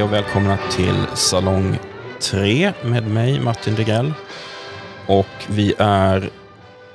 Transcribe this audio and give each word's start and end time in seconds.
Hej 0.00 0.04
och 0.04 0.12
välkomna 0.12 0.58
till 0.70 1.06
Salong 1.14 1.78
3 2.20 2.72
med 2.84 3.06
mig 3.10 3.40
Martin 3.40 3.74
Degrell. 3.74 4.12
Och 5.06 5.26
vi 5.48 5.74
är 5.78 6.30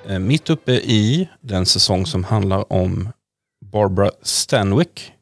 eh, 0.07 0.19
mitt 0.19 0.49
uppe 0.49 0.71
i 0.71 1.29
den 1.41 1.65
säsong 1.65 2.05
som 2.05 2.23
handlar 2.23 2.73
om 2.73 3.09
Barbara 3.61 4.11
Stanwyck. 4.21 5.13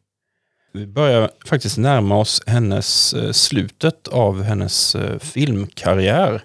Vi 0.74 0.88
börjar 0.88 1.32
faktiskt 1.46 1.78
närma 1.78 2.18
oss 2.18 2.42
hennes 2.48 3.14
eh, 3.14 3.32
slutet 3.32 4.08
av 4.08 4.44
hennes 4.44 4.96
eh, 4.96 5.20
filmkarriär. 5.20 6.44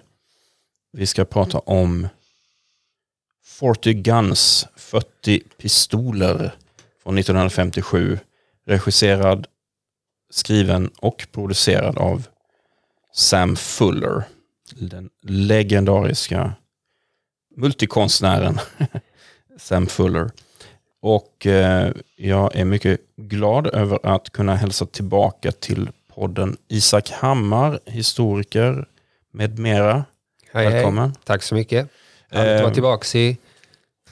Vi 0.91 1.07
ska 1.07 1.25
prata 1.25 1.59
om 1.59 2.07
40 3.45 3.93
Guns, 3.93 4.67
40 4.75 5.39
pistoler 5.57 6.55
från 7.03 7.17
1957. 7.17 8.19
Regisserad, 8.65 9.47
skriven 10.29 10.89
och 10.99 11.27
producerad 11.31 11.97
av 11.97 12.27
Sam 13.13 13.55
Fuller. 13.55 14.23
Den 14.71 15.09
legendariska 15.21 16.53
multikonstnären 17.55 18.59
Sam 19.57 19.87
Fuller. 19.87 20.31
Och 21.01 21.45
eh, 21.45 21.91
jag 22.15 22.55
är 22.55 22.65
mycket 22.65 22.99
glad 23.17 23.67
över 23.67 23.99
att 24.03 24.29
kunna 24.29 24.55
hälsa 24.55 24.85
tillbaka 24.85 25.51
till 25.51 25.89
podden 26.15 26.57
Isak 26.67 27.11
Hammar, 27.11 27.79
historiker 27.85 28.85
med 29.31 29.59
mera. 29.59 30.05
Hej, 30.53 30.69
Välkommen. 30.69 31.09
Hej. 31.09 31.19
Tack 31.23 31.43
så 31.43 31.55
mycket. 31.55 31.89
Härligt 32.31 32.51
att 32.53 32.59
vara 32.59 32.67
Eh, 32.67 32.73
tillbaka 32.73 33.17
i 33.17 33.37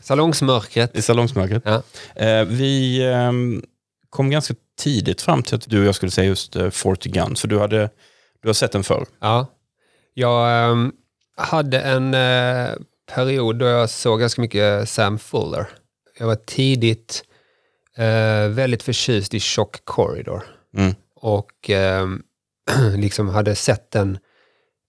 salongsmörkret. 0.02 0.96
I 0.96 1.02
salongsmörkret. 1.02 1.64
Ja. 1.66 1.82
Eh, 2.16 2.46
vi 2.46 3.02
eh, 3.06 3.32
kom 4.10 4.30
ganska 4.30 4.54
tidigt 4.80 5.22
fram 5.22 5.44
till 5.44 5.56
att 5.56 5.70
du 5.70 5.80
och 5.80 5.86
jag 5.86 5.96
skulle 5.96 6.12
säga 6.12 6.28
just 6.28 6.56
eh, 6.56 6.70
40 6.70 7.10
Guns, 7.10 7.42
för 7.42 7.48
du, 7.48 7.60
hade, 7.60 7.90
du 8.42 8.50
har 8.50 8.54
sett 8.54 8.72
den 8.72 8.84
förr. 8.84 9.06
Ja. 9.20 9.48
Jag 10.14 10.70
ehm, 10.72 10.92
hade 11.38 11.80
en 11.80 12.14
eh, 12.14 12.70
period 13.12 13.56
då 13.56 13.66
jag 13.66 13.90
såg 13.90 14.20
ganska 14.20 14.42
mycket 14.42 14.90
Sam 14.90 15.20
Fuller. 15.20 15.68
Jag 16.20 16.28
var 16.28 16.36
tidigt 16.36 17.24
eh, 17.98 18.48
väldigt 18.50 18.84
förtjust 18.84 19.34
i 19.34 19.40
Shock 19.40 19.86
Corridor. 19.86 20.44
Mm. 20.78 20.96
Och 21.16 21.70
ehm, 21.70 22.24
liksom 22.98 23.30
hade 23.30 23.56
sett 23.56 23.92
den 23.92 24.18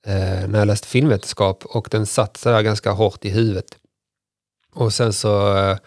eh, 0.07 0.49
när 0.49 0.59
jag 0.59 0.67
läste 0.67 0.89
filmvetenskap 0.89 1.65
och 1.65 1.89
den 1.91 2.07
satt 2.07 2.37
så 2.37 2.49
där 2.49 2.63
ganska 2.63 2.91
hårt 2.91 3.25
i 3.25 3.29
huvudet. 3.29 3.77
Och 4.75 4.93
sen 4.93 5.13
så 5.13 5.57
eh, 5.57 5.79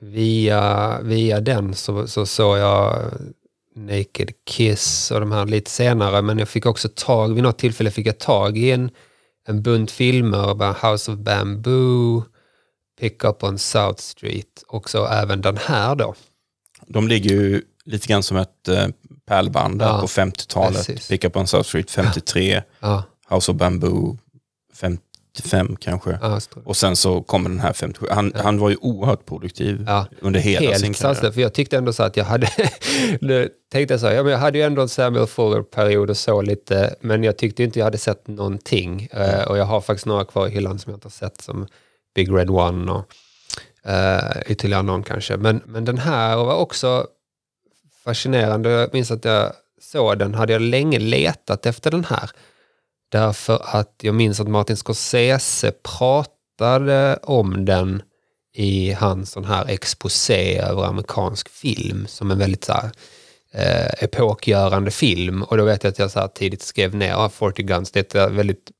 via, 0.00 1.00
via 1.02 1.40
den 1.40 1.74
så, 1.74 2.06
så 2.06 2.26
såg 2.26 2.58
jag 2.58 3.12
Naked 3.74 4.30
Kiss 4.46 5.10
och 5.10 5.20
de 5.20 5.32
här 5.32 5.46
lite 5.46 5.70
senare. 5.70 6.22
Men 6.22 6.38
jag 6.38 6.48
fick 6.48 6.66
också 6.66 6.88
tag, 6.94 7.34
vid 7.34 7.42
något 7.42 7.58
tillfälle 7.58 7.90
fick 7.90 8.06
jag 8.06 8.18
tag 8.18 8.58
i 8.58 8.70
en, 8.70 8.90
en 9.48 9.62
bunt 9.62 9.90
filmer, 9.90 10.90
House 10.90 11.12
of 11.12 11.18
Bamboo, 11.18 12.22
Pick 13.00 13.24
Up 13.24 13.44
on 13.44 13.58
South 13.58 14.00
Street 14.02 14.64
och 14.68 14.90
så 14.90 15.06
även 15.06 15.40
den 15.40 15.56
här 15.56 15.94
då. 15.94 16.14
De 16.86 17.08
ligger 17.08 17.30
ju 17.30 17.62
lite 17.84 18.06
grann 18.06 18.22
som 18.22 18.36
ett 18.36 18.68
eh, 18.68 18.86
pärlband 19.26 19.82
Ja, 19.82 20.00
på 20.00 20.06
50-talet. 20.06 20.86
precis. 20.86 21.08
Pick 21.08 21.24
Up 21.24 21.36
on 21.36 21.46
South 21.46 21.68
Street 21.68 21.90
53, 21.90 22.62
Ja, 22.80 23.02
House 23.28 23.52
of 23.52 23.56
Bamboo 23.58 24.18
55 25.36 25.76
kanske. 25.76 26.18
ja. 26.22 26.40
Och 26.64 26.76
sen 26.76 26.96
så 26.96 27.22
kommer 27.22 27.50
den 27.50 27.60
här 27.60 27.72
57. 27.72 28.06
Han, 28.10 28.32
han 28.36 28.58
var 28.58 28.70
ju 28.70 28.76
oerhört 28.80 29.26
produktiv 29.26 29.84
Ja, 29.86 30.06
under 30.20 30.40
hela 30.40 30.58
sin 30.60 30.68
Helt 30.68 30.82
karriär. 30.82 30.94
sanslöst, 30.94 31.34
för 31.34 31.40
jag 31.40 31.52
tyckte 31.54 31.76
ändå 31.76 31.92
så 31.92 32.02
att 32.02 32.16
jag 32.16 32.24
hade, 32.24 32.48
nu 33.20 33.48
tänkte 33.72 33.94
jag 33.94 34.00
så 34.00 34.06
här, 34.06 34.14
ja 34.14 34.22
men 34.22 34.32
jag 34.32 34.38
hade 34.38 34.58
ju 34.58 34.64
ändå 34.64 34.82
en 34.82 34.88
Samuel 34.88 35.26
Fuller-period 35.26 36.10
och 36.10 36.16
så 36.16 36.42
lite, 36.42 36.94
men 37.00 37.24
jag 37.24 37.36
tyckte 37.38 37.62
inte 37.62 37.78
jag 37.78 37.84
hade 37.84 37.98
sett 37.98 38.28
någonting. 38.28 39.08
Eh, 39.12 39.42
och 39.48 39.58
jag 39.58 39.64
har 39.64 39.80
faktiskt 39.80 40.06
några 40.06 40.24
kvar 40.24 40.46
i 40.46 40.50
hyllan 40.50 40.78
som 40.78 40.90
jag 40.90 40.96
inte 40.96 41.06
har 41.06 41.10
sett, 41.10 41.40
som 41.40 41.66
Big 42.14 42.32
Red 42.32 42.50
One 42.50 42.92
och 42.92 43.04
uh, 43.88 44.42
ytterligare 44.46 44.82
någon 44.82 45.02
kanske. 45.02 45.36
Men, 45.36 45.60
men 45.66 45.84
den 45.84 45.98
här 45.98 46.36
var 46.36 46.56
också 46.56 47.06
fascinerande. 48.04 48.70
Jag 48.70 48.92
minns 48.94 49.10
att 49.10 49.24
jag 49.24 49.52
såg 49.80 50.18
den, 50.18 50.34
hade 50.34 50.52
jag 50.52 50.62
länge 50.62 50.98
letat 50.98 51.66
efter 51.66 51.90
den 51.90 52.04
här. 52.04 52.30
Därför 53.08 53.62
att 53.64 53.94
jag 54.02 54.14
minns 54.14 54.40
att 54.40 54.48
Martin 54.48 54.76
Scorsese 54.76 55.72
pratade 55.82 57.18
om 57.22 57.64
den 57.64 58.02
i 58.54 58.92
hans 58.92 59.30
sån 59.30 59.44
här 59.44 59.66
exposé 59.68 60.58
över 60.58 60.84
amerikansk 60.84 61.48
film 61.48 62.06
som 62.06 62.30
en 62.30 62.38
väldigt 62.38 62.64
så 62.64 62.72
här, 62.72 62.90
eh, 63.52 64.04
epokgörande 64.04 64.90
film. 64.90 65.42
Och 65.42 65.56
då 65.56 65.64
vet 65.64 65.84
jag 65.84 65.90
att 65.90 65.98
jag 65.98 66.10
så 66.10 66.20
här 66.20 66.28
tidigt 66.28 66.62
skrev 66.62 66.94
ner 66.94 67.14
ah, 67.14 67.28
40 67.28 67.62
Guns, 67.62 67.90
det 67.90 67.98
är 67.98 68.04
ett 68.04 68.14
eh, 68.30 68.36
väldigt 68.36 68.70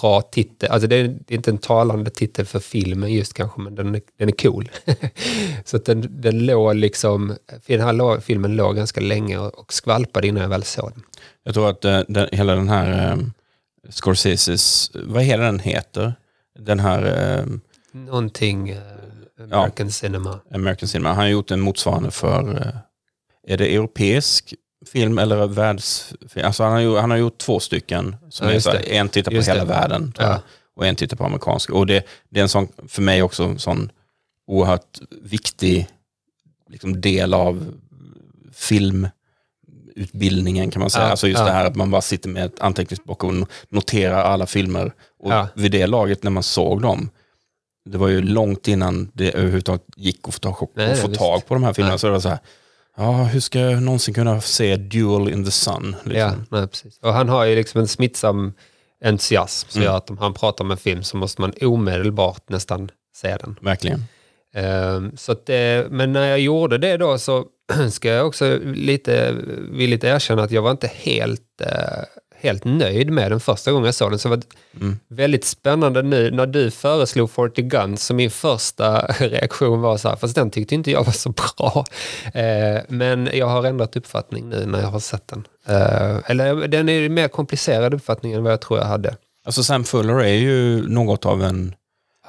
bra 0.00 0.22
titel. 0.22 0.70
Alltså 0.70 0.88
det 0.88 0.96
är, 0.96 1.04
det 1.04 1.34
är 1.34 1.36
inte 1.36 1.50
en 1.50 1.58
talande 1.58 2.10
titel 2.10 2.46
för 2.46 2.58
filmen 2.58 3.12
just 3.12 3.34
kanske, 3.34 3.60
men 3.60 3.74
den 3.74 3.94
är, 3.94 4.00
den 4.18 4.28
är 4.28 4.32
cool. 4.32 4.70
så 5.64 5.76
att 5.76 5.84
den, 5.84 6.20
den 6.20 6.46
låg 6.46 6.74
liksom, 6.74 7.36
den 7.66 7.80
här 7.80 8.20
filmen 8.20 8.56
låg 8.56 8.76
ganska 8.76 9.00
länge 9.00 9.38
och, 9.38 9.72
skvalpade 9.72 10.28
innan 10.28 10.42
jag 10.42 10.50
väl 10.50 10.62
såg 10.62 10.90
den. 10.94 11.02
Jag 11.44 11.54
tror 11.54 11.70
att 11.70 11.84
eh, 11.84 12.00
den, 12.08 12.28
hela 12.32 12.54
den 12.54 12.68
här 12.68 13.12
eh, 13.12 13.18
Scorseses, 13.90 14.90
vad 14.94 15.22
hela 15.22 15.44
den 15.44 15.58
heter? 15.58 16.14
Den 16.58 16.80
här 16.80 17.02
eh, 17.38 17.46
Någonting 17.92 18.68
eh, 18.68 18.82
American 19.52 19.90
cinema. 19.92 20.40
American 20.54 20.88
Cinema. 20.88 21.08
Han 21.08 21.16
har 21.18 21.26
gjort 21.26 21.50
en 21.50 21.60
motsvarande 21.60 22.10
för, 22.10 22.56
eh, 22.60 22.76
är 23.52 23.56
det 23.58 23.74
europeisk 23.74 24.54
film 24.92 25.18
eller 25.18 25.46
världsfilm? 25.46 26.46
Alltså 26.46 26.62
han, 26.62 26.72
har 26.72 26.80
gjort, 26.80 27.00
han 27.00 27.10
har 27.10 27.18
gjort 27.18 27.38
två 27.38 27.60
stycken. 27.60 28.16
Som 28.30 28.46
Ja, 28.48 28.52
är 28.54 28.72
här, 28.72 28.88
en 28.92 29.08
tittar 29.08 29.30
på 29.30 29.36
Just 29.36 29.48
hela 29.48 29.60
det. 29.64 29.70
världen 29.70 30.12
Ja. 30.18 30.40
och 30.76 30.86
en 30.86 30.96
tittar 30.96 31.16
på 31.16 31.24
amerikansk. 31.24 31.70
Och 31.70 31.86
det, 31.86 32.06
det 32.28 32.40
är 32.40 32.42
en 32.42 32.48
sån, 32.48 32.68
för 32.88 33.02
mig 33.02 33.22
också 33.22 33.44
en 33.44 33.58
sån 33.58 33.90
oerhört 34.46 34.98
viktig 35.22 35.86
liksom, 36.68 37.00
del 37.00 37.34
av 37.34 37.72
filmutbildningen 39.96 40.70
kan 40.70 40.80
man 40.80 40.90
säga. 40.90 41.04
Ja, 41.04 41.10
alltså 41.10 41.28
just 41.28 41.38
ja. 41.38 41.44
det 41.44 41.50
här 41.52 41.64
att 41.66 41.76
man 41.76 41.90
bara 41.90 42.02
sitter 42.02 42.28
med 42.28 42.44
ett 42.44 42.60
anteckningsblock 42.60 43.24
och 43.24 43.32
noterar 43.68 44.22
alla 44.24 44.46
filmer. 44.46 44.92
Och 45.18 45.32
Ja. 45.32 45.48
vid 45.54 45.72
det 45.72 45.86
laget 45.86 46.22
när 46.22 46.30
man 46.30 46.42
såg 46.42 46.82
dem, 46.82 47.10
det 47.90 47.98
var 47.98 48.08
ju 48.08 48.22
långt 48.22 48.68
innan 48.68 49.10
det 49.14 49.30
överhuvudtaget 49.32 49.82
gick 49.96 50.28
att 50.28 50.34
få 50.34 50.40
tag, 50.40 50.68
Nej, 50.74 50.92
att 50.92 50.98
få 50.98 51.08
tag 51.08 51.46
på 51.46 51.54
de 51.54 51.62
här 51.64 51.72
filmerna. 51.72 51.92
Nej. 51.92 51.98
Så 51.98 52.06
det 52.06 52.12
var 52.12 52.20
så 52.20 52.28
här, 52.28 52.38
ja, 52.96 53.12
hur 53.24 53.40
ska 53.40 53.58
jag 53.60 53.82
någonsin 53.82 54.14
kunna 54.14 54.40
se 54.40 54.76
Duel 54.76 55.32
in 55.32 55.44
the 55.44 55.50
Sun? 55.50 55.96
Liksom. 56.04 56.46
Ja, 56.50 56.66
precis. 56.66 56.98
Och 57.02 57.12
han 57.12 57.28
har 57.28 57.44
ju 57.44 57.56
liksom 57.56 57.80
en 57.80 57.88
smittsam 57.88 58.52
entusiasm 59.04 59.68
som 59.70 59.80
Mm. 59.82 59.90
gör 59.90 59.96
att 59.96 60.10
om 60.10 60.18
han 60.18 60.34
pratar 60.34 60.64
om 60.64 60.70
en 60.70 60.76
film 60.76 61.02
så 61.02 61.16
måste 61.16 61.40
man 61.40 61.52
omedelbart 61.60 62.48
nästan 62.48 62.90
se 63.16 63.36
den. 63.36 63.58
Verkligen. 63.60 64.04
Ehm, 64.54 65.16
så 65.16 65.32
att 65.32 65.48
men 65.90 66.12
när 66.12 66.26
jag 66.28 66.40
gjorde 66.40 66.78
det 66.78 66.96
då 66.96 67.18
så 67.18 67.44
ska 67.90 68.08
jag 68.08 68.26
också 68.26 68.58
lite 68.64 69.32
villigt 69.70 70.04
erkänna 70.04 70.42
att 70.42 70.50
jag 70.50 70.62
var 70.62 70.70
inte 70.70 70.90
helt, 70.94 71.60
eh, 71.60 72.02
helt 72.40 72.64
nöjd 72.64 73.10
med 73.10 73.32
den 73.32 73.40
första 73.40 73.72
gången 73.72 73.84
jag 73.86 73.94
såg 73.94 74.10
den. 74.12 74.18
Så 74.18 74.28
det 74.28 74.36
var 74.36 74.42
Mm. 74.80 74.98
väldigt 75.08 75.44
spännande 75.44 76.02
nu 76.02 76.30
när 76.30 76.46
du 76.46 76.70
föreslog 76.70 77.30
40 77.30 77.62
Guns 77.62 78.04
så 78.04 78.14
min 78.14 78.30
första 78.30 79.00
reaktion 79.18 79.80
var 79.80 79.96
så 79.96 80.08
här, 80.08 80.16
fast 80.16 80.34
den 80.34 80.50
tyckte 80.50 80.74
inte 80.74 80.90
jag 80.90 81.04
var 81.04 81.12
så 81.12 81.30
bra. 81.30 81.84
Eh, 82.34 82.80
men 82.88 83.28
jag 83.32 83.46
har 83.46 83.64
ändrat 83.64 83.96
uppfattning 83.96 84.48
nu 84.48 84.66
när 84.66 84.80
jag 84.80 84.88
har 84.88 85.00
sett 85.00 85.28
den. 85.28 85.46
Eh, 85.68 86.16
eller 86.30 86.68
den 86.68 86.88
är 86.88 87.08
mer 87.08 87.28
komplicerad 87.28 87.94
uppfattning 87.94 88.32
än 88.32 88.42
vad 88.42 88.52
jag 88.52 88.60
tror 88.60 88.78
jag 88.78 88.86
hade. 88.86 89.16
Alltså 89.46 89.62
Sam 89.62 89.84
Fuller 89.84 90.20
är 90.20 90.34
ju 90.34 90.88
något 90.88 91.26
av 91.26 91.42
en 91.42 91.74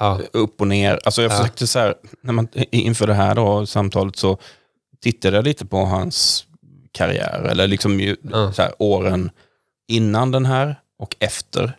Ja, 0.00 0.20
upp 0.32 0.60
och 0.60 0.68
ner. 0.68 0.98
Alltså 1.04 1.22
jag 1.22 1.32
Ja. 1.32 1.36
försökte 1.36 1.66
så 1.66 1.78
här, 1.78 1.94
när 2.22 2.32
man, 2.32 2.48
inför 2.70 3.06
det 3.06 3.14
här 3.14 3.34
då, 3.34 3.66
samtalet 3.66 4.16
så 4.16 4.38
tittade 5.02 5.36
jag 5.36 5.44
lite 5.44 5.66
på 5.66 5.76
hans 5.84 6.44
karriär, 6.92 7.48
eller 7.50 7.66
liksom 7.66 8.00
ju, 8.00 8.16
Ja. 8.32 8.52
så 8.52 8.62
här, 8.62 8.72
åren 8.78 9.30
innan 9.88 10.30
den 10.30 10.46
här 10.46 10.80
och 10.98 11.16
efter. 11.18 11.76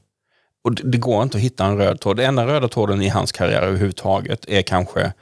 Och 0.64 0.72
det, 0.76 0.84
det 0.84 0.98
går 0.98 1.24
inte 1.24 1.38
att 1.38 1.44
hitta 1.44 1.66
en 1.66 1.78
röd 1.78 2.00
tråd. 2.00 2.18
Den 2.18 2.26
enda 2.26 2.48
röda 2.48 2.68
tråden 2.68 3.02
i 3.02 3.08
hans 3.10 3.32
karriär 3.32 3.62
överhuvudtaget 3.62 4.46
är 4.50 4.62
kanske 4.62 5.14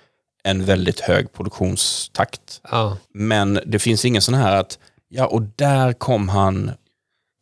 en 0.44 0.66
väldigt 0.66 1.00
hög 1.00 1.34
produktionstakt. 1.34 2.62
ja, 2.72 2.98
Men 3.14 3.60
det 3.66 3.80
finns 3.80 4.06
ingen 4.06 4.22
sån 4.22 4.34
här 4.36 4.56
att, 4.56 4.80
ja 5.10 5.26
och 5.26 5.42
där 5.42 5.94
kom 5.94 6.30
han 6.30 6.72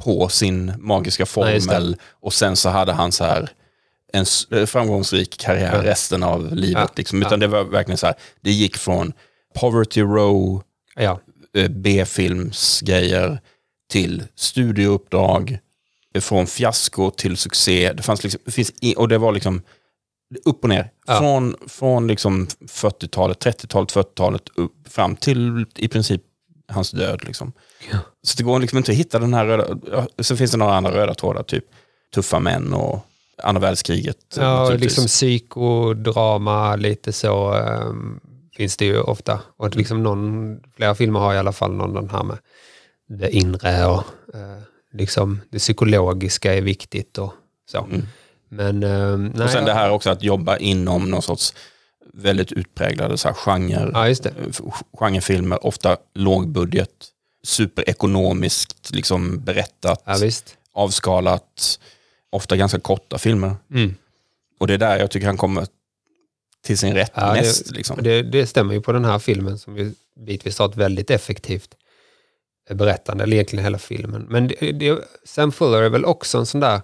på 0.03 0.29
sin 0.29 0.73
magiska 0.77 1.25
Nej, 1.37 1.53
det. 1.53 1.61
formel 1.61 1.97
och 2.21 2.33
sen 2.33 2.55
så 2.55 2.69
hade 2.69 2.93
han 2.93 3.11
så 3.11 3.23
här 3.23 3.49
en 4.13 4.67
framgångsrik 4.67 5.37
karriär 5.37 5.75
Ja. 5.75 5.83
resten 5.91 6.23
av 6.23 6.55
livet. 6.55 6.83
Ja, 6.83 6.93
Liksom. 6.95 7.21
ja. 7.21 7.27
Utan 7.27 7.39
det 7.39 7.47
var 7.47 7.63
verkligen 7.63 7.97
så 7.97 8.05
här, 8.05 8.15
det 8.41 8.51
gick 8.51 8.77
från 8.77 9.13
Poverty 9.55 10.01
Row, 10.01 10.63
ja, 10.95 11.19
eh, 11.57 11.69
B-filmsgrejer 11.69 13.39
till 13.89 14.23
studiouppdrag, 14.35 15.59
eh, 16.15 16.21
från 16.21 16.47
fiasko 16.47 17.11
till 17.11 17.37
succé. 17.37 17.93
Det 17.93 18.03
fanns 18.03 18.23
liksom, 18.23 18.39
och 18.97 19.07
det 19.07 19.17
var 19.17 19.31
liksom 19.31 19.61
upp 20.45 20.63
och 20.63 20.69
ner. 20.69 20.89
Ja. 21.07 21.19
Från, 21.19 21.55
från 21.67 22.07
liksom 22.07 22.47
40-talet, 22.67 23.45
30-talet, 23.45 23.93
40-talet 23.93 24.43
upp, 24.55 24.87
fram 24.87 25.15
till 25.15 25.65
i 25.75 25.87
princip 25.87 26.21
hans 26.67 26.91
död. 26.91 27.23
Liksom. 27.23 27.51
Ja. 27.91 27.97
Så 28.21 28.37
det 28.37 28.43
går 28.43 28.59
liksom 28.59 28.77
inte 28.77 28.91
att 28.91 28.97
hitta 28.97 29.19
den 29.19 29.33
här 29.33 29.45
röda... 29.45 29.77
Så 30.19 30.37
finns 30.37 30.51
det 30.51 30.57
några 30.57 30.75
andra 30.75 30.91
röda 30.91 31.13
trådar, 31.13 31.43
typ 31.43 31.65
tuffa 32.15 32.39
män 32.39 32.73
och 32.73 32.99
andra 33.43 33.61
världskriget. 33.61 34.17
Ja, 34.37 34.69
liksom 34.69 35.05
psykodrama, 35.05 36.75
lite 36.75 37.13
så 37.13 37.53
ehm, 37.53 38.19
finns 38.55 38.77
det 38.77 38.85
ju 38.85 39.01
ofta. 39.01 39.39
Och 39.57 39.75
liksom 39.75 40.03
någon, 40.03 40.59
flera 40.75 40.95
filmer 40.95 41.19
har 41.19 41.33
i 41.33 41.37
alla 41.37 41.51
fall 41.51 41.73
någon 41.73 41.93
den 41.93 42.09
här 42.09 42.23
med 42.23 42.37
det 43.07 43.35
inre 43.35 43.85
och 43.85 44.03
eh, 44.33 44.61
liksom 44.93 45.41
det 45.49 45.59
psykologiska 45.59 46.53
är 46.53 46.61
viktigt 46.61 47.17
och 47.17 47.33
så. 47.71 47.83
Mm. 47.83 48.01
Men 48.49 48.83
ehm, 48.83 49.25
nej, 49.35 49.43
Och 49.43 49.49
sen 49.49 49.65
det 49.65 49.73
här 49.73 49.91
också 49.91 50.09
att 50.09 50.23
jobba 50.23 50.57
inom 50.57 51.09
någon 51.09 51.21
sorts 51.21 51.53
väldigt 52.13 52.51
utpräglade 52.51 53.17
så 53.17 53.27
här, 53.27 53.35
genre, 53.35 53.89
Ja, 53.93 54.07
eh, 54.09 54.73
genrefilmer, 54.93 55.65
ofta 55.65 55.97
lågbudget, 56.13 56.89
superekonomiskt 57.43 58.91
liksom 58.91 59.39
berättat, 59.39 60.03
Ja, 60.05 60.29
avskalat, 60.73 61.79
ofta 62.29 62.57
ganska 62.57 62.79
korta 62.79 63.17
filmer. 63.17 63.55
Mm. 63.71 63.95
Och 64.59 64.67
det 64.67 64.73
är 64.73 64.77
där 64.77 64.99
jag 64.99 65.11
tycker 65.11 65.27
han 65.27 65.37
kommer 65.37 65.67
till 66.65 66.77
sin 66.77 66.93
rätt 66.93 67.11
Ja, 67.15 67.33
det- 67.33 67.41
mest. 67.41 67.71
Liksom. 67.71 67.97
Och 67.97 68.03
Det, 68.03 68.21
det 68.21 68.47
stämmer 68.47 68.73
ju 68.73 68.81
på 68.81 68.91
den 68.91 69.05
här 69.05 69.19
filmen 69.19 69.57
som 69.59 69.77
ju 69.77 69.93
bitvis 70.25 70.59
har 70.59 70.69
ett 70.69 70.77
väldigt 70.77 71.11
effektivt 71.11 71.75
berättande, 72.73 73.23
eller 73.23 73.33
egentligen 73.33 73.63
hela 73.65 73.77
filmen. 73.77 74.25
Men 74.29 74.47
det, 74.47 74.71
det, 74.71 74.99
Sam 75.25 75.51
Fuller 75.51 75.81
är 75.81 75.89
väl 75.89 76.05
också 76.05 76.37
en 76.37 76.45
sån 76.45 76.61
där, 76.61 76.81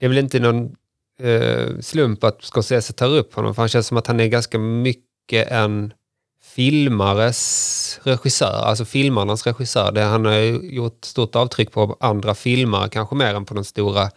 det 0.00 0.06
är 0.06 0.08
väl 0.08 0.18
inte 0.18 0.40
någon 0.40 0.76
eh, 1.20 1.78
slump 1.80 2.24
att 2.24 2.42
Scorsese 2.44 2.92
tar 2.92 3.08
upp 3.08 3.34
honom, 3.34 3.54
för 3.54 3.62
han 3.62 3.68
känns 3.68 3.86
som 3.86 3.96
att 3.96 4.06
han 4.06 4.20
är 4.20 4.26
ganska 4.26 4.58
mycket 4.58 5.50
en 5.50 5.92
filmares 6.42 8.00
regissör, 8.02 8.62
alltså 8.64 8.84
filmarnas 8.84 9.46
regissör. 9.46 9.92
Det, 9.92 10.00
han 10.02 10.24
har 10.24 10.32
ju 10.32 10.74
gjort 10.74 11.04
stort 11.04 11.36
avtryck 11.36 11.72
på 11.72 11.96
andra 12.00 12.34
filmare, 12.34 12.88
kanske 12.88 13.14
mer 13.16 13.34
än 13.34 13.44
på 13.44 13.54
den 13.54 13.64
stora 13.64 14.10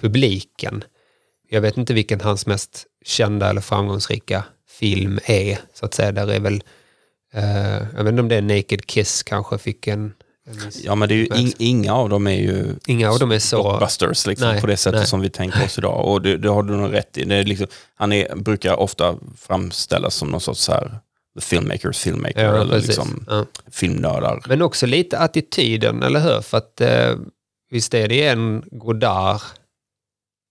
publiken. 0.00 0.84
Jag 1.50 1.60
vet 1.60 1.76
inte 1.76 1.94
vilken 1.94 2.20
hans 2.20 2.46
mest 2.46 2.86
kända 3.04 3.50
eller 3.50 3.60
framgångsrika 3.60 4.44
film 4.78 5.18
är, 5.24 5.58
så 5.74 5.86
att 5.86 5.94
säga. 5.94 6.12
Där 6.12 6.30
är 6.30 6.40
väl, 6.40 6.62
eh, 7.34 7.76
jag 7.96 8.04
vet 8.04 8.08
inte 8.08 8.22
om 8.22 8.28
det 8.28 8.36
är 8.36 8.42
Naked 8.42 8.86
Kiss 8.86 9.22
kanske 9.22 9.58
fick 9.58 9.86
en... 9.86 10.12
en 10.46 10.70
Ja, 10.84 10.94
men 10.94 11.08
det 11.08 11.14
är 11.14 11.16
ju 11.16 11.26
in, 11.26 11.52
inga 11.58 11.94
av 11.94 12.08
dem 12.08 12.26
är 12.26 12.30
ju 12.40 12.66
Inga 12.86 13.10
av 13.10 13.18
dem 13.18 13.32
är 13.32 13.38
så... 13.38 13.62
blockbusters 13.62 14.26
liksom, 14.26 14.48
Nej, 14.48 14.60
på 14.60 14.66
det 14.66 14.76
sättet 14.76 15.00
nej. 15.00 15.06
som 15.08 15.20
vi 15.20 15.30
tänker 15.30 15.64
oss 15.64 15.78
idag. 15.78 16.04
Och 16.08 16.22
det, 16.22 16.36
det 16.36 16.48
har 16.48 16.62
du 16.62 16.76
nog 16.76 16.92
rätt 16.92 17.18
i. 17.18 17.24
Det 17.24 17.34
är 17.34 17.44
liksom, 17.44 17.66
han 17.94 18.12
är, 18.12 18.36
brukar 18.36 18.76
ofta 18.80 19.16
framställas 19.38 20.14
som 20.14 20.28
någon 20.28 20.40
sorts 20.40 20.60
så 20.60 20.72
här, 20.72 20.98
the 21.34 21.40
filmmakers 21.40 21.98
filmmaker, 21.98 22.44
Ja, 22.44 22.60
eller 22.60 22.72
precis. 22.72 22.88
liksom 22.88 23.24
Ja. 23.28 23.46
filmnördar. 23.70 24.42
Men 24.46 24.62
också 24.62 24.86
lite 24.86 25.18
attityden, 25.18 26.02
eller 26.02 26.20
hur? 26.20 26.40
För 26.40 26.58
att 26.58 26.80
eh, 26.80 27.14
visst 27.70 27.94
är 27.94 28.08
det 28.08 28.26
en 28.28 28.64
Godard 28.70 29.40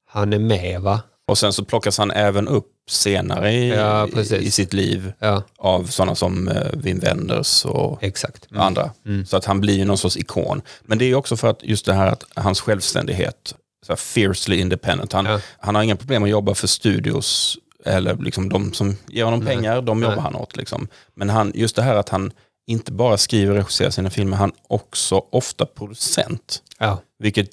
han 0.10 0.34
är 0.34 0.40
med, 0.40 0.82
va? 0.82 1.02
Och 1.28 1.38
sen 1.38 1.54
så 1.54 1.66
plockas 1.66 1.98
han 1.98 2.12
även 2.12 2.48
upp 2.48 2.66
senare 2.90 3.54
i, 3.54 3.70
Ja, 3.70 4.08
i, 4.40 4.52
sitt 4.52 4.74
liv 4.74 5.14
Ja, 5.20 5.44
av 5.58 5.84
sådana 5.84 6.16
som 6.16 6.48
eh, 6.48 6.68
Wim 6.74 7.00
Wenders 7.00 7.66
och 7.66 8.04
exakt. 8.04 8.48
andra. 8.56 8.92
Mm. 9.06 9.26
Så 9.26 9.38
att 9.38 9.46
han 9.46 9.62
blir 9.62 9.86
någon 9.86 9.98
sorts 9.98 10.18
ikon. 10.18 10.62
Men 10.82 10.98
det 10.98 11.06
är 11.06 11.16
också 11.16 11.38
för 11.38 11.48
att 11.50 11.64
just 11.64 11.86
det 11.86 11.94
här 11.94 12.08
att 12.08 12.24
hans 12.36 12.62
självständighet, 12.62 13.56
så 13.86 13.96
fiercely 13.96 14.58
independent. 14.60 15.14
Han, 15.14 15.26
Ja. 15.26 15.40
han 15.60 15.76
har 15.76 15.84
inga 15.84 15.96
problem 15.96 16.24
att 16.24 16.30
jobba 16.30 16.54
för 16.56 16.68
studios 16.68 17.58
eller 17.86 18.16
liksom 18.18 18.50
de 18.50 18.74
som 18.74 18.96
ger 19.08 19.24
honom 19.24 19.40
Nej. 19.40 19.56
pengar, 19.56 19.82
de 19.82 20.02
jobbar 20.02 20.16
Nej. 20.16 20.24
han 20.24 20.36
åt. 20.36 20.58
Liksom. 20.58 20.88
Men 21.16 21.30
han, 21.30 21.52
just 21.56 21.76
det 21.76 21.82
här 21.82 21.96
att 21.96 22.10
han 22.10 22.32
inte 22.68 22.92
bara 22.92 23.18
skriver 23.18 23.52
och 23.52 23.58
regisserar 23.58 23.90
sina 23.90 24.10
filmer, 24.10 24.38
han 24.38 24.52
också 24.68 25.24
ofta 25.32 25.66
producent. 25.66 26.62
Ja, 26.80 27.02
Vilket 27.20 27.50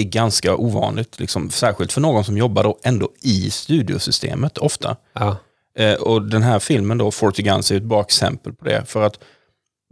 är 0.00 0.04
ganska 0.04 0.56
ovanligt, 0.56 1.20
liksom, 1.20 1.50
särskilt 1.50 1.92
för 1.92 2.00
någon 2.00 2.24
som 2.24 2.36
jobbar 2.36 2.64
då 2.64 2.78
ändå 2.82 3.08
i 3.22 3.50
studiosystemet 3.50 4.58
ofta. 4.58 4.96
ja, 5.12 5.36
Eh, 5.76 5.94
och 5.94 6.22
den 6.22 6.42
här 6.42 6.58
filmen 6.58 6.98
då, 6.98 7.10
40 7.10 7.42
Guns, 7.42 7.70
är 7.70 7.76
ett 7.76 7.82
bra 7.82 8.00
exempel 8.00 8.52
på 8.52 8.64
det. 8.64 8.84
För 8.86 9.02
att 9.02 9.18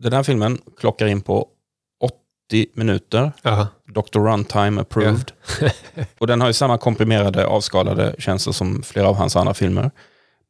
den 0.02 0.12
här 0.12 0.22
filmen 0.22 0.58
klockar 0.80 1.06
in 1.06 1.20
på 1.20 1.48
80 2.50 2.66
minuter, 2.74 3.32
ja. 3.42 3.68
Dr. 3.94 4.18
Runtime 4.18 4.80
approved. 4.80 5.32
och 6.18 6.26
den 6.26 6.40
har 6.40 6.48
ju 6.48 6.52
samma 6.52 6.78
komprimerade, 6.78 7.46
avskalade 7.46 8.14
känsla 8.18 8.52
som 8.52 8.82
flera 8.82 9.08
av 9.08 9.14
hans 9.14 9.36
andra 9.36 9.54
filmer. 9.54 9.90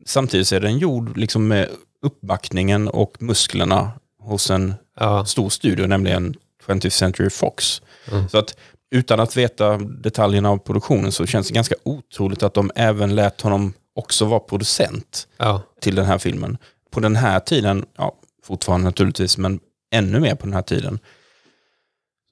Samtidigt 0.07 0.53
är 0.53 0.61
den 0.61 0.79
gjord 0.79 1.17
liksom 1.17 1.49
med 1.49 1.69
uppbackningen 2.03 2.89
och 2.89 3.23
musklerna 3.23 3.91
hos 4.21 4.51
en 4.51 4.75
ja. 5.01 5.25
stor 5.25 5.49
studio, 5.49 5.87
nämligen 5.87 6.35
20th 6.67 6.89
Century 6.89 7.31
Fox. 7.31 7.83
Mm. 8.13 8.29
Så 8.29 8.39
att 8.39 8.57
utan 8.95 9.21
att 9.21 9.37
veta 9.37 9.77
detaljerna 9.79 10.51
av 10.51 10.59
produktionen 10.59 11.13
så 11.13 11.27
känns 11.27 11.49
det 11.49 11.55
ganska 11.55 11.75
otroligt 11.83 12.43
att 12.43 12.55
de 12.55 12.71
även 12.75 13.15
lät 13.15 13.41
honom 13.41 13.73
också 13.95 14.25
vara 14.25 14.41
producent 14.41 15.29
ja. 15.37 15.63
till 15.81 15.95
den 15.95 16.05
här 16.05 16.19
filmen. 16.19 16.59
På 16.91 17.01
den 17.01 17.17
här 17.17 17.41
tiden, 17.41 17.85
ja, 17.97 18.15
fortfarande 18.45 18.85
naturligtvis, 18.85 19.39
men 19.39 19.61
ännu 19.93 20.21
mer 20.21 20.35
på 20.35 20.47
den 20.47 20.55
här 20.55 20.63
tiden, 20.63 20.99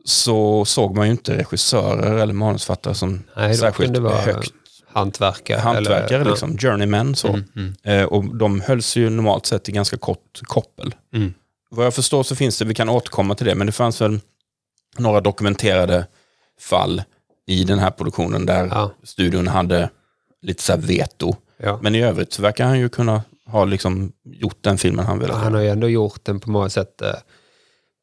så 0.05 0.65
såg 0.65 0.97
man 0.97 1.07
ju 1.07 1.11
inte 1.11 1.39
regissörer 1.39 2.17
eller 2.17 2.35
manusfattare 2.35 2.95
som 2.95 3.23
Nej, 3.37 3.55
särskilt 3.55 3.99
högt 3.99 4.53
hantverkare. 4.87 5.59
hantverkare, 5.59 6.21
eller, 6.21 6.31
liksom, 6.31 6.59
journeymen. 6.59 7.15
Så. 7.15 7.29
Mm, 7.29 7.45
mm, 7.57 7.75
Eh, 7.83 8.05
och 8.05 8.37
de 8.37 8.61
hölls 8.61 8.97
ju 8.97 9.11
normalt 9.11 9.47
sett 9.47 9.69
i 9.69 9.73
ganska 9.73 9.97
kort 9.97 10.41
koppel. 10.43 10.95
mm. 11.15 11.35
Vad 11.71 11.87
jag 11.87 11.95
förstår 11.95 12.23
så 12.23 12.37
finns 12.37 12.59
det, 12.59 12.65
vi 12.65 12.75
kan 12.75 12.89
återkomma 12.89 13.35
till 13.35 13.47
det, 13.47 13.55
men 13.55 13.67
det 13.67 13.73
fanns 13.73 14.01
väl 14.01 14.21
några 14.99 15.21
dokumenterade 15.21 16.07
fall 16.63 17.03
i 17.47 17.65
den 17.65 17.79
här 17.79 17.91
produktionen 17.91 18.47
där 18.47 18.67
Ja, 18.67 18.91
studion 19.03 19.47
hade 19.47 19.91
lite 20.43 20.63
så 20.63 20.77
veto. 20.77 21.37
ja. 21.57 21.79
Men 21.83 21.95
i 21.95 22.03
övrigt 22.03 22.33
så 22.33 22.43
verkar 22.43 22.65
han 22.67 22.79
ju 22.79 22.89
kunna 22.89 23.23
ha 23.47 23.65
liksom 23.65 24.13
gjort 24.25 24.59
den 24.61 24.79
filmen 24.79 25.07
han 25.07 25.19
ville. 25.19 25.33
Han 25.33 25.55
har 25.55 25.61
ju 25.61 25.69
ändå 25.69 25.89
gjort 25.89 26.29
en 26.29 26.41
på 26.41 26.51
många 26.51 26.69
sätt 26.71 27.03
eh, 27.03 27.15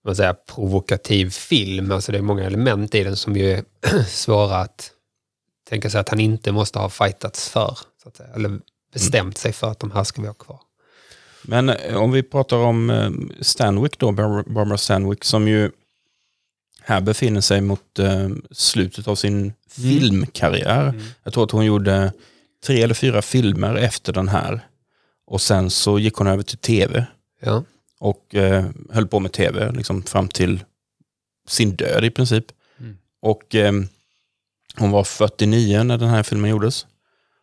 vad 0.04 0.18
säger, 0.18 0.34
provokativ 0.34 1.30
film. 1.30 1.92
Alltså 1.92 2.12
det 2.12 2.18
är 2.18 2.22
många 2.22 2.44
element 2.44 2.96
i 2.96 3.04
den 3.04 3.16
som 3.16 3.36
ju 3.36 3.52
är 3.82 4.04
svåra 4.04 4.56
att 4.58 4.92
tänka 5.70 5.90
sig 5.90 6.00
att 6.02 6.10
han 6.10 6.20
inte 6.20 6.52
måste 6.52 6.80
ha 6.80 6.90
fightats 6.90 7.50
för. 7.50 7.78
Så 8.04 8.10
att 8.10 8.16
säga. 8.18 8.30
Eller 8.36 8.60
bestämt 8.94 9.38
sig 9.38 9.54
för 9.54 9.68
att 9.72 9.80
de 9.80 9.92
här 9.92 10.04
ska 10.04 10.22
vi 10.22 10.28
ha 10.28 10.34
kvar. 10.34 10.60
Men 11.44 11.70
eh, 11.70 11.96
om 11.98 12.12
vi 12.12 12.24
pratar 12.24 12.58
om 12.58 12.90
eh, 12.90 13.10
Stanwyck 13.42 13.98
då, 14.00 14.12
Bar- 14.12 14.54
Barbara 14.54 14.78
Stanwyck, 14.78 15.24
som 15.24 15.48
ju 15.48 15.72
här 16.90 17.02
befinner 17.02 17.42
sig 17.42 17.62
mot 17.62 18.00
eh, 18.00 18.30
slutet 18.52 19.08
av 19.08 19.16
sin 19.16 19.54
filmkarriär. 19.70 20.94
Jag 21.24 21.34
tror 21.34 21.44
att 21.44 21.52
hon 21.52 21.66
gjorde 21.66 22.14
tre 22.66 22.82
eller 22.82 22.94
fyra 22.94 23.22
filmer 23.22 23.76
efter 23.76 24.14
den 24.14 24.28
här. 24.28 24.62
Och 25.28 25.42
sen 25.42 25.70
så 25.70 26.00
gick 26.00 26.16
hon 26.16 26.28
över 26.28 26.44
till 26.44 26.58
tv 26.58 27.06
Ja, 27.42 27.64
och 28.00 28.36
eh, 28.36 28.66
höll 28.90 29.08
på 29.08 29.20
med 29.20 29.32
tv 29.32 29.72
liksom, 29.72 30.04
fram 30.04 30.28
till 30.28 30.64
sin 31.48 31.76
död 31.76 32.06
i 32.06 32.10
princip. 32.10 32.46
Mm. 32.80 32.98
Och 33.22 33.56
eh, 33.56 33.74
hon 34.78 34.92
var 34.92 35.04
49 35.04 35.84
när 35.84 35.98
den 35.98 36.10
här 36.10 36.24
filmen 36.24 36.52
gjordes. 36.52 36.88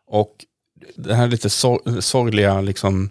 Och 0.07 0.45
det 0.95 1.15
här 1.15 1.27
lite 1.27 1.49
sor- 1.49 2.01
sorgliga 2.01 2.61
liksom, 2.61 3.09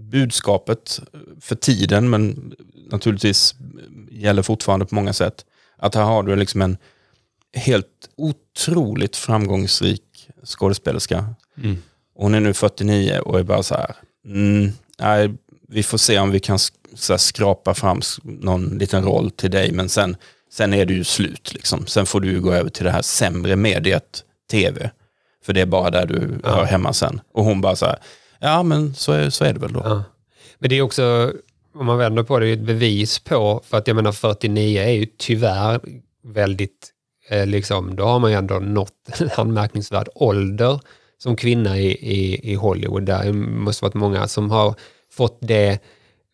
budskapet 0.00 1.00
för 1.40 1.54
tiden, 1.54 2.10
men 2.10 2.54
naturligtvis 2.90 3.54
gäller 4.16 4.42
fortfarande 4.42 4.86
på 4.86 4.94
många 4.94 5.12
sätt. 5.12 5.44
Att 5.78 5.94
här 5.94 6.02
har 6.02 6.22
du 6.22 6.36
liksom 6.36 6.62
en 6.62 6.76
helt 7.54 7.86
otroligt 8.16 9.16
framgångsrik 9.16 10.02
skådespelerska. 10.44 11.34
Mm. 11.62 11.82
Hon 12.14 12.34
är 12.34 12.40
nu 12.40 12.54
49 12.54 13.18
och 13.18 13.38
är 13.38 13.42
bara 13.42 13.62
så 13.62 13.74
här, 13.74 13.96
mm, 14.26 14.72
nej, 14.98 15.34
vi 15.68 15.82
får 15.82 15.98
se 15.98 16.18
om 16.18 16.30
vi 16.30 16.40
kan 16.40 16.58
här, 17.08 17.16
skrapa 17.16 17.74
fram 17.74 18.00
någon 18.22 18.78
liten 18.78 19.04
roll 19.04 19.30
till 19.30 19.50
dig, 19.50 19.72
men 19.72 19.88
sen, 19.88 20.16
sen 20.52 20.74
är 20.74 20.86
det 20.86 20.94
ju 20.94 21.04
slut. 21.04 21.52
Liksom. 21.54 21.86
Sen 21.86 22.06
får 22.06 22.20
du 22.20 22.40
gå 22.40 22.52
över 22.52 22.70
till 22.70 22.84
det 22.84 22.90
här 22.90 23.02
sämre 23.02 23.56
mediet, 23.56 24.24
tv. 24.50 24.90
För 25.44 25.52
det 25.52 25.60
är 25.60 25.66
bara 25.66 25.90
där 25.90 26.06
du 26.06 26.40
Ja. 26.42 26.54
hör 26.54 26.64
hemma 26.64 26.92
sen. 26.92 27.20
Och 27.34 27.44
hon 27.44 27.60
bara 27.60 27.76
så 27.76 27.86
här, 27.86 27.98
ja 28.38 28.62
men 28.62 28.94
så 28.94 29.12
är, 29.12 29.30
så 29.30 29.44
är 29.44 29.52
det 29.52 29.60
väl 29.60 29.72
då. 29.72 29.80
ja. 29.84 30.04
Men 30.58 30.70
det 30.70 30.78
är 30.78 30.82
också, 30.82 31.32
om 31.78 31.86
man 31.86 31.98
vänder 31.98 32.22
på 32.22 32.38
det, 32.38 32.52
ett 32.52 32.60
bevis 32.60 33.18
på, 33.18 33.62
för 33.66 33.78
att 33.78 33.86
jag 33.86 33.94
menar 33.94 34.12
49 34.12 34.80
är 34.80 34.90
ju 34.90 35.06
tyvärr 35.18 35.80
väldigt, 36.24 36.90
eh, 37.28 37.46
liksom, 37.46 37.96
då 37.96 38.04
har 38.04 38.18
man 38.18 38.30
ju 38.30 38.36
ändå 38.36 38.54
nått 38.54 38.92
en 39.20 39.30
anmärkningsvärd 39.36 40.08
ålder 40.14 40.80
som 41.18 41.36
kvinna 41.36 41.78
i, 41.78 41.90
i, 41.90 42.52
i 42.52 42.54
Hollywood. 42.54 43.06
Där 43.06 43.32
måste 43.32 43.84
varit 43.84 43.94
många 43.94 44.28
som 44.28 44.50
har 44.50 44.74
fått 45.12 45.38
det 45.40 45.78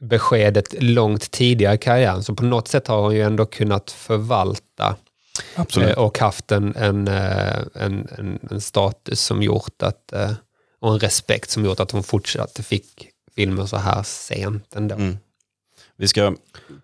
beskedet 0.00 0.82
långt 0.82 1.30
tidigare 1.30 1.74
i 1.74 1.78
karriären. 1.78 2.22
Så 2.22 2.34
på 2.34 2.44
något 2.44 2.68
sätt 2.68 2.88
har 2.88 3.02
hon 3.02 3.14
ju 3.14 3.22
ändå 3.22 3.46
kunnat 3.46 3.90
förvalta 3.90 4.96
Absolut. 5.54 5.88
eh, 5.90 5.98
och 5.98 6.18
haft 6.18 6.52
en, 6.52 6.76
en, 6.76 7.08
eh, 7.08 7.58
en, 7.74 8.08
en, 8.18 8.38
en 8.50 8.60
status 8.60 9.20
som 9.20 9.42
gjort 9.42 9.82
att, 9.82 10.12
eh, 10.12 10.32
och 10.80 10.92
en 10.92 10.98
respekt 10.98 11.50
som 11.50 11.64
gjort 11.64 11.80
att 11.80 11.90
hon 11.90 12.02
fortsatte 12.02 12.62
fick 12.62 13.08
filmer 13.34 13.66
så 13.66 13.76
här 13.76 14.02
sent 14.02 14.76
ändå. 14.76 14.94
Mm. 14.94 15.18
Vi 15.96 16.08
ska 16.08 16.34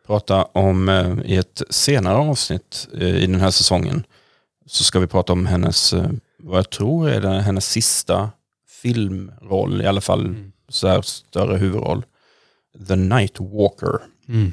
prata 0.07 0.45
om, 0.45 0.89
eh, 0.89 1.19
i 1.25 1.37
ett 1.37 1.63
senare 1.71 2.17
avsnitt 2.17 2.89
eh, 2.95 3.17
i 3.17 3.27
den 3.27 3.41
här 3.41 3.51
säsongen, 3.51 4.05
så 4.67 4.85
ska 4.85 4.99
vi 4.99 5.07
prata 5.07 5.33
om 5.33 5.47
hennes, 5.47 5.93
eh, 5.93 6.11
vad 6.39 6.59
jag 6.59 6.71
tror 6.71 7.09
är 7.11 7.21
det, 7.21 7.29
hennes 7.41 7.67
sista 7.71 8.31
filmroll, 8.83 9.83
i 9.83 9.87
alla 9.87 10.01
fall 10.01 10.27
Mm. 10.27 10.53
så 10.69 10.89
här 10.89 11.03
större 11.03 11.57
huvudroll. 11.57 12.05
The 12.89 12.97
Night 12.97 13.41
Walker, 13.41 13.99
Mm. 14.29 14.53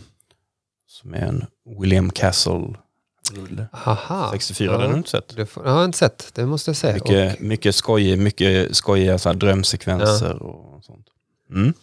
som 0.88 1.14
är 1.14 1.18
en 1.22 1.46
William 1.80 2.10
Castle-rulle. 2.12 3.68
Aha. 3.86 4.30
64, 4.32 4.72
ja. 4.72 4.78
den 4.78 4.82
har 4.82 4.92
du 4.94 4.98
inte 4.98 5.10
sett. 5.10 5.36
Det 5.36 5.46
får, 5.46 5.66
jag 5.66 5.72
har 5.72 5.86
inte 5.86 5.98
sett, 5.98 6.32
det 6.34 6.46
måste 6.46 6.70
jag 6.70 6.76
säga. 6.76 6.94
Mycket, 6.94 7.40
mycket, 7.40 7.76
skoj, 7.76 8.18
mycket 8.18 8.76
skojiga 8.76 9.18
så 9.20 9.34
drömsekvenser 9.34 10.44
och 10.44 10.84
sånt. 10.84 11.06
Mm. 11.50 11.74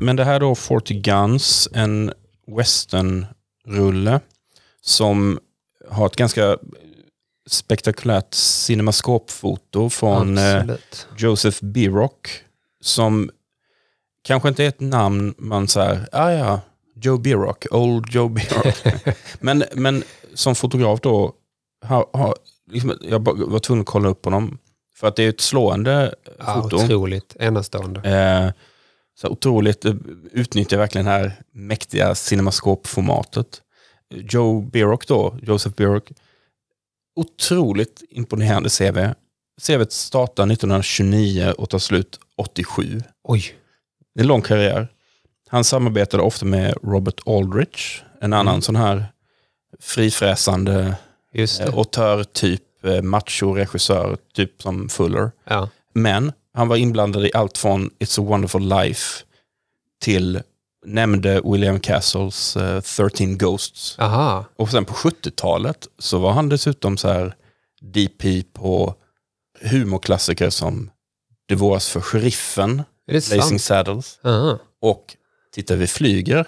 Men 0.00 0.16
det 0.16 0.24
här 0.24 0.40
då, 0.40 0.54
40 0.54 0.94
Guns, 0.94 1.68
en 1.72 2.12
westernrulle 2.46 4.20
som 4.80 5.38
har 5.90 6.06
ett 6.06 6.16
ganska 6.16 6.58
spektakulärt 7.46 8.34
cinemaskopfoto 8.34 9.90
från 9.90 10.38
eh, 10.38 10.56
Absolut. 10.56 11.06
Joseph 11.16 11.64
Birock 11.64 12.28
som 12.80 13.30
kanske 14.22 14.48
inte 14.48 14.64
är 14.64 14.68
ett 14.68 14.80
namn 14.80 15.34
man 15.38 15.68
säger, 15.68 16.08
ah 16.12 16.30
ja, 16.30 16.60
Joe 16.96 17.18
Birock, 17.18 17.66
Old 17.70 18.06
Joe 18.10 18.28
Birock. 18.28 18.74
men, 19.40 19.64
men 19.72 20.02
som 20.34 20.54
fotograf 20.54 21.00
då, 21.00 21.32
har, 21.84 22.06
har, 22.12 22.36
liksom, 22.70 22.98
jag 23.02 23.48
var 23.48 23.58
tvungen 23.58 23.80
att 23.80 23.86
kolla 23.86 24.08
upp 24.08 24.24
honom. 24.24 24.58
För 24.96 25.08
att 25.08 25.16
det 25.16 25.22
är 25.22 25.28
ett 25.28 25.40
slående 25.40 26.14
Ja, 26.38 26.62
foto. 26.62 26.76
otroligt, 26.76 27.36
enastående. 27.38 28.00
Eh, 28.00 28.52
så 29.14 29.28
otroligt, 29.28 29.84
eh, 29.84 29.94
utnyttjar 30.32 30.78
verkligen 30.78 31.04
det 31.04 31.10
här 31.10 31.32
mäktiga 31.52 32.14
cinemaskopformatet. 32.14 33.62
Joe 34.14 34.60
Birock 34.60 35.06
då, 35.06 35.38
Joseph 35.42 35.76
Birock, 35.76 36.12
otroligt 37.16 38.02
imponerande 38.10 38.68
CV. 38.70 39.14
CVt 39.60 39.92
startar 39.92 40.46
1929 40.46 41.52
och 41.58 41.70
tar 41.70 41.78
slut 41.78 42.20
87. 42.36 43.00
Oj, 43.24 43.54
Det 44.14 44.20
är 44.20 44.22
en 44.24 44.28
lång 44.28 44.42
karriär. 44.42 44.88
Han 45.48 45.64
samarbetade 45.64 46.22
ofta 46.22 46.46
med 46.46 46.74
Robert 46.82 47.20
Aldrich, 47.26 48.02
en 48.20 48.32
annan 48.32 48.62
sån 48.62 48.76
här 48.76 49.06
frifräsande 49.80 50.96
eh, 51.32 51.74
auteur-typ, 51.74 52.84
eh, 52.84 53.02
macho-regissör, 53.02 54.16
typ 54.34 54.62
som 54.62 54.88
Fuller. 54.88 55.30
Ja. 55.44 55.68
Men 55.92 56.32
han 56.54 56.68
var 56.68 56.76
inblandad 56.76 57.26
i 57.26 57.30
allt 57.34 57.58
från 57.58 57.90
It's 57.98 58.20
a 58.20 58.24
wonderful 58.24 58.68
life 58.68 59.24
till 60.00 60.42
nämnde 60.86 61.40
William 61.44 61.80
Castles 61.80 62.56
eh, 62.56 62.80
13 62.80 63.38
Ghosts. 63.38 63.98
Aha, 63.98 64.44
Och 64.56 64.70
sen 64.70 64.84
på 64.84 64.94
70-talet 64.94 65.88
så 65.98 66.18
var 66.18 66.32
han 66.32 66.48
dessutom 66.48 66.96
så 66.96 67.08
här 67.08 67.34
DP 67.80 68.42
på 68.52 68.94
humorklassiker 69.62 70.50
som 70.50 70.90
Det 71.46 71.54
våras 71.54 71.88
för 71.88 72.00
sheriffen, 72.00 72.82
Blazing? 73.06 73.58
Saddles 73.58 74.18
Aha. 74.24 74.58
och 74.80 75.16
Titta 75.52 75.76
vi 75.76 75.86
flyger, 75.86 76.46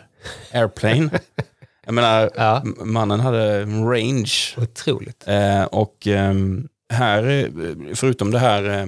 Airplane. 0.52 1.10
Jag 1.84 1.94
menar, 1.94 2.30
Ja. 2.36 2.62
mannen 2.84 3.20
hade 3.20 3.64
range. 3.64 4.32
Otroligt. 4.56 5.24
Eh, 5.26 5.64
och 5.64 6.06
ehm, 6.06 6.68
här, 6.92 7.22
eh, 7.28 7.94
förutom 7.94 8.30
det 8.30 8.38
här 8.38 8.64
eh, 8.78 8.86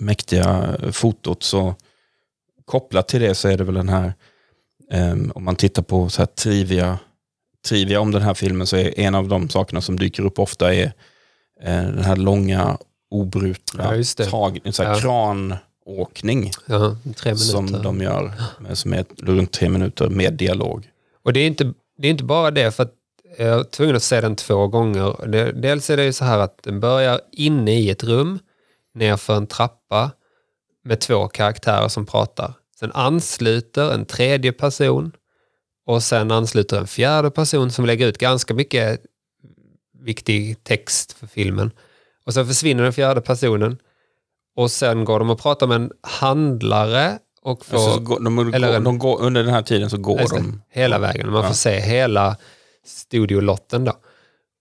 mäktiga 0.00 0.76
fotot 0.92 1.42
så 1.42 1.74
kopplat 2.64 3.08
till 3.08 3.20
det 3.20 3.34
så 3.34 3.48
är 3.48 3.56
det 3.58 3.64
väl 3.64 3.74
den 3.74 3.88
här, 3.88 4.12
ehm, 4.90 5.32
om 5.34 5.44
man 5.44 5.56
tittar 5.56 5.82
på 5.82 6.08
så 6.08 6.22
här 6.22 6.26
trivia, 6.26 6.98
trivia 7.68 8.00
om 8.00 8.12
den 8.12 8.22
här 8.22 8.34
filmen 8.34 8.66
så 8.66 8.76
är 8.76 9.00
en 9.00 9.14
av 9.14 9.28
de 9.28 9.48
sakerna 9.48 9.80
som 9.80 9.98
dyker 9.98 10.22
upp 10.22 10.38
ofta 10.38 10.74
är 10.74 10.84
eh, 11.62 11.82
den 11.82 12.04
här 12.04 12.16
långa 12.16 12.78
obrutna 13.10 13.96
Ja, 13.96 14.26
tag, 14.30 14.60
så 14.70 14.82
här 14.82 14.90
Ja. 14.90 15.00
kranåkning 15.00 16.50
Ja, 16.66 16.96
som 17.36 17.72
de 17.82 18.00
gör, 18.00 18.32
som 18.72 18.92
är 18.92 19.04
runt 19.22 19.52
tre 19.52 19.68
minuter 19.68 20.08
med 20.08 20.34
dialog. 20.34 20.88
Och 21.24 21.32
det 21.32 21.40
är, 21.40 21.46
inte, 21.46 21.72
det 21.98 22.08
är 22.08 22.10
inte 22.10 22.24
bara 22.24 22.50
det, 22.50 22.70
för 22.70 22.82
att 22.82 22.94
jag 23.38 23.56
var 23.56 23.64
tvungen 23.64 23.96
att 23.96 24.02
se 24.02 24.20
den 24.20 24.36
två 24.36 24.66
gånger. 24.66 25.26
Dels 25.52 25.90
är 25.90 25.96
det 25.96 26.04
ju 26.04 26.12
så 26.12 26.24
här 26.24 26.38
att 26.38 26.62
den 26.62 26.80
börjar 26.80 27.20
inne 27.32 27.80
i 27.80 27.90
ett 27.90 28.04
rum, 28.04 28.38
nerför 28.94 29.36
en 29.36 29.46
trappa 29.46 30.10
med 30.84 31.00
två 31.00 31.28
karaktärer 31.28 31.88
som 31.88 32.06
pratar. 32.06 32.54
Sen 32.80 32.92
ansluter 32.92 33.92
en 33.92 34.04
tredje 34.06 34.52
person 34.52 35.12
och 35.86 36.02
sen 36.02 36.30
ansluter 36.30 36.78
en 36.78 36.86
fjärde 36.86 37.30
person 37.30 37.70
som 37.70 37.86
lägger 37.86 38.06
ut 38.06 38.18
ganska 38.18 38.54
mycket 38.54 39.00
viktig 40.02 40.64
text 40.64 41.12
för 41.12 41.26
filmen. 41.26 41.70
Och 42.26 42.34
sen 42.34 42.46
försvinner 42.46 42.82
den 42.82 42.92
fjärde 42.92 43.20
personen 43.20 43.78
och 44.56 44.70
sen 44.70 45.04
går 45.04 45.18
de 45.18 45.30
och 45.30 45.40
pratar 45.40 45.66
med 45.66 45.76
en 45.76 45.92
handlare 46.02 47.18
och 47.42 47.66
får 47.66 47.76
Alltså, 47.76 47.92
så 47.94 48.00
går, 48.00 48.20
de, 48.20 48.54
eller 48.54 48.72
en- 48.76 48.84
de 48.84 48.98
går, 48.98 49.20
under 49.22 49.42
den 49.44 49.52
här 49.54 49.62
tiden 49.62 49.90
så 49.90 49.98
går 49.98 50.18
de. 50.36 50.62
hela 50.70 50.98
vägen. 50.98 51.30
Man 51.30 51.42
Ja. 51.42 51.48
får 51.48 51.54
se 51.54 51.80
hela 51.80 52.36
studiolotten 52.84 53.84
då. 53.84 53.92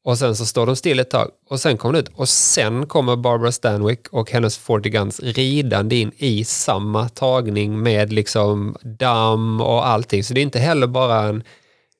Och 0.04 0.18
sen 0.18 0.36
så 0.36 0.46
står 0.46 0.66
de 0.66 0.76
still 0.76 1.00
ett 1.00 1.10
tag. 1.10 1.30
Och 1.50 1.60
sen 1.60 1.78
kommer 1.78 1.94
det 1.94 2.00
ut. 2.00 2.12
Och 2.16 2.30
sen 2.30 2.86
kommer 2.86 3.16
Barbara 3.16 3.52
Stanwyck 3.52 4.08
och 4.12 4.32
hennes 4.32 4.58
40 4.58 4.90
Guns 4.90 5.20
ridande 5.20 5.96
in 5.96 6.12
i 6.18 6.46
samma 6.46 7.10
tagning 7.10 7.84
med 7.84 8.14
liksom 8.14 8.76
damm 9.00 9.62
och 9.62 9.88
allting. 9.88 10.24
Så 10.24 10.34
det 10.34 10.40
är 10.40 10.44
inte 10.44 10.60
heller 10.60 10.88
bara 10.88 11.22
en, 11.22 11.44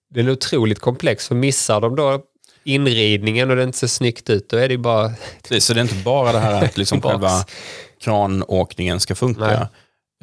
den 0.10 0.28
är 0.28 0.32
otroligt 0.32 0.80
komplex. 0.80 1.28
För 1.28 1.36
missar 1.36 1.82
de 1.82 1.96
då 1.96 2.22
inridningen 2.64 3.50
och 3.50 3.56
det 3.56 3.64
inte 3.64 3.78
ser 3.78 3.88
snyggt 3.88 4.30
ut 4.30 4.50
då 4.50 4.58
är 4.58 4.68
det 4.68 4.74
ju 4.74 4.78
bara 4.78 5.12
Precis, 5.44 5.66
så 5.66 5.74
det 5.74 5.80
är 5.80 5.82
inte 5.82 6.04
bara 6.06 6.32
det 6.32 6.40
här 6.40 6.64
att 6.64 6.78
liksom 6.78 7.02
själva 7.04 7.46
kranåkningen 8.02 9.00
ska 9.00 9.16
funka 9.16 9.70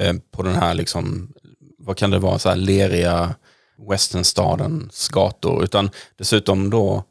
eh, 0.00 0.14
på 0.32 0.42
den 0.42 0.54
här, 0.54 0.74
liksom, 0.74 1.32
vad 1.78 1.96
kan 1.96 2.10
det 2.10 2.18
vara, 2.18 2.38
så 2.38 2.48
här 2.48 2.56
leriga 2.56 3.34
westernstadens 3.90 5.08
gator, 5.08 5.64
utan 5.64 5.90
dessutom 6.18 6.70
då 6.70 7.04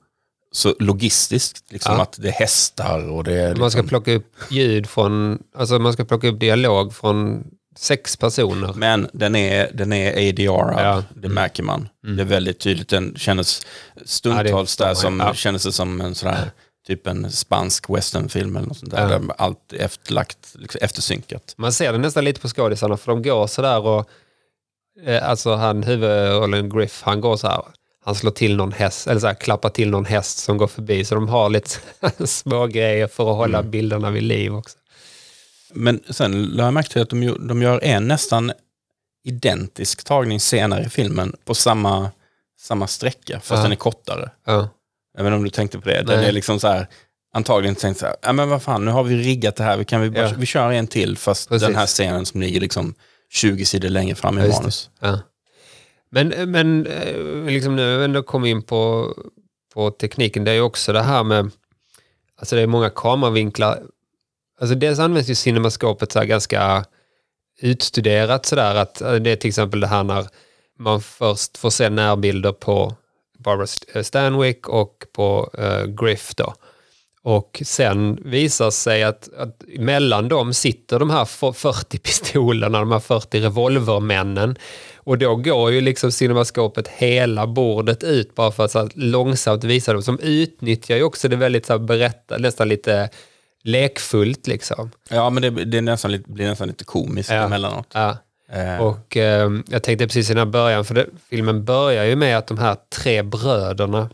så 0.55 0.75
logistiskt, 0.79 1.71
liksom 1.71 1.95
Ja. 1.95 2.01
att 2.01 2.15
det 2.21 2.27
är 2.27 2.31
hästar 2.31 3.09
och 3.09 3.23
det 3.23 3.33
är... 3.33 3.47
Liksom, 3.47 3.61
man 3.61 3.71
ska 3.71 3.83
plocka 3.83 4.11
upp 4.13 4.33
ljud 4.49 4.87
från, 4.89 5.43
alltså 5.55 5.79
man 5.79 5.93
ska 5.93 6.05
plocka 6.05 6.27
upp 6.27 6.39
dialog 6.39 6.93
från 6.95 7.43
sex 7.77 8.17
personer. 8.17 8.73
Men 8.75 9.09
den 9.13 9.35
är, 9.35 9.71
den 9.73 9.93
är 9.93 10.29
ADR, 10.29 10.81
Ja. 10.81 11.03
det 11.15 11.29
märker 11.29 11.63
man. 11.63 11.89
Det 12.15 12.21
är 12.21 12.25
väldigt 12.25 12.59
tydligt, 12.59 12.89
den 12.89 13.15
kändes 13.17 13.61
stundtals 14.05 14.69
förstår 14.69 14.85
där 14.85 14.93
som, 14.93 15.19
ja. 15.19 15.33
kändes 15.33 15.63
det 15.63 15.71
som 15.71 16.01
en 16.01 16.15
sån 16.15 16.29
här, 16.29 16.51
typ 16.87 17.07
en 17.07 17.31
spansk 17.31 17.89
westernfilm 17.89 18.55
eller 18.55 18.67
något 18.67 18.77
sånt 18.77 18.91
där, 18.91 19.01
Ja. 19.01 19.07
där 19.07 19.21
allt 19.37 19.73
efterlagt, 19.73 20.37
liksom 20.53 20.79
eftersynkat. 20.81 21.53
Man 21.57 21.73
ser 21.73 21.91
det 21.91 21.97
nästan 21.97 22.23
lite 22.25 22.39
på 22.39 22.47
skådisarna 22.47 22.97
för 22.97 23.11
de 23.11 23.21
går 23.23 23.47
sådär 23.47 23.79
och 23.85 24.09
eh, 25.05 25.29
alltså 25.29 25.55
han 25.55 25.83
huvudrollen 25.83 26.69
Griff, 26.69 27.01
han 27.03 27.21
går 27.21 27.37
så 27.37 27.47
här. 27.47 27.63
Han 28.05 28.15
slår 28.15 28.31
till 28.31 28.55
någon 28.55 28.71
häst, 28.71 29.07
eller 29.07 29.19
så 29.19 29.27
här, 29.27 29.33
klappar 29.33 29.69
till 29.69 29.89
någon 29.89 30.05
häst 30.05 30.37
som 30.37 30.57
går 30.57 30.67
förbi. 30.67 31.05
Så 31.05 31.15
de 31.15 31.27
har 31.29 31.49
lite 31.49 31.69
små 32.27 32.67
grejer 32.67 33.07
för 33.07 33.29
att 33.31 33.35
hålla 33.37 33.63
bilderna 33.63 34.11
vid 34.11 34.23
liv 34.23 34.55
också. 34.55 34.77
Men 35.73 35.99
sen 36.09 36.43
lade 36.45 36.67
jag 36.67 36.73
märke 36.73 36.89
till 36.89 37.01
att 37.01 37.09
de, 37.09 37.47
de 37.47 37.61
gör 37.61 37.83
en 37.83 38.07
nästan 38.07 38.51
identisk 39.23 40.03
tagning 40.03 40.39
senare 40.39 40.83
i 40.85 40.89
filmen 40.89 41.35
på 41.45 41.55
samma, 41.55 42.11
samma 42.61 42.87
sträcka, 42.87 43.39
fast 43.39 43.57
Ja. 43.59 43.63
den 43.63 43.71
är 43.71 43.75
kortare. 43.75 44.29
Ja, 44.45 44.69
Jag 45.17 45.23
vet 45.23 45.29
inte 45.31 45.37
om 45.37 45.43
du 45.43 45.49
tänkte 45.49 45.79
på 45.79 45.89
det. 45.89 46.01
Den 46.01 46.19
Nej. 46.19 46.27
är 46.29 46.31
liksom 46.31 46.59
så 46.59 46.67
här, 46.67 46.87
antagligen 47.33 47.75
tänkt 47.75 47.99
så 47.99 48.05
här, 48.05 48.15
ja 48.21 48.33
men 48.33 48.49
vad 48.49 48.61
fan, 48.61 48.85
nu 48.85 48.91
har 48.91 49.03
vi 49.03 49.15
riggat 49.17 49.55
det 49.55 49.63
här, 49.63 49.77
vi, 49.77 49.85
kan 49.85 50.01
vi, 50.01 50.09
bara, 50.09 50.29
Ja. 50.29 50.33
vi 50.37 50.45
kör 50.45 50.71
en 50.71 50.87
till, 50.87 51.17
fast 51.17 51.49
Precis. 51.49 51.67
den 51.67 51.75
här 51.75 51.85
scenen 51.87 52.25
som 52.25 52.41
ligger 52.41 52.59
liksom 52.61 52.93
20 53.33 53.65
sidor 53.65 53.89
längre 53.89 54.15
fram 54.15 54.39
i 54.39 54.41
Ja, 54.47 54.47
manus. 54.59 54.89
ja. 54.99 55.19
Men, 56.15 56.51
men 56.51 56.87
eh, 56.87 57.45
liksom 57.45 57.75
nu 57.75 57.91
har 57.91 57.97
vi 57.97 58.05
ändå 58.05 58.23
kommit 58.23 58.49
in 58.49 58.61
på, 58.61 59.13
på 59.73 59.91
tekniken. 59.91 60.43
Det 60.43 60.51
är 60.51 60.55
ju 60.55 60.61
också 60.61 60.93
det 60.93 61.01
här 61.01 61.23
med, 61.23 61.51
alltså 62.39 62.55
det 62.55 62.61
är 62.61 62.67
många 62.67 62.89
kameravinklar. 62.89 63.83
Alltså 64.59 64.75
dels 64.75 64.99
används 64.99 65.29
ju 65.29 65.35
cinemaskopet 65.35 66.11
så 66.11 66.19
här 66.19 66.25
ganska 66.25 66.85
utstuderat 67.61 68.45
sådär 68.45 68.75
att 68.75 69.01
eh, 69.01 69.13
det 69.13 69.31
är 69.31 69.35
till 69.35 69.47
exempel 69.47 69.79
det 69.79 69.87
här 69.87 70.03
när 70.03 70.27
man 70.79 71.01
först 71.01 71.57
får 71.57 71.69
se 71.69 71.89
närbilder 71.89 72.51
på 72.51 72.95
Barbara 73.39 73.67
eh, 73.93 74.03
Stanwyck 74.03 74.69
och 74.69 75.05
på 75.13 75.49
uh, 75.59 75.85
Griff 75.85 76.35
då. 76.35 76.53
Och 77.21 77.61
sen 77.65 78.19
visar 78.25 78.71
sig 78.71 79.03
att, 79.03 79.29
att 79.37 79.63
mellan 79.77 80.29
dem 80.29 80.53
sitter 80.53 80.99
de 80.99 81.09
här 81.09 81.25
40 81.25 81.97
pistolerna, 81.97 82.79
de 82.79 82.91
här 82.91 82.99
40 82.99 83.39
revolvermännen. 83.39 84.57
Och 85.05 85.17
då 85.17 85.35
går 85.35 85.71
ju 85.71 85.81
liksom 85.81 86.11
cinemaskopet 86.11 86.87
hela 86.87 87.47
bordet 87.47 88.03
ut 88.03 88.35
bara 88.35 88.51
för 88.51 88.65
att 88.65 88.73
här 88.73 88.89
långsamt 88.95 89.63
visa 89.63 89.93
dem. 89.93 90.01
Som 90.03 90.19
utnyttjar 90.19 90.95
ju 90.95 91.03
också 91.03 91.27
det 91.27 91.35
väldigt 91.35 91.65
så 91.65 91.73
här 91.73 91.79
berätta, 91.79 92.37
nästan 92.37 92.69
lite 92.69 93.09
lekfullt 93.63 94.47
liksom. 94.47 94.91
Ja, 95.09 95.29
men 95.29 95.41
det, 95.43 95.49
det 95.65 95.77
är 95.77 95.81
nästan 95.81 96.11
lite, 96.11 96.31
blir 96.31 96.47
nästan 96.47 96.67
lite 96.67 96.83
komiskt 96.83 97.29
Ja. 97.29 97.35
emellanåt. 97.35 97.87
Ja. 97.93 98.17
Eh, 98.51 98.77
Och 98.81 99.17
eh, 99.17 99.49
jag 99.67 99.83
tänkte 99.83 100.05
precis 100.07 100.29
i 100.29 100.33
den 100.33 100.37
här 100.47 100.51
början, 100.51 100.85
för 100.85 100.95
det, 100.95 101.05
filmen 101.29 101.65
börjar 101.65 102.03
ju 102.05 102.15
med 102.15 102.37
att 102.37 102.47
de 102.47 102.57
här 102.57 102.77
tre 102.95 103.23
bröderna... 103.23 104.09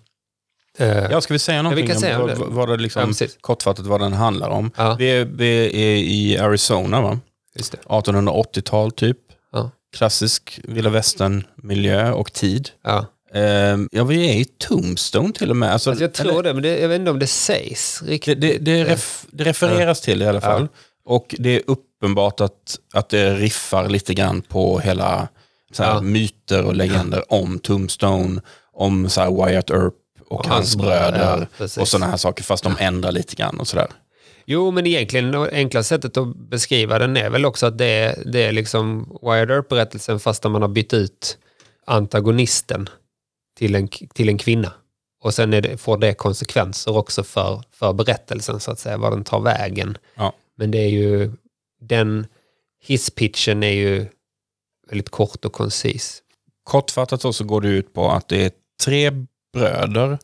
Eh, 0.77 0.87
ja, 1.11 1.21
ska 1.21 1.33
vi 1.33 1.39
säga 1.39 1.61
någonting 1.61 1.87
kan 1.87 1.99
säga 1.99 2.15
om 2.21 2.27
vad, 2.27 2.39
det. 2.39 2.45
vad 2.47 2.67
det 2.69 2.73
Ja, 2.73 2.77
liksom, 2.77 3.07
precis. 3.07 3.37
kortfattat 3.41 3.85
vad 3.85 4.01
den 4.01 4.13
handlar 4.13 4.49
om? 4.49 4.71
Ja. 4.77 4.95
Vi, 4.99 5.09
är, 5.09 5.25
vi 5.25 5.65
är 5.65 5.97
i 5.97 6.37
Arizona, 6.37 7.01
va? 7.01 7.19
just 7.55 7.71
det. 7.71 7.77
1880-tal 7.85 8.91
typ. 8.91 9.17
Ja. 9.91 9.97
Klassisk 9.97 10.59
vilda 10.63 10.89
västern-miljö 10.89 12.11
och 12.11 12.33
tid. 12.33 12.69
Ja. 12.83 13.05
Eh, 13.33 13.77
ja, 13.91 14.03
vi 14.03 14.29
är 14.29 14.33
i 14.33 14.45
Tombstone 14.45 15.33
till 15.33 15.49
och 15.49 15.55
med. 15.55 15.71
Alltså, 15.73 15.89
Alltså 15.89 16.03
jag 16.03 16.13
tror 16.13 16.31
eller- 16.31 16.43
det, 16.43 16.53
men 16.53 16.63
det, 16.63 16.79
jag 16.79 16.89
vet 16.89 16.99
inte 16.99 17.11
om 17.11 17.19
det 17.19 17.27
sägs 17.27 18.01
riktigt. 18.05 18.41
det, 18.41 18.57
det, 18.57 18.83
ref, 18.85 19.25
det 19.31 19.43
refereras 19.43 20.01
till 20.01 20.21
i 20.21 20.27
alla 20.27 20.41
fall. 20.41 20.67
Och 21.05 21.35
det 21.39 21.49
är 21.55 21.61
uppenbart 21.67 22.41
att, 22.41 22.79
att 22.93 23.09
det 23.09 23.33
riffar 23.35 23.89
lite 23.89 24.13
grann 24.13 24.41
på 24.41 24.79
hela 24.79 25.27
så 25.71 25.83
här, 25.83 25.93
Ja. 25.93 26.01
myter 26.01 26.63
och 26.65 26.75
legender 26.75 27.33
om 27.33 27.59
Tombstone, 27.59 28.41
om 28.73 29.09
så 29.09 29.21
här, 29.21 29.45
Wyatt 29.45 29.69
Earp 29.69 29.93
och, 30.29 30.39
Och 30.39 30.45
hans 30.47 30.55
hans 30.55 30.75
bröder 30.75 31.47
ja, 31.57 31.65
och 31.81 31.87
sådana 31.87 32.07
här 32.07 32.17
saker, 32.17 32.43
fast 32.43 32.63
de 32.63 32.75
ändrar 32.79 33.11
lite 33.11 33.35
grann 33.35 33.59
och 33.59 33.67
sådär. 33.67 33.87
Jo, 34.45 34.71
men 34.71 34.87
egentligen 34.87 35.31
det 35.31 35.49
enkla 35.51 35.83
sättet 35.83 36.17
att 36.17 36.35
beskriva 36.35 36.99
den 36.99 37.17
är 37.17 37.29
väl 37.29 37.45
också 37.45 37.65
att 37.65 37.77
det 37.77 37.85
är, 37.85 38.23
det 38.25 38.43
är 38.43 38.51
liksom 38.51 39.17
Wired 39.21 39.51
Earp-berättelsen 39.51 40.19
fast 40.19 40.43
man 40.43 40.61
har 40.61 40.69
bytt 40.69 40.93
ut 40.93 41.37
antagonisten 41.85 42.89
till 43.57 43.75
en, 43.75 43.87
till 43.87 44.29
en 44.29 44.37
kvinna. 44.37 44.73
Och 45.23 45.33
sen 45.33 45.51
det, 45.51 45.81
får 45.81 45.97
det 45.97 46.13
konsekvenser 46.13 46.97
också 46.97 47.23
för, 47.23 47.63
för 47.71 47.93
berättelsen, 47.93 48.59
så 48.59 48.71
att 48.71 48.79
säga, 48.79 48.97
var 48.97 49.11
den 49.11 49.23
tar 49.23 49.39
vägen. 49.39 49.97
Ja. 50.15 50.33
Men 50.57 50.71
det 50.71 50.77
är 50.77 50.89
ju, 50.89 51.31
den 51.81 52.27
hisspitchen 52.83 53.63
är 53.63 53.71
ju 53.71 54.05
väldigt 54.89 55.09
kort 55.09 55.45
och 55.45 55.53
koncis. 55.53 56.23
Kortfattat 56.63 57.35
så 57.35 57.43
går 57.43 57.61
det 57.61 57.67
ut 57.67 57.93
på 57.93 58.11
att 58.11 58.27
det 58.27 58.45
är 58.45 58.51
tre 58.83 59.11
bröder 59.53 60.19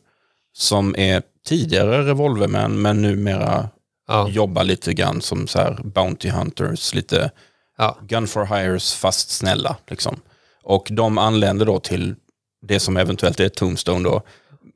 som 0.52 0.94
är 0.96 1.22
tidigare 1.46 2.06
revolvermän 2.06 2.82
men 2.82 3.02
numera 3.02 3.68
Ja, 4.08 4.28
jobbar 4.28 4.64
lite 4.64 4.94
grann 4.94 5.20
som 5.22 5.48
så 5.48 5.58
här 5.58 5.80
Bounty 5.84 6.28
Hunters, 6.28 6.94
lite 6.94 7.30
ja, 7.78 7.98
gun 8.02 8.26
for 8.26 8.44
hires 8.44 8.94
fast 8.94 9.30
snälla. 9.30 9.76
Liksom. 9.86 10.20
Och 10.62 10.88
de 10.90 11.18
anländer 11.18 11.66
då 11.66 11.80
till 11.80 12.14
det 12.62 12.80
som 12.80 12.96
eventuellt 12.96 13.40
är 13.40 13.48
Tombstone 13.48 14.08
då. 14.08 14.22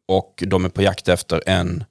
Och 0.08 0.44
de 0.46 0.64
är 0.64 0.68
på 0.68 0.82
jakt 0.82 1.08
efter 1.08 1.42
en, 1.46 1.84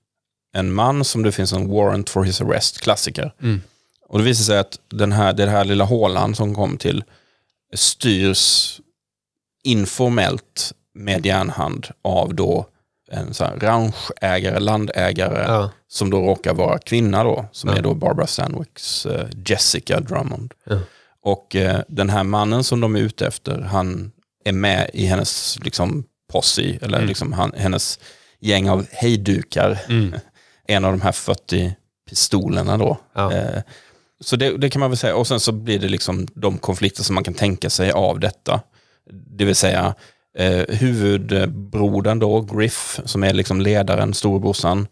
en 0.53 0.74
man 0.74 1.03
som 1.03 1.24
det 1.24 1.31
finns 1.31 1.53
en 1.53 1.69
warrant 1.69 2.10
for 2.10 2.24
his 2.24 2.41
arrest, 2.41 2.81
klassiker. 2.81 3.33
Mm. 3.41 3.62
Och 4.07 4.17
det 4.19 4.25
visar 4.25 4.43
sig 4.43 4.57
att 4.57 4.79
den 4.89 5.12
här, 5.12 5.33
den 5.33 5.50
här 5.50 5.65
lilla 5.65 5.83
hålan 5.83 6.36
som 6.36 6.55
kom 6.55 6.77
till 6.77 7.03
styrs 7.74 8.79
informellt 9.63 10.74
med 10.93 11.25
järnhand 11.25 11.88
av 12.01 12.36
då 12.36 12.67
en 13.12 13.34
så 13.34 13.44
här 13.44 13.56
ranchägare, 13.60 14.60
landägare 14.60 15.44
ja, 15.48 15.70
som 15.88 16.10
då 16.10 16.22
råkar 16.22 16.53
vara 16.53 16.80
kvinna 16.80 17.24
då, 17.24 17.46
som 17.51 17.70
Ja. 17.70 17.75
är 17.77 17.82
då 17.82 17.94
Barbara 17.94 18.27
Stanwicks 18.27 19.06
eh, 19.06 19.27
Jessica 19.46 20.00
Drummond. 20.00 20.53
Ja. 20.63 20.80
Och 21.24 21.56
eh, 21.56 21.82
den 21.88 22.10
här 22.10 22.24
mannen 22.24 22.63
som 22.63 22.80
de 22.82 22.96
är 22.96 23.00
ute 23.00 23.27
efter, 23.27 23.60
han 23.62 24.12
är 24.46 24.51
med 24.51 24.89
i 24.94 25.06
hennes 25.06 25.60
liksom, 25.63 26.03
posse, 26.32 26.77
eller 26.82 26.98
Mm. 26.98 27.08
liksom 27.08 27.34
han, 27.34 27.51
hennes 27.58 28.00
gäng 28.39 28.70
av 28.70 28.86
hejdukar. 28.91 29.80
Mm. 29.89 30.15
En 30.68 30.86
av 30.86 30.91
de 30.91 31.01
här 31.01 31.12
40 31.12 31.75
pistolerna 32.10 32.77
då. 32.77 32.98
Eh, 33.32 33.62
så 34.20 34.36
det, 34.36 34.58
det 34.58 34.70
kan 34.70 34.80
man 34.80 34.89
väl 34.89 34.98
säga. 34.98 35.15
Och 35.15 35.27
sen 35.27 35.39
så 35.39 35.51
blir 35.51 35.80
det 35.80 35.88
liksom 35.88 36.27
de 36.36 36.58
konflikter 36.58 37.03
som 37.03 37.15
man 37.15 37.24
kan 37.24 37.34
tänka 37.34 37.70
sig 37.70 37.91
av 37.91 38.20
detta. 38.20 38.62
Det 39.12 39.45
vill 39.45 39.56
säga 39.56 39.95
eh, 40.38 40.65
huvudbrodern 40.76 42.20
då, 42.20 42.41
Griff, 42.41 43.00
som 43.06 43.24
är 43.24 43.34
liksom 43.34 43.62
ledaren, 43.62 44.13
storebrorsan. 44.13 44.88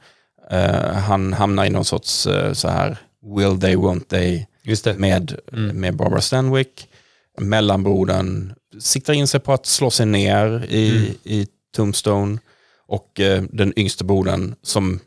Eh, 0.52 0.91
han 0.93 1.34
hamnar 1.34 1.65
i 1.65 1.69
någon 1.69 1.86
sorts 1.86 2.28
eh, 2.28 2.54
så 2.54 2.67
här 2.67 2.97
will 3.36 3.62
they, 3.62 3.75
won't 3.75 4.04
they 4.10 4.45
med, 4.97 5.36
Mm. 5.54 5.80
med 5.80 5.95
Barbara 5.95 6.21
Stanwyck. 6.21 6.88
Mellanbrodern 7.38 8.54
siktar 8.80 9.13
in 9.13 9.28
sig 9.28 9.39
på 9.39 9.54
att 9.54 9.65
slå 9.65 9.91
sig 9.91 10.06
ner 10.06 10.65
i, 10.69 10.89
Mm. 10.89 11.04
i 11.23 11.47
Tombstone. 11.75 12.38
Och 12.88 13.19
eh, 13.19 13.43
den 13.52 13.80
yngste 13.80 14.04
brodern 14.04 14.56
som 14.63 14.99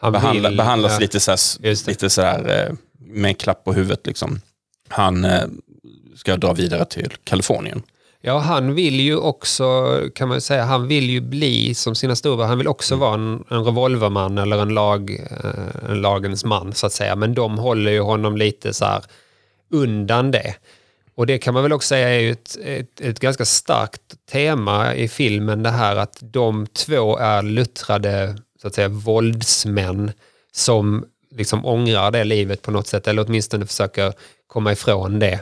Han 0.00 0.12
behandla, 0.12 0.48
vill- 0.48 0.56
behandlas 0.58 0.92
ja, 0.92 0.98
lite, 0.98 1.20
så 1.20 1.30
här, 1.30 1.88
lite 1.88 2.10
så 2.10 2.22
här, 2.22 2.66
eh, 2.68 2.74
med 2.98 3.28
en 3.28 3.34
klapp 3.34 3.64
på 3.64 3.72
huvudet. 3.72 4.06
Liksom. 4.06 4.40
Han 4.88 5.24
eh, 5.24 5.44
ska 6.16 6.36
dra 6.36 6.52
vidare 6.52 6.84
till 6.84 7.12
Kalifornien. 7.24 7.82
Ja, 8.26 8.38
han 8.38 8.74
vill 8.74 9.00
ju 9.00 9.16
också, 9.16 10.00
kan 10.14 10.28
man 10.28 10.40
säga, 10.40 10.64
han 10.64 10.88
vill 10.88 11.10
ju 11.10 11.20
bli 11.20 11.74
som 11.74 11.94
sina 11.94 12.16
storebröder. 12.16 12.48
Han 12.48 12.58
vill 12.58 12.68
också 12.68 12.94
Mm. 12.94 13.00
vara 13.00 13.14
en, 13.14 13.44
en 13.50 13.64
revolverman 13.64 14.38
eller 14.38 14.58
en, 14.58 14.68
lag, 14.68 15.10
eh, 15.10 15.90
en 15.90 16.00
lagens 16.00 16.44
man, 16.44 16.72
så 16.72 16.86
att 16.86 16.92
säga. 16.92 17.16
Men 17.16 17.34
de 17.34 17.58
håller 17.58 17.92
ju 17.92 18.00
honom 18.00 18.36
lite 18.36 18.72
så 18.72 18.84
här 18.84 19.02
undan 19.70 20.30
det. 20.30 20.54
Och 21.14 21.26
det 21.26 21.38
kan 21.38 21.54
man 21.54 21.62
väl 21.62 21.72
också 21.72 21.86
säga 21.88 22.08
är 22.08 22.32
ett, 22.32 22.56
ett, 22.64 23.00
ett 23.00 23.20
ganska 23.20 23.44
starkt 23.44 24.26
tema 24.32 24.94
i 24.94 25.08
filmen, 25.08 25.62
det 25.62 25.70
här 25.70 25.96
att 25.96 26.18
de 26.20 26.66
två 26.66 27.16
är 27.18 27.42
luttrade, 27.42 28.36
så 28.62 28.68
att 28.68 28.74
säga, 28.74 28.88
våldsmän 28.88 30.12
som 30.52 31.04
liksom 31.30 31.66
ångrar 31.66 32.10
det 32.10 32.24
livet 32.24 32.62
på 32.62 32.70
något 32.70 32.86
sätt, 32.86 33.08
eller 33.08 33.24
åtminstone 33.26 33.66
försöker 33.66 34.12
komma 34.46 34.72
ifrån 34.72 35.18
det 35.18 35.40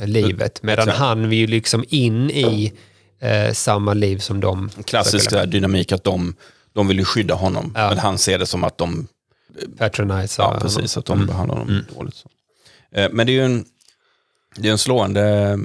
livet. 0.00 0.62
Medan 0.62 0.88
Exakt. 0.88 0.98
han 0.98 1.28
vill 1.28 1.38
ju 1.38 1.46
liksom 1.46 1.84
in 1.88 2.30
i 2.30 2.72
eh, 3.20 3.52
samma 3.52 3.94
liv 3.94 4.18
som 4.18 4.40
de. 4.40 4.70
Klassisk 4.84 5.30
där 5.30 5.46
dynamik 5.46 5.92
att 5.92 6.04
de, 6.04 6.34
de 6.72 6.88
vill 6.88 6.98
ju 6.98 7.04
skydda 7.04 7.34
honom. 7.34 7.72
Ja. 7.76 7.88
Men 7.88 7.98
han 7.98 8.18
ser 8.18 8.38
det 8.38 8.46
som 8.46 8.64
att 8.64 8.78
de, 8.78 9.06
Patronise. 9.78 10.42
ja, 10.42 10.58
precis, 10.60 10.96
att 10.96 11.04
de 11.04 11.26
behandlar 11.26 11.56
honom 11.56 11.84
dåligt. 11.96 12.14
Så. 12.14 12.28
Eh, 12.94 13.08
Men 13.12 13.26
det 13.26 13.32
är 13.32 13.34
ju 13.34 13.44
en, 13.44 13.64
det 14.56 14.68
är 14.68 14.72
en 14.72 14.78
slående 14.78 15.58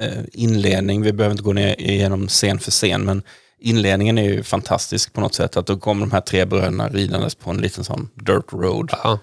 eh, 0.00 0.18
inledning. 0.32 1.02
Vi 1.02 1.12
behöver 1.12 1.32
inte 1.32 1.42
gå 1.42 1.52
ner 1.52 1.80
igenom 1.80 2.28
scen 2.28 2.58
för 2.58 2.70
scen, 2.70 3.04
men 3.04 3.22
inledningen 3.60 4.18
är 4.18 4.22
ju 4.22 4.42
fantastisk 4.42 5.12
på 5.12 5.20
något 5.20 5.34
sätt. 5.34 5.56
Att 5.56 5.66
då 5.66 5.78
kommer 5.78 6.00
de 6.06 6.12
här 6.12 6.20
tre 6.20 6.44
bröderna 6.44 6.88
ridandes 6.88 7.34
på 7.34 7.50
en 7.50 7.56
liten 7.56 7.84
sån 7.84 8.08
dirt 8.14 8.52
road. 8.52 8.90
Ja, 9.04 9.18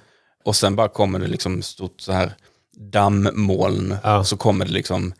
Och 0.45 0.55
sen 0.55 0.75
bara 0.75 0.87
kommer 0.87 1.19
det 1.19 1.27
liksom 1.27 1.61
stort 1.61 2.01
så 2.01 2.11
här 2.11 2.33
dammmoln. 2.75 3.97
Ja. 4.03 4.23
Så 4.23 4.37
kommer 4.37 4.65
det 4.65 4.71
liksom, 4.71 5.13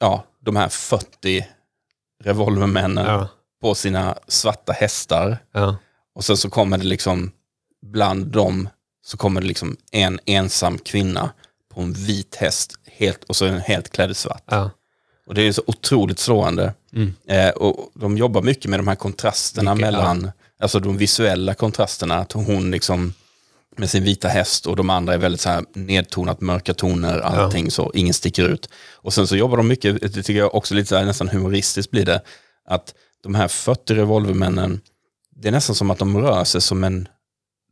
ja, 0.00 0.24
de 0.40 0.56
här 0.56 0.68
40 0.68 1.46
revolvermännen 2.24 3.06
ja, 3.06 3.28
på 3.60 3.74
sina 3.74 4.18
svarta 4.28 4.72
hästar. 4.72 5.38
ja, 5.52 5.76
Och 6.14 6.24
sen 6.24 6.36
så 6.36 6.50
kommer 6.50 6.78
det 6.78 6.84
liksom, 6.84 7.32
bland 7.86 8.26
dem, 8.26 8.68
så 9.06 9.16
kommer 9.16 9.40
det 9.40 9.46
liksom 9.46 9.76
en 9.92 10.20
ensam 10.26 10.78
kvinna 10.78 11.30
på 11.74 11.80
en 11.80 11.92
vit 11.92 12.36
häst 12.36 12.72
helt, 12.86 13.24
och 13.24 13.36
så 13.36 13.44
är 13.44 13.50
den 13.50 13.60
helt 13.60 13.92
klädd 13.92 14.10
i 14.10 14.14
svart. 14.14 14.44
ja. 14.46 14.70
Och 15.26 15.34
det 15.34 15.42
är 15.42 15.52
så 15.52 15.62
otroligt 15.66 16.18
slående. 16.18 16.74
Mm. 16.92 17.14
Eh, 17.28 17.50
och 17.50 17.90
de 17.94 18.16
jobbar 18.16 18.42
mycket 18.42 18.70
med 18.70 18.78
de 18.78 18.88
här 18.88 18.94
kontrasterna 18.94 19.74
Mycket, 19.74 19.92
mellan, 19.92 20.30
alltså 20.60 20.80
de 20.80 20.96
visuella 20.96 21.54
kontrasterna, 21.54 22.14
att 22.14 22.32
hon 22.32 22.70
liksom 22.70 23.14
med 23.78 23.90
sin 23.90 24.04
vita 24.04 24.28
häst 24.28 24.66
och 24.66 24.76
de 24.76 24.90
andra 24.90 25.14
är 25.14 25.18
väldigt 25.18 25.40
så 25.40 25.48
här 25.48 25.64
nedtonat, 25.74 26.40
mörka 26.40 26.74
toner, 26.74 27.18
allting 27.20 27.70
så, 27.70 27.92
ingen 27.94 28.14
sticker 28.14 28.48
ut. 28.48 28.68
Och 28.94 29.14
sen 29.14 29.26
så 29.26 29.36
jobbar 29.36 29.56
de 29.56 29.68
mycket, 29.68 30.00
det 30.00 30.22
tycker 30.22 30.38
jag 30.38 30.54
också 30.54 30.74
lite 30.74 30.88
så 30.88 30.96
här, 30.96 31.04
nästan 31.04 31.28
humoristiskt 31.28 31.90
blir 31.90 32.04
det, 32.04 32.20
att 32.68 32.94
de 33.22 33.34
här 33.34 33.48
40 33.48 33.94
revolvermännen, 33.94 34.80
det 35.36 35.48
är 35.48 35.52
nästan 35.52 35.76
som 35.76 35.90
att 35.90 35.98
de 35.98 36.18
rör 36.18 36.44
sig 36.44 36.60
som 36.60 36.84
en, 36.84 37.08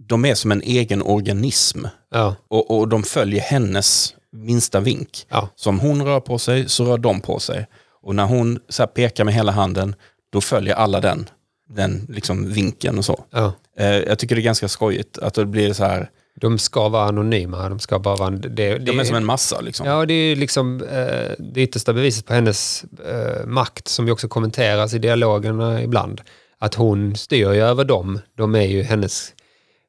de 0.09 0.25
är 0.25 0.35
som 0.35 0.53
en 0.53 0.63
egen 0.63 1.03
organism. 1.03 1.85
ja, 2.11 2.37
Och, 2.49 2.79
och 2.79 2.89
de 2.89 3.03
följer 3.03 3.41
hennes 3.41 4.15
minsta 4.33 4.81
vink. 4.81 5.27
ja. 5.31 5.49
Så 5.57 5.71
om 5.71 5.81
hon 5.81 6.05
rör 6.05 6.21
på 6.21 6.39
sig 6.39 6.69
så 6.69 6.85
rör 6.85 6.99
de 6.99 7.21
på 7.21 7.39
sig. 7.39 7.67
Och 8.03 8.15
när 8.15 8.25
hon 8.25 8.59
så 8.69 8.87
pekar 8.87 9.25
med 9.25 9.35
hela 9.35 9.53
handen, 9.53 9.95
då 10.33 10.41
följer 10.41 10.75
alla 10.75 11.01
den, 11.01 11.29
den 11.69 12.07
liksom 12.09 12.53
vinkeln 12.53 12.99
och 12.99 13.05
så. 13.05 13.25
ja. 13.31 13.53
Eh, 13.77 13.87
jag 13.87 14.19
tycker 14.19 14.35
det 14.35 14.41
är 14.41 14.45
ganska 14.45 14.69
skojigt 14.69 15.19
att 15.19 15.35
det 15.35 15.47
blir 15.47 15.73
så 15.73 15.85
här, 15.85 16.11
De 16.41 16.59
ska 16.59 16.89
vara 16.89 17.09
anonyma, 17.09 17.69
de 17.69 17.79
ska 17.79 17.99
bara 17.99 18.17
vara... 18.17 18.31
Det, 18.31 18.49
det, 18.49 18.79
de 18.79 19.01
är 19.01 19.05
som 19.05 19.17
en 19.17 19.25
massa 19.25 19.61
liksom. 19.61 19.87
Ja, 19.87 20.07
det 20.07 20.15
är 20.15 20.37
liksom 20.37 20.83
eh, 20.83 21.33
det 21.39 21.63
yttersta 21.63 21.93
beviset 21.93 22.27
på 22.27 22.35
hennes 22.35 22.85
eh, 23.07 23.47
makt 23.47 23.89
som 23.89 24.07
ju 24.07 24.13
också 24.13 24.29
kommenteras 24.29 24.95
i 24.95 24.99
dialogerna 24.99 25.83
ibland. 25.83 26.21
Att 26.59 26.75
hon 26.75 27.17
styr 27.17 27.53
ju 27.53 27.63
över 27.63 27.85
dem. 27.85 28.21
De 28.37 28.55
är 28.55 28.67
ju 28.67 28.83
hennes, 28.83 29.33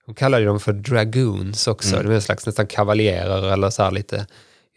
hon 0.06 0.16
kallar 0.16 0.40
ju 0.40 0.46
dem 0.46 0.60
för 0.60 0.74
dragoons 0.74 1.68
också. 1.68 1.96
De 1.96 2.10
är 2.10 2.16
en 2.16 2.22
slags 2.22 2.46
nästan 2.46 2.68
kavaljerer 2.68 3.54
eller 3.54 3.70
så 3.70 3.84
här 3.84 3.92
lite 3.92 4.26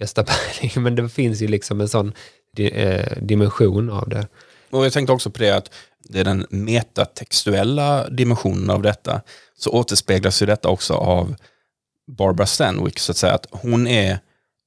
Gösta 0.00 0.22
Berling. 0.22 0.72
Men 0.82 0.94
det 0.94 1.08
finns 1.08 1.42
ju 1.42 1.48
liksom 1.48 1.80
en 1.80 1.88
sån 1.88 2.12
di, 2.56 2.70
eh, 2.70 3.22
dimension 3.22 3.90
av 3.90 4.08
det. 4.08 4.26
Och 4.70 4.84
jag 4.84 4.92
tänkte 4.92 5.12
också 5.12 5.30
på 5.30 5.38
det 5.38 5.50
att 5.50 5.70
det 6.08 6.20
är 6.20 6.24
den 6.24 6.46
metatextuella 6.50 8.08
dimensionen 8.08 8.70
av 8.70 8.82
detta. 8.82 9.20
Så 9.58 9.70
återspeglas 9.70 10.42
ju 10.42 10.46
detta 10.46 10.68
också 10.68 10.94
av 10.94 11.34
Barbara 12.06 12.46
Stanwyck, 12.46 12.98
så 12.98 13.12
att 13.12 13.16
säga. 13.16 13.34
Att 13.34 13.46
hon 13.50 13.86
är 13.86 14.18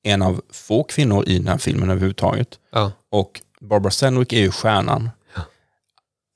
en 0.04 0.22
av 0.22 0.42
få 0.52 0.84
kvinnor 0.84 1.24
i 1.28 1.38
den 1.38 1.48
här 1.48 1.58
filmen 1.58 1.90
överhuvudtaget. 1.90 2.48
Ja. 2.72 2.92
Och 3.12 3.42
Barbara 3.62 3.92
Stanwyck 3.92 4.34
är 4.34 4.40
ju 4.40 4.52
stjärnan. 4.52 5.10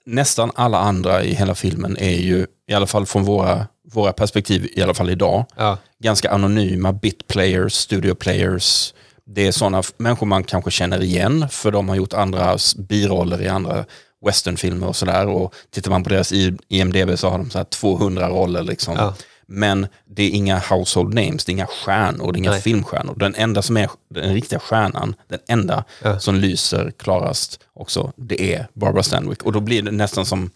Nästan 0.06 0.52
alla 0.56 0.78
andra 0.80 1.24
i 1.24 1.34
hela 1.34 1.56
filmen 1.56 1.98
är 1.98 2.16
ju, 2.16 2.48
i 2.68 2.74
alla 2.74 2.88
fall 2.88 3.06
från 3.06 3.24
våra, 3.24 3.68
våra 3.94 4.14
perspektiv, 4.14 4.70
i 4.74 4.82
alla 4.82 4.94
fall 4.94 5.10
idag, 5.10 5.46
Ja. 5.58 5.78
ganska 6.00 6.32
anonyma 6.32 6.94
bit 6.94 7.28
players, 7.28 7.74
studio 7.74 8.16
players. 8.16 8.94
Det 9.26 9.48
är 9.48 9.52
sådana 9.52 9.84
människor 9.98 10.26
man 10.28 10.44
kanske 10.44 10.72
känner 10.72 11.04
igen 11.04 11.50
för 11.50 11.72
de 11.72 11.90
har 11.90 11.96
gjort 11.96 12.14
andra 12.14 12.58
biroller 12.78 13.42
i 13.42 13.48
andra 13.48 13.86
westernfilmer 14.26 14.88
och 14.88 14.96
sådär. 14.96 15.28
Och 15.28 15.54
tittar 15.70 15.92
man 15.92 16.04
på 16.04 16.10
deras 16.10 16.34
IMDB 16.68 17.18
så 17.20 17.30
har 17.30 17.38
de 17.38 17.50
så 17.50 17.58
här 17.58 17.66
200 17.66 18.30
roller. 18.30 18.64
Liksom. 18.64 18.96
Ja. 18.98 19.16
Men 19.48 19.88
det 20.06 20.24
är 20.24 20.30
inga 20.30 20.60
household 20.60 21.14
names, 21.14 21.46
det 21.46 21.50
är 21.50 21.54
inga 21.54 21.68
stjärnor, 21.68 22.32
det 22.32 22.38
är 22.38 22.40
inga 22.40 22.52
Nej. 22.52 22.62
filmstjärnor. 22.62 23.16
Den 23.16 23.36
enda 23.36 23.62
som 23.62 23.78
är 23.78 23.90
den 24.10 24.34
riktiga 24.34 24.60
stjärnan, 24.60 25.16
den 25.28 25.40
enda 25.48 25.84
Ja. 26.04 26.20
som 26.20 26.36
lyser 26.36 26.92
klarast 26.98 27.60
också, 27.74 28.12
det 28.16 28.54
är 28.54 28.68
Barbara 28.74 29.04
Stanwyck. 29.04 29.44
Och 29.44 29.52
då 29.52 29.60
blir 29.60 29.82
det 29.82 29.92
nästan 29.92 30.26
som, 30.26 30.50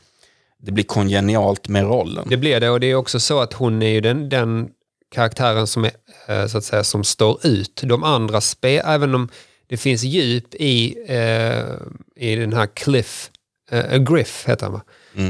det 0.62 0.72
blir 0.72 0.84
kongenialt 0.84 1.68
med 1.68 1.84
rollen. 1.84 2.28
Det 2.30 2.38
blir 2.38 2.60
det 2.60 2.70
och 2.70 2.80
det 2.80 2.88
är 2.92 2.96
också 2.96 3.20
så 3.20 3.40
att 3.40 3.54
hon 3.54 3.82
är 3.82 3.90
ju 3.90 4.02
den, 4.02 4.30
den 4.30 4.70
karaktären 5.12 5.68
som, 5.68 5.86
är, 5.86 5.92
eh, 6.28 6.48
så 6.48 6.58
att 6.58 6.64
säga, 6.64 6.84
som 6.84 7.04
står 7.04 7.46
ut. 7.46 7.82
De 7.86 8.04
andra 8.04 8.42
spel, 8.42 8.82
även 8.86 9.16
om 9.16 9.30
det 9.68 9.78
finns 9.78 10.04
djup 10.04 10.56
i, 10.56 10.96
eh, 11.08 11.64
i 12.16 12.36
den 12.36 12.54
här 12.54 12.68
Cliff, 12.76 13.32
eh, 13.70 13.98
Griff 13.98 14.44
heter 14.48 14.66
han 14.66 14.74
va? 14.74 14.82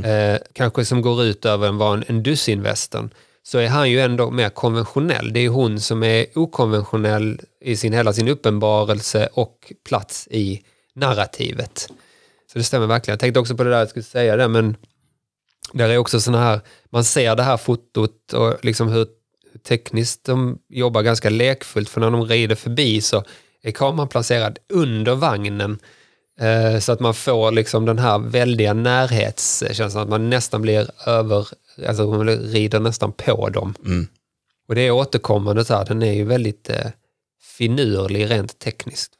Eh, 0.09 0.39
kanske 0.53 0.85
som 0.85 1.01
går 1.01 1.23
ut 1.23 1.45
över 1.45 1.67
en, 1.67 1.77
vad 1.77 1.97
en, 1.97 2.03
en 2.07 2.23
dussinvästern, 2.23 3.09
så 3.43 3.57
är 3.57 3.67
han 3.67 3.89
ju 3.89 3.99
ändå 3.99 4.31
mer 4.31 4.49
konventionell. 4.49 5.33
Det 5.33 5.39
är 5.39 5.49
hon 5.49 5.79
som 5.79 6.03
är 6.03 6.25
okonventionell 6.35 7.41
i 7.61 7.75
sin, 7.75 7.93
hela 7.93 8.13
sin 8.13 8.27
uppenbarelse 8.27 9.29
och 9.33 9.73
plats 9.87 10.27
i 10.31 10.63
narrativet. 10.95 11.87
Så 12.51 12.57
det 12.57 12.63
stämmer 12.63 12.87
verkligen. 12.87 13.13
Jag 13.13 13.19
tänkte 13.19 13.39
också 13.39 13.57
på 13.57 13.63
det 13.63 13.69
där 13.69 13.79
jag 13.79 13.89
skulle 13.89 14.03
säga 14.03 14.35
det, 14.35 14.47
men 14.47 14.75
där 15.73 15.89
är 15.89 15.97
också 15.97 16.19
såna 16.21 16.39
här, 16.39 16.61
man 16.89 17.03
ser 17.03 17.35
det 17.35 17.43
här 17.43 17.57
fotot 17.57 18.33
och 18.33 18.65
liksom 18.65 18.87
hur 18.87 19.07
tekniskt 19.67 20.25
de 20.25 20.59
jobbar 20.69 21.01
ganska 21.01 21.29
lekfullt 21.29 21.89
för 21.89 22.01
när 22.01 22.11
de 22.11 22.25
rider 22.25 22.55
förbi 22.55 23.01
så 23.01 23.23
är 23.61 23.71
kameran 23.71 24.07
placerad 24.07 24.59
under 24.69 25.15
vagnen 25.15 25.79
så 26.81 26.91
att 26.91 26.99
man 26.99 27.13
får 27.13 27.51
liksom 27.51 27.85
den 27.85 27.99
här 27.99 28.19
väldiga 28.19 28.73
närhetskänslan 28.73 30.03
att 30.03 30.09
man 30.09 30.29
nästan 30.29 30.61
blir 30.61 30.89
över, 31.05 31.47
alltså 31.87 32.07
man 32.07 32.29
rider 32.29 32.79
nästan 32.79 33.11
på 33.11 33.49
dem. 33.49 33.73
Mm. 33.85 34.07
Och 34.67 34.75
det 34.75 34.81
är 34.81 34.91
återkommande 34.91 35.65
så 35.65 35.73
här, 35.75 35.85
den 35.85 36.03
är 36.03 36.13
ju 36.13 36.23
väldigt 36.23 36.69
eh, 36.69 36.85
finurlig 37.57 38.31
rent 38.31 38.59
tekniskt. 38.59 39.11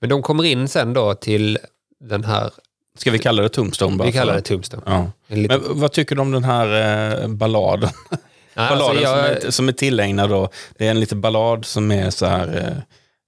Men 0.00 0.10
de 0.10 0.22
kommer 0.22 0.44
in 0.44 0.68
sen 0.68 0.92
då 0.92 1.14
till 1.14 1.58
den 2.00 2.24
här, 2.24 2.50
Ska 2.98 3.10
vi 3.10 3.18
kalla 3.18 3.42
det 3.42 3.48
Tombstone? 3.48 3.96
Bara 3.96 4.06
vi 4.06 4.12
kallar 4.12 4.34
det 4.34 4.40
Tombstone. 4.40 4.82
Ja. 4.86 5.10
En 5.28 5.42
liten- 5.42 5.60
Men 5.62 5.80
vad 5.80 5.92
tycker 5.92 6.14
du 6.16 6.20
om 6.22 6.32
den 6.32 6.44
här 6.44 7.22
eh, 7.22 7.28
balladen? 7.28 7.90
Nej, 8.10 8.18
alltså 8.68 8.78
balladen 8.86 9.02
jag- 9.02 9.38
som, 9.38 9.46
är, 9.48 9.50
som 9.50 9.68
är 9.68 9.72
tillägnad 9.72 10.30
då. 10.30 10.48
Det 10.78 10.86
är 10.86 10.90
en 10.90 11.00
liten 11.00 11.20
ballad 11.20 11.64
som 11.64 11.90
är 11.90 12.10
så 12.10 12.26
här, 12.26 12.56
eh, 12.56 12.82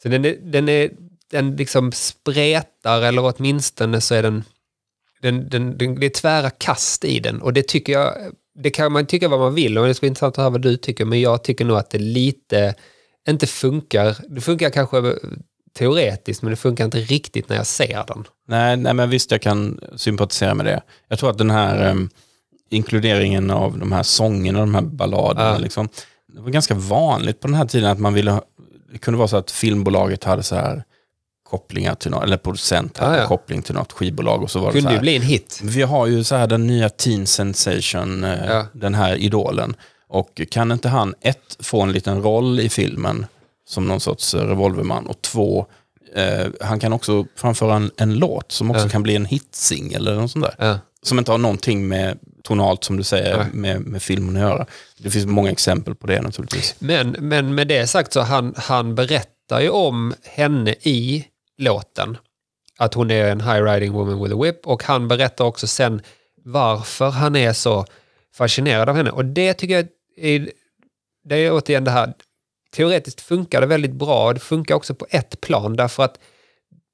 Så 0.03 0.09
den, 0.09 0.25
är, 0.25 0.37
den, 0.43 0.69
är, 0.69 0.91
den 1.31 1.57
liksom 1.57 1.93
spretar, 1.93 3.03
eller 3.03 3.35
åtminstone 3.35 4.01
så 4.01 4.15
är 4.15 4.23
den 4.23 4.45
den, 5.23 5.49
den, 5.49 5.79
den, 5.79 5.95
det 5.95 6.07
är 6.07 6.11
tvära 6.11 6.51
kast 6.51 7.05
i 7.05 7.21
den 7.21 7.43
och 7.43 7.53
det 7.53 7.69
tycker 7.69 7.93
jag, 7.93 8.15
det 8.55 8.71
kan 8.71 8.93
man 8.93 9.07
tycka 9.07 9.29
vad 9.29 9.41
man 9.41 9.55
vill 9.55 9.79
och 9.79 9.87
det 9.87 9.95
skulle 9.95 10.09
vara 10.09 10.11
intressant 10.11 10.35
att 10.35 10.43
höra 10.43 10.51
vad 10.51 10.63
du 10.63 10.77
tycker, 10.77 11.05
men 11.05 11.21
jag 11.21 11.45
tycker 11.45 11.65
nog 11.65 11.77
att 11.77 11.91
det 11.91 11.99
lite 11.99 12.75
inte 13.29 13.47
funkar. 13.47 14.17
Det 14.29 14.41
funkar 14.41 14.71
kanske 14.71 15.15
teoretiskt, 15.79 16.43
men 16.43 16.51
det 16.51 16.57
funkar 16.57 16.85
inte 16.85 16.99
riktigt 16.99 17.49
när 17.49 17.57
jag 17.57 17.67
ser 17.67 18.05
den. 18.07 18.25
Nej, 18.49 18.77
nej, 18.77 18.95
men 18.95 19.11
visst 19.11 19.31
jag 19.31 19.43
kan 19.43 19.81
sympatisera 19.97 20.55
med 20.55 20.67
det. 20.67 20.83
Jag 21.09 21.19
tror 21.19 21.31
att 21.31 21.39
den 21.39 21.51
här 21.51 21.91
ehm, 21.91 22.11
inkluderingen 22.75 23.51
av 23.51 23.79
de 23.79 23.93
här 23.93 24.03
sångerna, 24.03 24.61
de 24.61 24.75
här 24.75 24.83
balladerna, 24.83 25.51
Ja. 25.51 25.59
liksom, 25.59 25.89
det 26.35 26.41
var 26.41 26.51
ganska 26.51 26.75
vanligt 26.75 27.41
på 27.41 27.47
den 27.49 27.55
här 27.57 27.67
tiden 27.67 27.91
att 27.91 27.99
man 27.99 28.15
ville 28.15 28.41
det 28.93 28.99
kunde 28.99 29.19
vara 29.19 29.29
så 29.29 29.37
att 29.37 29.51
filmbolaget 29.51 30.25
hade 30.25 30.43
så 30.43 30.55
här 30.57 30.85
kopplingar 31.51 31.95
till 31.95 32.11
något, 32.11 32.23
eller 32.25 32.37
producent 32.37 32.99
hade 32.99 33.15
Ja, 33.17 33.21
ja. 33.23 33.29
koppling 33.29 33.63
till 33.63 33.75
något 33.75 33.93
skivbolag 33.93 34.43
och 34.43 34.51
så 34.51 34.59
var 34.61 34.73
det 34.73 34.83
så 34.83 34.89
här. 34.89 35.01
bli 35.01 35.17
en 35.17 35.23
hit. 35.23 35.61
Vi 35.63 35.83
har 35.83 36.07
ju 36.07 36.25
så 36.25 36.35
här 36.37 36.47
den 36.47 36.67
nya 36.67 36.89
teen 36.89 37.27
sensation, 37.27 38.25
eh, 38.25 38.45
Ja. 38.49 38.67
den 38.73 38.95
här 38.95 39.17
idolen. 39.17 39.77
Och 40.09 40.41
kan 40.51 40.73
inte 40.73 40.89
han 40.89 41.15
ett, 41.21 41.57
få 41.61 41.83
en 41.83 41.93
liten 41.93 42.23
roll 42.23 42.61
i 42.61 42.69
filmen 42.69 43.27
som 43.69 43.87
någon 43.87 44.01
sorts 44.01 44.35
revolverman 44.35 45.07
och 45.07 45.23
två, 45.23 45.67
eh, 46.15 46.47
han 46.61 46.81
kan 46.81 46.93
också 46.93 47.27
framföra 47.37 47.75
en, 47.77 47.91
en 47.97 48.15
låt 48.15 48.53
som 48.53 48.71
också 48.71 48.83
Ja. 48.83 48.89
kan 48.89 49.03
bli 49.03 49.17
en 49.17 49.25
hitsingel 49.25 50.07
eller 50.07 50.21
något 50.21 50.31
sånt 50.31 50.45
där. 50.59 50.79
Som 51.05 51.19
inte 51.19 51.31
har 51.31 51.39
någonting 51.39 51.89
med 51.89 52.19
tonalt 52.45 52.85
som 52.85 52.97
du 52.97 53.03
säger 53.03 53.47
med, 53.53 53.81
med 53.81 54.03
filmen 54.03 54.37
att 54.37 54.43
göra. 54.43 54.67
Det 54.99 55.11
finns 55.11 55.27
många 55.27 55.51
exempel 55.51 55.95
på 55.95 56.07
det 56.07 56.23
naturligtvis. 56.23 56.75
Men, 56.79 57.11
men 57.11 57.55
med 57.55 57.69
det 57.69 57.87
sagt 57.87 58.13
så 58.13 58.21
han, 58.21 58.55
han 58.57 58.95
berättar 58.95 59.61
ju 59.61 59.69
om 59.69 60.15
henne 60.25 60.75
i 60.83 61.25
låten. 61.59 62.17
Att 62.79 62.95
hon 62.95 63.11
är 63.11 63.31
en 63.31 63.41
high 63.41 63.63
riding 63.63 63.93
woman 63.93 64.23
with 64.23 64.35
a 64.35 64.43
whip 64.43 64.67
och 64.67 64.83
han 64.83 65.09
berättar 65.09 65.45
också 65.45 65.67
sen 65.67 66.03
varför 66.45 67.11
han 67.11 67.37
är 67.37 67.53
så 67.53 67.87
fascinerad 68.35 68.89
av 68.89 68.97
henne. 68.97 69.11
Och 69.11 69.25
det 69.25 69.55
tycker 69.55 69.75
jag 69.75 69.87
är, 70.17 70.51
det 71.29 71.37
är 71.37 71.53
återigen 71.53 71.85
det 71.85 71.91
här, 71.91 72.13
teoretiskt 72.77 73.21
funkar 73.21 73.61
det 73.61 73.67
väldigt 73.67 73.93
bra. 73.93 74.33
Det 74.33 74.41
funkar 74.41 74.75
också 74.75 74.95
på 74.95 75.07
ett 75.11 75.41
plan 75.41 75.77
därför 75.77 76.03
att 76.03 76.19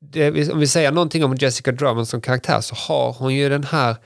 det, 0.01 0.51
om 0.53 0.59
vi 0.59 0.67
säger 0.67 0.93
någonting 0.93 1.25
om 1.25 1.37
Jessica 1.37 1.73
Drummond 1.73 2.09
som 2.09 2.21
karaktär 2.21 2.61
så 2.61 2.75
har 2.75 3.13
hon 3.13 3.35
ju 3.35 3.49
den 3.49 3.65
här 3.65 3.97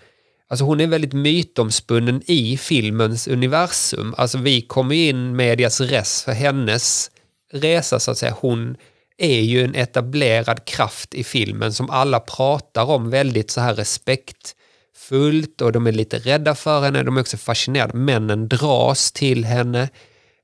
Alltså 0.49 0.65
hon 0.65 0.81
är 0.81 0.87
väldigt 0.87 1.13
mytomspunnen 1.13 2.23
i 2.27 2.57
filmens 2.57 3.29
universum. 3.29 4.15
Alltså 4.19 4.39
vi 4.39 4.61
kommer 4.61 4.95
in 4.95 5.37
medias 5.37 5.81
res 5.81 6.25
för 6.25 6.33
hennes 6.33 7.11
resa 7.53 8.01
så 8.01 8.11
att 8.11 8.19
säga. 8.19 8.37
Hon 8.41 8.77
är 9.19 9.41
ju 9.41 9.65
en 9.65 9.75
etablerad 9.75 10.65
kraft 10.65 11.15
i 11.15 11.25
filmen 11.25 11.73
som 11.73 11.91
alla 11.91 12.21
pratar 12.21 12.91
om 12.91 13.11
väldigt 13.11 13.51
så 13.51 13.61
här 13.61 13.75
respektfullt 13.75 15.61
och 15.61 15.73
de 15.73 15.87
är 15.87 15.93
lite 15.93 16.19
rädda 16.19 16.55
för 16.55 16.81
henne, 16.81 17.03
de 17.03 17.17
är 17.17 17.21
också 17.21 17.37
fascinerade. 17.37 17.99
Männen 17.99 18.49
dras 18.49 19.13
till 19.13 19.45
henne. 19.45 19.89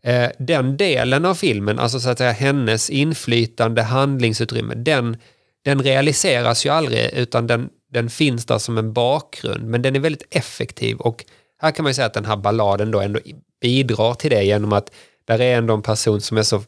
Eh, 0.03 0.31
den 0.39 0.77
delen 0.77 1.25
av 1.25 1.35
filmen, 1.35 1.79
alltså 1.79 2.01
så 2.01 2.11
att 2.11 2.19
säga 2.19 2.33
hennes 2.33 2.91
inflytande, 2.91 3.83
handlingsutrymme, 3.83 4.75
den, 4.75 5.17
den 5.65 5.83
realiseras 5.83 6.67
ju 6.67 6.71
aldrig 6.71 7.11
utan 7.13 7.47
den, 7.47 7.69
den 7.93 8.11
finns 8.11 8.45
där 8.45 8.59
som 8.59 8.79
en 8.79 8.93
bakgrund. 8.93 9.65
Men 9.65 9.83
den 9.83 9.97
är 9.97 10.01
väldigt 10.01 10.27
effektiv 10.31 10.97
och 10.97 11.25
här 11.59 11.71
kan 11.71 11.83
man 11.83 11.91
ju 11.91 11.95
säga 11.95 12.07
att 12.07 12.15
den 12.15 12.25
här 12.25 12.37
balladen 12.37 12.91
då 12.91 13.01
ändå 13.01 13.21
bidrar 13.61 14.15
till 14.15 14.31
det 14.31 14.43
genom 14.45 14.73
att 14.73 14.91
där 15.25 15.41
är 15.41 15.59
ändå 15.59 15.75
en 15.75 15.83
person 15.83 16.21
som 16.21 16.39
är 16.39 16.43
så 16.43 16.63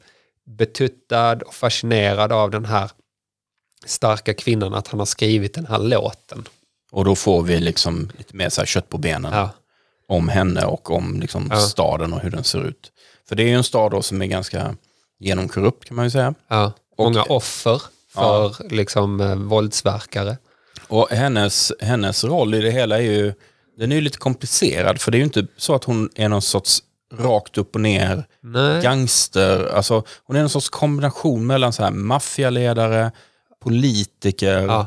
betuttad 0.46 1.42
och 1.42 1.54
fascinerad 1.54 2.32
av 2.32 2.50
den 2.50 2.64
här 2.64 2.90
starka 3.86 4.34
kvinnan 4.34 4.74
att 4.74 4.88
han 4.88 4.98
har 4.98 5.06
skrivit 5.06 5.54
den 5.54 5.66
här 5.66 5.78
låten. 5.78 6.48
Och 6.90 7.04
då 7.04 7.14
får 7.14 7.42
vi 7.42 7.60
liksom 7.60 8.10
lite 8.18 8.36
mer 8.36 8.48
så 8.48 8.60
här 8.60 8.66
kött 8.66 8.88
på 8.88 8.98
benen 8.98 9.32
Ja, 9.32 9.50
om 10.08 10.28
henne 10.28 10.64
och 10.64 10.90
om 10.90 11.20
liksom 11.20 11.48
Ja. 11.50 11.56
staden 11.60 12.12
och 12.12 12.20
hur 12.20 12.30
den 12.30 12.44
ser 12.44 12.66
ut. 12.68 12.92
För 13.28 13.36
det 13.36 13.42
är 13.42 13.46
ju 13.46 13.54
en 13.54 13.64
stad 13.64 13.90
då 13.90 14.02
som 14.02 14.22
är 14.22 14.26
ganska 14.26 14.76
genomkorrupt 15.18 15.84
kan 15.84 15.96
man 15.96 16.04
ju 16.06 16.10
säga. 16.10 16.34
ja. 16.48 16.72
Och- 16.96 17.04
Många 17.04 17.22
offer 17.22 17.82
för 18.14 18.54
liksom 18.70 19.20
eh, 19.20 19.34
våldsverkare. 19.34 20.36
Och 20.88 21.08
hennes, 21.10 21.72
hennes 21.80 22.24
roll 22.24 22.54
i 22.54 22.60
det 22.60 22.70
hela 22.70 22.96
är 22.98 23.02
ju, 23.02 23.34
den 23.78 23.92
är 23.92 23.96
ju 23.96 24.02
lite 24.02 24.18
komplicerad. 24.18 25.00
För 25.00 25.10
det 25.10 25.16
är 25.16 25.18
ju 25.18 25.24
inte 25.24 25.46
så 25.56 25.74
att 25.74 25.84
hon 25.84 26.10
är 26.14 26.28
någon 26.28 26.42
sorts 26.42 26.82
rakt 27.18 27.58
upp 27.58 27.74
och 27.74 27.80
ner 27.80 28.24
Nej. 28.40 28.82
gangster. 28.82 29.74
Alltså, 29.74 30.04
hon 30.24 30.36
är 30.36 30.40
en 30.40 30.48
sorts 30.48 30.68
kombination 30.68 31.46
mellan 31.46 31.72
så 31.72 31.82
här 31.82 31.90
maffialedare, 31.90 33.10
politiker, 33.64 34.62
Ja. 34.62 34.86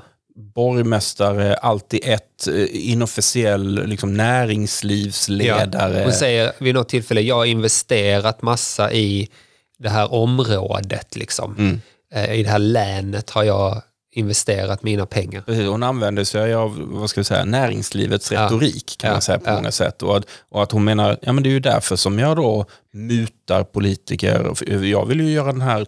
borgmästare, 0.55 1.55
allt 1.55 1.93
i 1.93 1.99
ett, 1.99 2.47
eh, 2.47 2.65
inofficiell 2.91 3.87
liksom, 3.87 4.13
näringslivsledare. 4.13 6.03
Hon 6.03 6.13
säger 6.13 6.51
vid 6.59 6.75
något 6.75 6.89
tillfälle, 6.89 7.21
jag 7.21 7.35
har 7.35 7.45
investerat 7.45 8.41
massa 8.41 8.93
i 8.93 9.29
det 9.77 9.89
här 9.89 10.13
området. 10.13 11.15
Liksom. 11.15 11.55
Mm. 11.57 11.81
Eh, 12.15 12.33
I 12.39 12.43
det 12.43 12.49
här 12.49 12.59
länet 12.59 13.29
har 13.29 13.43
jag 13.43 13.81
investerat 14.11 14.83
mina 14.83 15.05
pengar. 15.05 15.41
Precis, 15.41 15.67
hon 15.67 15.83
använder 15.83 16.23
sig 16.23 16.53
av 16.53 16.81
vad 16.85 17.09
ska 17.09 17.19
vi 17.21 17.25
säga, 17.25 17.45
näringslivets 17.45 18.31
Ja. 18.31 18.45
retorik 18.45 18.95
kan 18.97 19.07
Ja, 19.07 19.13
man 19.13 19.21
säga 19.21 19.39
på 19.39 19.49
ja. 19.49 19.55
många 19.55 19.71
sätt. 19.71 20.03
Och 20.03 20.17
att, 20.17 20.25
och 20.49 20.63
att 20.63 20.71
hon 20.71 20.83
menar, 20.83 21.17
ja 21.21 21.33
men 21.33 21.43
det 21.43 21.49
är 21.49 21.51
ju 21.51 21.59
därför 21.59 21.95
som 21.95 22.19
jag 22.19 22.35
då 22.37 22.65
mutar 22.93 23.63
politiker. 23.63 24.53
Jag 24.85 25.05
vill 25.05 25.21
ju 25.21 25.31
göra 25.31 25.51
den 25.51 25.61
här 25.61 25.85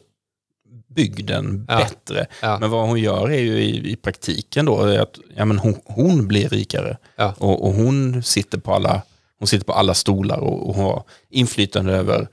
bygden 0.95 1.65
bättre. 1.65 2.25
Men 2.41 2.69
vad 2.69 2.87
hon 2.87 2.99
gör 2.99 3.31
är 3.31 3.39
ju 3.39 3.59
i, 3.59 3.91
i 3.91 3.95
praktiken 3.95 4.65
då 4.65 4.79
att 4.81 5.19
ja, 5.35 5.45
men 5.45 5.59
hon, 5.59 5.75
hon 5.85 6.27
blir 6.27 6.49
rikare. 6.49 6.97
Och, 7.37 7.67
och 7.67 7.73
hon, 7.73 8.23
sitter 8.23 8.57
på 8.57 8.73
alla, 8.73 9.01
hon 9.39 9.47
sitter 9.47 9.65
på 9.65 9.73
alla 9.73 9.93
stolar 9.93 10.37
och, 10.37 10.69
och 10.69 10.75
har 10.75 11.03
inflytande 11.29 11.93
över 11.93 12.27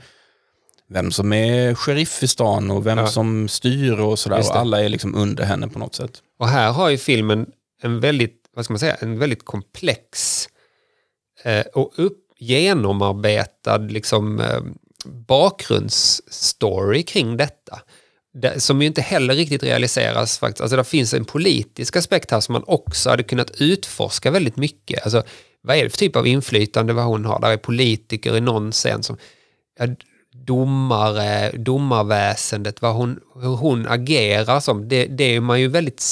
vem 0.89 1.11
som 1.13 1.33
är 1.33 1.75
sheriff 1.75 2.23
i 2.23 2.29
stan 2.29 2.71
och 2.71 2.87
vem 2.87 2.99
Ja. 2.99 3.07
som 3.07 3.49
styr 3.49 4.01
och 4.01 4.19
sådär. 4.19 4.39
Och 4.39 4.57
alla 4.57 4.85
är 4.85 4.89
liksom 4.89 5.15
under 5.15 5.45
henne 5.45 5.69
på 5.69 5.79
något 5.79 5.95
sätt. 5.95 6.23
Och 6.39 6.49
här 6.49 6.73
har 6.73 6.89
ju 6.89 6.99
filmen 6.99 7.47
en 7.83 8.01
väldigt, 8.01 8.43
vad 8.57 8.65
ska 8.65 8.73
man 8.75 8.79
säga, 8.79 8.95
en 8.95 9.19
väldigt 9.19 9.45
komplex 9.45 10.49
eh, 11.45 11.61
och 11.75 11.93
upp, 11.97 12.19
genomarbetad 12.39 13.79
liksom, 13.79 14.41
eh, 14.41 14.61
bakgrundsstory 15.05 17.03
kring 17.03 17.37
detta. 17.37 17.81
Det, 18.35 18.61
som 18.61 18.81
ju 18.81 18.87
inte 18.87 19.01
heller 19.03 19.35
riktigt 19.35 19.63
realiseras 19.63 20.39
faktiskt. 20.39 20.61
Alltså 20.61 20.77
det 20.77 20.85
finns 20.85 21.15
en 21.15 21.25
politisk 21.25 21.97
aspekt 21.97 22.31
här 22.31 22.41
som 22.41 22.53
man 22.53 22.65
också 22.67 23.11
hade 23.11 23.23
kunnat 23.23 23.51
utforska 23.61 24.31
väldigt 24.31 24.57
mycket. 24.57 25.03
Alltså, 25.03 25.23
vad 25.63 25.77
är 25.77 25.85
det 25.85 25.91
för 25.91 25.99
typ 25.99 26.17
av 26.17 26.27
inflytande 26.27 26.93
vad 26.93 27.05
hon 27.05 27.25
har? 27.25 27.41
Där 27.41 27.51
är 27.51 27.57
politiker 27.57 28.37
i 28.37 28.41
någon 28.41 28.73
scen 28.73 29.03
som 29.03 29.17
ja, 29.79 29.87
domare, 30.47 31.51
domarväsendet, 31.53 32.83
vad 32.83 32.95
hon, 32.95 33.21
hur 33.35 33.57
hon 33.57 33.87
agerar 33.89 34.61
som. 34.61 34.89
Det, 34.89 35.07
det 35.07 35.25
är 35.25 35.41
man 35.41 35.61
ju 35.61 35.69
väldigt 35.69 36.05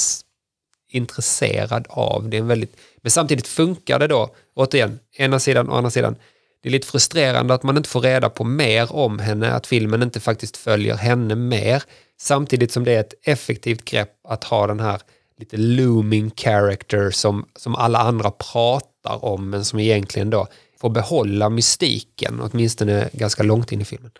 intresserad 0.89 1.85
av. 1.89 2.29
Det 2.29 2.37
är 2.37 2.41
en 2.41 2.47
väldigt, 2.47 2.77
men 3.01 3.11
samtidigt 3.11 3.47
funkar 3.47 3.99
det 3.99 4.07
då, 4.07 4.35
återigen, 4.55 4.99
ena 5.17 5.39
sidan 5.39 5.69
och 5.69 5.77
andra 5.77 5.91
sidan. 5.91 6.15
Det 6.63 6.69
är 6.69 6.71
lite 6.71 6.87
frustrerande 6.87 7.53
att 7.53 7.63
man 7.63 7.77
inte 7.77 7.89
får 7.89 8.01
reda 8.01 8.29
på 8.29 8.43
mer 8.43 8.95
om 8.95 9.19
henne, 9.19 9.51
att 9.51 9.67
filmen 9.67 10.03
inte 10.03 10.19
faktiskt 10.19 10.57
följer 10.57 10.95
henne 10.95 11.35
mer. 11.35 11.83
Samtidigt 12.19 12.71
som 12.71 12.83
det 12.83 12.91
är 12.91 12.99
ett 12.99 13.13
effektivt 13.23 13.85
grepp 13.85 14.11
att 14.27 14.43
ha 14.43 14.67
den 14.67 14.79
här 14.79 15.01
lite 15.39 15.57
looming 15.57 16.31
character 16.35 17.11
som, 17.11 17.45
som 17.55 17.75
alla 17.75 17.99
andra 17.99 18.31
pratar 18.31 19.25
om, 19.25 19.49
men 19.49 19.65
som 19.65 19.79
egentligen 19.79 20.29
då 20.29 20.47
får 20.83 20.89
behålla 20.89 21.49
mystiken, 21.49 22.41
åtminstone 22.41 23.09
ganska 23.13 23.43
långt 23.43 23.71
in 23.71 23.81
i 23.81 23.85
filmen. 23.85 24.11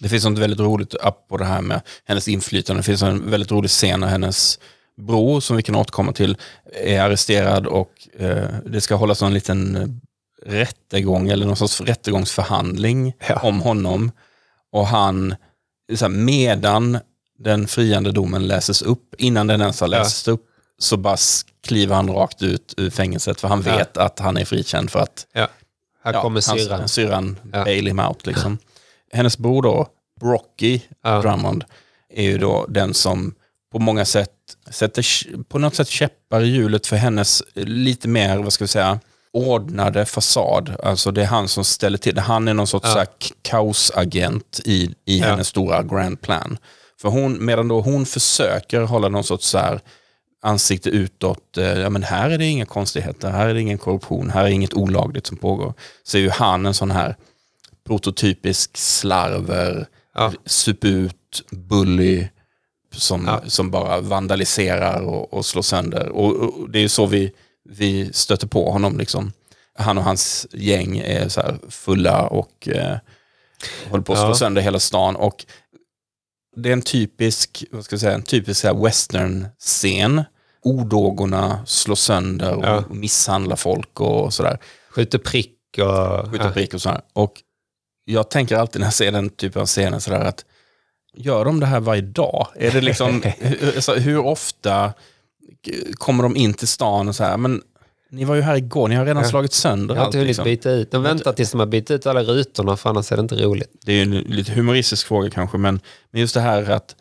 Det 0.00 0.08
finns 0.08 0.24
något 0.24 0.38
väldigt 0.38 0.60
roligt 0.60 0.94
på 1.28 1.36
det 1.36 1.44
här 1.44 1.60
med 1.60 1.80
hennes 2.04 2.28
inflytande. 2.28 2.80
Det 2.80 2.84
finns 2.84 3.02
en 3.02 3.30
väldigt 3.30 3.50
rolig 3.50 3.70
scen 3.70 4.00
när 4.00 4.08
hennes 4.08 4.58
bror, 4.96 5.40
som 5.40 5.56
vi 5.56 5.62
kan 5.62 5.74
återkomma 5.76 6.12
till, 6.12 6.36
är 6.84 7.00
arresterad 7.00 7.66
och 7.66 7.90
eh, 8.18 8.44
det 8.66 8.80
ska 8.80 8.94
hållas 8.94 9.22
en 9.22 9.34
liten 9.34 9.76
eh, 9.76 10.50
rättegång 10.50 11.28
eller 11.28 11.46
någon 11.46 11.56
sorts 11.56 11.80
rättegångsförhandling 11.80 13.12
Ja. 13.28 13.40
om 13.42 13.60
honom. 13.60 14.10
Och 14.72 14.86
han, 14.86 15.34
så 15.96 16.04
här, 16.04 16.12
medan 16.12 16.98
den 17.38 17.68
friande 17.68 18.12
domen 18.12 18.46
läses 18.46 18.82
upp, 18.82 19.14
innan 19.18 19.46
den 19.46 19.60
ens 19.60 19.80
har 19.80 19.88
Ja. 19.88 19.98
lästs 19.98 20.28
upp, 20.28 20.44
så 20.78 20.96
bara 20.96 21.16
kliver 21.66 21.94
han 21.94 22.08
rakt 22.10 22.42
ut 22.42 22.74
ur 22.76 22.90
fängelset 22.90 23.40
för 23.40 23.48
han 23.48 23.62
Ja. 23.66 23.76
vet 23.76 23.96
att 23.96 24.18
han 24.18 24.36
är 24.36 24.44
frikänd 24.44 24.90
för 24.90 24.98
att 24.98 25.26
Ja. 25.32 25.48
Här 26.08 26.14
Ja, 26.14 26.22
kommer 26.22 26.40
syrran. 26.40 26.88
Syrran 26.88 27.36
Ja. 27.52 27.64
bail 27.64 27.86
him 27.86 27.98
out. 27.98 28.26
Liksom. 28.26 28.58
Hennes 29.12 29.38
bror 29.38 29.62
då, 29.62 29.86
Brocky 30.20 30.80
Ja. 31.04 31.20
Drummond, 31.20 31.64
är 32.14 32.22
ju 32.22 32.38
då 32.38 32.66
den 32.68 32.94
som 32.94 33.34
på 33.72 33.78
många 33.78 34.04
sätt 34.04 34.30
sätter 34.70 35.04
på 35.44 35.58
något 35.58 35.74
sätt 35.74 35.88
käppar 35.88 36.40
i 36.42 36.46
hjulet 36.48 36.86
för 36.86 36.96
hennes 36.96 37.42
lite 37.54 38.08
mer, 38.08 38.38
vad 38.38 38.52
ska 38.52 38.64
vi 38.64 38.68
säga, 38.68 39.00
ordnade 39.32 40.04
fasad. 40.06 40.76
Alltså 40.82 41.10
det 41.10 41.22
är 41.22 41.26
han 41.26 41.48
som 41.48 41.64
ställer 41.64 41.98
till 41.98 42.14
det. 42.14 42.20
Han 42.20 42.48
är 42.48 42.54
någon 42.54 42.66
sorts 42.66 42.88
Ja. 42.96 43.04
kaosagent 43.42 44.60
i, 44.64 44.94
i 45.04 45.18
Ja. 45.18 45.26
hennes 45.26 45.48
stora 45.48 45.82
grand 45.82 46.20
plan. 46.20 46.58
För 47.00 47.08
hon, 47.08 47.44
medan 47.44 47.68
då 47.68 47.80
hon 47.80 48.06
försöker 48.06 48.80
hålla 48.80 49.08
någon 49.08 49.24
sorts 49.24 49.46
så 49.48 49.58
här 49.58 49.80
ansikte 50.42 50.90
utåt, 50.90 51.56
eh, 51.58 51.64
ja 51.78 51.90
men 51.90 52.02
här 52.02 52.30
är 52.30 52.38
det 52.38 52.44
inga 52.46 52.66
konstigheter, 52.66 53.30
här 53.30 53.48
är 53.48 53.54
det 53.54 53.60
ingen 53.60 53.78
korruption, 53.78 54.30
här 54.30 54.44
är 54.44 54.48
inget 54.48 54.74
olagligt 54.74 55.26
som 55.26 55.36
pågår. 55.36 55.74
Så 56.02 56.16
är 56.18 56.22
ju 56.22 56.30
han 56.30 56.66
en 56.66 56.74
sån 56.74 56.90
här 56.90 57.16
prototypisk 57.86 58.76
slarver, 58.76 59.86
Ja. 60.14 60.32
suput, 60.46 61.42
bully, 61.50 62.28
som, 62.92 63.24
Ja. 63.26 63.40
som 63.46 63.70
bara 63.70 64.00
vandaliserar 64.00 65.00
och, 65.02 65.34
och 65.34 65.46
slår 65.46 65.62
sönder. 65.62 66.08
Och, 66.08 66.36
och 66.36 66.70
det 66.70 66.78
är 66.78 66.82
ju 66.82 66.88
så 66.88 67.06
vi, 67.06 67.32
vi 67.68 68.12
stöter 68.12 68.46
på 68.46 68.70
honom. 68.70 68.98
Liksom. 68.98 69.32
Han 69.78 69.98
och 69.98 70.04
hans 70.04 70.46
gäng 70.52 70.98
är 70.98 71.28
så 71.28 71.42
fulla 71.68 72.26
och 72.26 72.68
eh, 72.68 72.96
håller 73.90 74.04
på 74.04 74.12
att 74.12 74.18
slå 74.18 74.28
Ja. 74.28 74.34
sönder 74.34 74.62
hela 74.62 74.80
stan. 74.80 75.16
Och 75.16 75.44
det 76.62 76.68
är 76.68 76.72
en 76.72 76.82
typisk, 76.82 77.64
vad 77.70 77.84
ska 77.84 77.94
jag 77.94 78.00
säga, 78.00 78.14
en 78.14 78.22
typisk 78.22 78.64
western-scen. 78.64 80.24
Odågorna 80.62 81.66
slår 81.66 81.94
sönder 81.94 82.54
och 82.54 82.64
Ja. 82.64 82.84
misshandlar 82.90 83.56
folk 83.56 84.00
och 84.00 84.34
sådär. 84.34 84.58
Skjuter 84.90 85.18
prick 85.18 85.54
och... 85.78 86.30
Skjuter 86.30 86.50
prick 86.50 86.74
och 86.74 86.82
sådär. 86.82 87.00
Och 87.12 87.32
jag 88.04 88.30
tänker 88.30 88.56
alltid 88.56 88.80
när 88.80 88.86
jag 88.86 88.94
ser 88.94 89.12
den 89.12 89.30
typen 89.30 89.62
av 89.62 89.66
scener 89.66 89.98
sådär 89.98 90.20
att 90.20 90.44
gör 91.14 91.44
de 91.44 91.60
det 91.60 91.66
här 91.66 91.80
varje 91.80 92.02
dag? 92.02 92.46
Är 92.56 92.70
det 92.70 92.80
liksom, 92.80 93.22
hur, 93.38 94.00
hur 94.00 94.18
ofta 94.18 94.92
kommer 95.94 96.22
de 96.22 96.36
in 96.36 96.54
till 96.54 96.68
stan 96.68 97.08
och 97.08 97.16
så 97.16 97.24
här, 97.24 97.36
men 97.36 97.62
ni 98.10 98.24
var 98.24 98.34
ju 98.34 98.40
här 98.42 98.56
igår, 98.56 98.88
ni 98.88 98.94
har 98.94 99.06
redan 99.06 99.22
Ja. 99.22 99.28
slagit 99.28 99.52
sönder 99.52 99.94
Jag 99.94 100.00
har 100.00 100.06
allt. 100.06 100.14
inte 100.14 100.18
hunnit 100.18 100.28
Liksom. 100.28 100.44
byta 100.44 100.70
ut. 100.70 100.90
De 100.90 101.02
väntar 101.02 101.32
tills 101.32 101.50
de 101.50 101.60
har 101.60 101.66
bytt 101.66 101.90
ut 101.90 102.06
alla 102.06 102.22
rutorna 102.22 102.76
för 102.76 102.90
annars 102.90 103.12
är 103.12 103.16
det 103.16 103.20
inte 103.20 103.34
roligt. 103.44 103.70
Det 103.84 103.92
är 103.92 103.96
ju 103.96 104.02
en 104.02 104.10
lite 104.18 104.52
humoristisk 104.52 105.06
fråga 105.06 105.30
kanske, 105.30 105.58
men, 105.58 105.80
men 106.10 106.20
just 106.20 106.34
det 106.34 106.40
här 106.40 106.70
att 106.70 106.96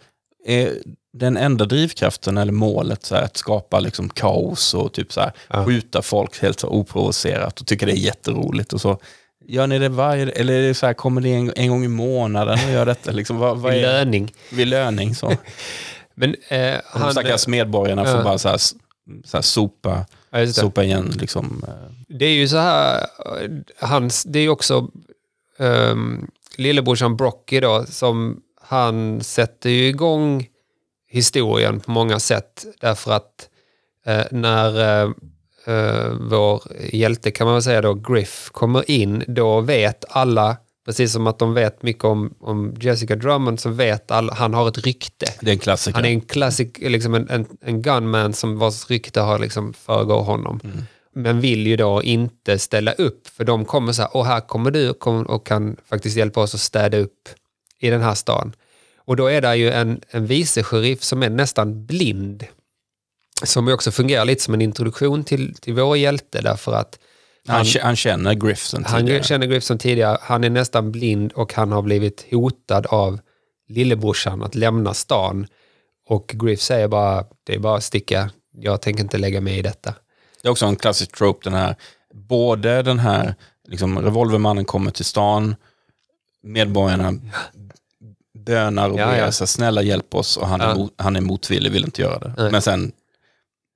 är 0.45 0.71
den 1.13 1.37
enda 1.37 1.65
drivkraften 1.65 2.37
eller 2.37 2.51
målet 2.53 3.05
så 3.05 3.15
här, 3.15 3.21
att 3.23 3.37
skapa 3.37 3.79
liksom 3.79 4.09
kaos 4.09 4.73
och 4.73 4.93
typ 4.93 5.13
så 5.13 5.21
här, 5.21 5.31
Ja. 5.49 5.65
skjuta 5.65 6.01
folk 6.01 6.41
helt 6.41 6.59
så 6.59 6.67
oprovocerat 6.67 7.61
och 7.61 7.67
tycker 7.67 7.85
det 7.85 7.91
är 7.93 7.95
jätteroligt. 8.05 8.73
Och 8.73 8.81
så, 8.81 8.99
gör 9.45 9.67
ni 9.67 9.79
det 9.79 9.89
varje, 9.89 10.29
eller 10.29 10.53
är 10.53 10.67
det 10.67 10.73
så 10.73 10.85
här, 10.85 10.93
kommer 10.93 11.21
ni 11.21 11.31
en, 11.31 11.53
en 11.55 11.69
gång 11.69 11.85
i 11.85 11.87
månaden 11.87 12.59
och 12.65 12.71
gör 12.71 12.85
detta? 12.85 13.11
Liksom, 13.11 13.37
vad, 13.37 13.57
vad 13.57 13.73
är, 13.73 13.81
löning. 13.81 14.33
vid 14.51 14.67
löning 14.67 15.15
så. 15.15 15.33
Men 16.15 16.35
eh, 16.47 16.57
De 16.59 16.79
han... 17.01 17.11
stackars 17.11 17.47
medborgarna 17.47 18.05
får 18.05 18.13
Ja. 18.17 18.23
bara 18.23 18.37
så 18.37 18.49
här, 18.49 18.57
så 18.57 18.77
här 19.33 19.41
sopa, 19.41 20.05
Ja, 20.29 20.47
sopa 20.47 20.83
igen. 20.83 21.13
Liksom, 21.19 21.63
eh, 21.67 21.73
Det 22.07 22.25
är 22.25 22.33
ju 22.33 22.47
så 22.47 22.57
här, 22.57 23.07
eh, 23.41 23.49
hans, 23.79 24.23
det 24.23 24.39
är 24.39 24.43
ju 24.43 24.49
också 24.49 24.91
um, 25.57 26.31
lillebrorsan 26.57 27.17
Brocky 27.17 27.59
då, 27.59 27.85
som 27.85 28.41
han 28.61 29.21
sätter 29.23 29.69
ju 29.69 29.87
igång 29.87 30.47
historien 31.07 31.79
på 31.79 31.91
många 31.91 32.19
sätt. 32.19 32.65
Därför 32.79 33.11
att 33.11 33.49
eh, 34.05 34.25
när 34.31 34.79
eh, 34.79 35.11
eh, 35.75 36.11
vår 36.19 36.61
hjälte 36.93 37.31
kan 37.31 37.45
man 37.47 37.53
väl 37.55 37.63
säga 37.63 37.81
då, 37.81 37.93
Griff, 37.93 38.49
kommer 38.51 38.91
in, 38.91 39.23
då 39.27 39.61
vet 39.61 40.05
alla, 40.09 40.57
precis 40.87 41.13
som 41.13 41.27
att 41.27 41.39
de 41.39 41.53
vet 41.53 41.83
mycket 41.83 42.03
om, 42.03 42.33
om 42.39 42.75
Jessica 42.79 43.15
Drummond, 43.15 43.59
så 43.59 43.69
vet 43.69 44.11
alla, 44.11 44.33
han 44.33 44.53
har 44.53 44.67
ett 44.67 44.77
rykte. 44.77 45.25
det 45.41 45.49
är 45.49 45.53
en 45.53 45.59
klassiker. 45.59 45.95
Han 45.95 46.05
är 46.05 46.09
en 46.09 46.21
klassik, 46.21 46.77
liksom 46.81 47.15
en, 47.15 47.29
en, 47.29 47.45
en 47.61 47.81
gunman 47.81 48.33
som 48.33 48.57
vars 48.57 48.89
rykte 48.89 49.21
har 49.21 49.39
liksom 49.39 49.73
föregår 49.73 50.21
honom. 50.21 50.59
Men 51.15 51.41
vill 51.41 51.67
ju 51.67 51.75
då 51.75 52.03
inte 52.03 52.59
ställa 52.59 52.91
upp, 52.91 53.27
för 53.27 53.43
de 53.43 53.65
kommer 53.65 53.93
så 53.93 54.01
här, 54.01 54.15
och 54.15 54.25
här 54.25 54.39
kommer 54.39 54.71
du 54.71 54.89
och, 54.89 55.47
kan 55.47 55.75
faktiskt 55.89 56.17
hjälpa 56.17 56.41
oss 56.41 56.53
att 56.53 56.59
städa 56.59 56.97
upp 56.97 57.29
i 57.79 57.89
den 57.89 58.01
här 58.01 58.15
stan. 58.15 58.53
Och 58.97 59.15
då 59.15 59.27
är 59.27 59.41
det 59.41 59.55
ju 59.55 59.69
en, 59.69 60.01
en 60.09 60.25
vice 60.25 60.63
sheriff 60.63 61.03
som 61.03 61.23
är 61.23 61.29
nästan 61.29 61.85
blind. 61.85 62.45
Som 63.43 63.67
också 63.67 63.91
fungerar 63.91 64.25
lite 64.25 64.43
som 64.43 64.53
en 64.53 64.61
introduktion 64.61 65.23
till, 65.23 65.55
till 65.55 65.73
vår 65.73 65.97
hjälte 65.97 66.41
därför 66.41 66.73
att 66.73 66.99
han, 67.47 67.65
han 67.81 67.95
känner 67.95 68.33
Griff 68.33 68.65
sen 68.65 68.85
han 68.85 68.99
tidigare. 69.01 69.23
känner 69.23 69.47
Griff 69.47 69.67
tidigare, 69.79 70.17
han 70.21 70.43
är 70.43 70.49
nästan 70.49 70.91
blind 70.91 71.31
och 71.31 71.53
han 71.53 71.71
har 71.71 71.81
blivit 71.81 72.25
hotad 72.31 72.85
av 72.85 73.19
lillebrorsan 73.69 74.43
att 74.43 74.55
lämna 74.55 74.93
stan. 74.93 75.47
Och 76.09 76.27
Griff 76.33 76.61
säger 76.61 76.87
bara, 76.87 77.25
det 77.43 77.55
är 77.55 77.59
bara 77.59 77.77
att 77.77 77.83
sticka, 77.83 78.29
jag 78.51 78.81
tänker 78.81 79.03
inte 79.03 79.17
lägga 79.17 79.41
mig 79.41 79.57
i 79.57 79.61
detta. 79.61 79.93
Det 80.41 80.47
är 80.47 80.51
också 80.51 80.65
en 80.65 80.75
klassisk 80.75 81.17
trope 81.17 81.39
den 81.49 81.53
här. 81.59 81.75
Både 82.13 82.81
den 82.81 82.99
här 82.99 83.35
liksom, 83.67 83.99
revolvermannen 83.99 84.65
kommer 84.65 84.91
till 84.91 85.05
stan, 85.05 85.55
medborgarna 86.43 87.13
bönar 88.45 88.89
och 88.89 88.99
Ja, 88.99 89.05
ber 89.07 89.17
ja. 89.17 89.31
snälla 89.31 89.81
hjälp 89.81 90.15
oss 90.15 90.37
och 90.37 90.47
han, 90.47 90.61
är, 90.61 90.67
Ja. 90.67 90.75
mot, 90.75 90.93
han 90.97 91.15
är 91.15 91.21
motvillig, 91.21 91.71
vill 91.71 91.83
inte 91.85 92.01
göra 92.01 92.19
det. 92.19 92.33
Nej. 92.37 92.51
Men 92.51 92.61
sen 92.61 92.91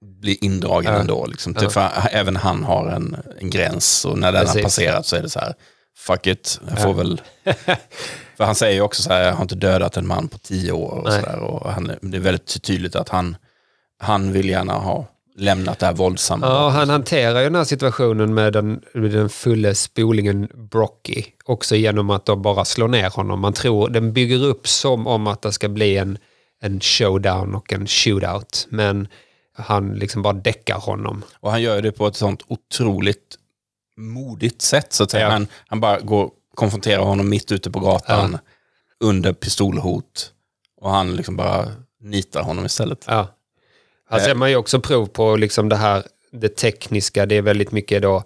blir 0.06 0.44
indragen 0.44 0.94
Ja. 0.94 1.00
ändå. 1.00 1.26
Liksom, 1.26 1.54
typ, 1.54 1.72
för 1.72 1.90
även 2.12 2.36
han 2.36 2.64
har 2.64 2.88
en, 2.88 3.16
en 3.40 3.50
gräns 3.50 4.06
och 4.06 4.18
när 4.18 4.32
den 4.32 4.40
har 4.40 4.46
Precis. 4.46 4.64
passerat 4.64 5.06
så 5.06 5.16
är 5.16 5.22
det 5.22 5.30
så 5.30 5.40
här, 5.40 5.54
fuck 5.98 6.28
it, 6.28 6.60
jag 6.70 6.82
får 6.82 6.94
väl... 6.94 7.22
för 8.38 8.44
han 8.44 8.56
säger 8.56 8.74
ju 8.74 8.82
också 8.82 9.02
så 9.02 9.10
här, 9.10 9.24
jag 9.24 9.34
har 9.34 9.42
inte 9.42 9.56
dödat 9.56 9.98
en 9.98 10.08
man 10.08 10.28
på 10.28 10.38
tio 10.38 10.72
år 10.72 10.92
och 10.92 11.10
Nej. 11.10 11.20
så 11.22 11.26
där, 11.30 11.40
och 11.40 11.72
han, 11.72 11.92
Det 12.02 12.18
är 12.18 12.22
väldigt 12.22 12.64
tydligt 12.64 12.96
att 12.96 13.10
han, 13.10 13.36
han 14.00 14.32
vill 14.34 14.50
gärna 14.50 14.74
ha 14.74 15.08
lämnat 15.38 15.80
det 15.80 15.86
här 15.86 15.94
våldsamma. 15.94 16.48
Ja, 16.48 16.70
han 16.70 16.90
hanterar 16.90 17.40
ju 17.40 17.44
den 17.46 17.56
här 17.56 17.64
situationen 17.64 18.34
med 18.34 18.54
den, 18.54 18.82
med 18.94 19.12
den 19.12 19.30
fulla 19.30 19.76
spolingen 19.76 20.48
Brocky. 20.72 21.24
Också 21.46 21.76
genom 21.76 22.10
att 22.10 22.26
de 22.26 22.42
bara 22.42 22.66
slår 22.66 22.88
ner 22.88 23.10
honom. 23.10 23.40
Man 23.40 23.54
tror, 23.54 23.90
den 23.90 24.14
bygger 24.14 24.44
upp 24.44 24.68
som 24.68 25.08
om 25.08 25.28
att 25.28 25.42
det 25.42 25.52
ska 25.52 25.70
bli 25.70 25.98
en, 25.98 26.18
en 26.62 26.80
showdown 26.80 27.56
och 27.56 27.74
en 27.74 27.88
shootout. 27.88 28.68
Men 28.70 29.08
han 29.58 29.94
liksom 29.94 30.22
bara 30.22 30.34
däckar 30.34 30.80
honom. 30.80 31.24
Och 31.40 31.52
han 31.52 31.62
gör 31.62 31.82
det 31.82 31.92
på 31.92 32.08
ett 32.08 32.16
sånt 32.16 32.44
otroligt 32.48 33.38
modigt 33.98 34.62
sätt. 34.62 34.94
Så 34.94 35.04
att 35.04 35.12
säga. 35.12 35.26
Ja. 35.26 35.32
han, 35.32 35.48
han 35.68 35.80
bara 35.80 36.00
går 36.00 36.32
konfronterar 36.56 37.04
honom 37.04 37.30
mitt 37.30 37.52
ute 37.52 37.72
på 37.72 37.80
gatan 37.80 38.38
under 39.00 39.34
pistolhot. 39.34 40.32
Och 40.78 40.92
han 40.92 41.16
liksom 41.16 41.36
bara 41.38 41.68
nitar 42.02 42.42
honom 42.44 42.66
istället. 42.66 43.06
Ja. 43.08 43.28
Här 44.10 44.18
Eh. 44.20 44.24
ser 44.24 44.36
man 44.36 44.50
ju 44.50 44.56
också 44.56 44.80
prov 44.80 45.06
på 45.06 45.36
liksom 45.36 45.70
det 45.70 45.76
här, 45.76 46.04
det 46.32 46.56
tekniska. 46.56 47.26
Det 47.26 47.36
är 47.36 47.42
väldigt 47.42 47.72
mycket 47.72 48.02
då 48.02 48.24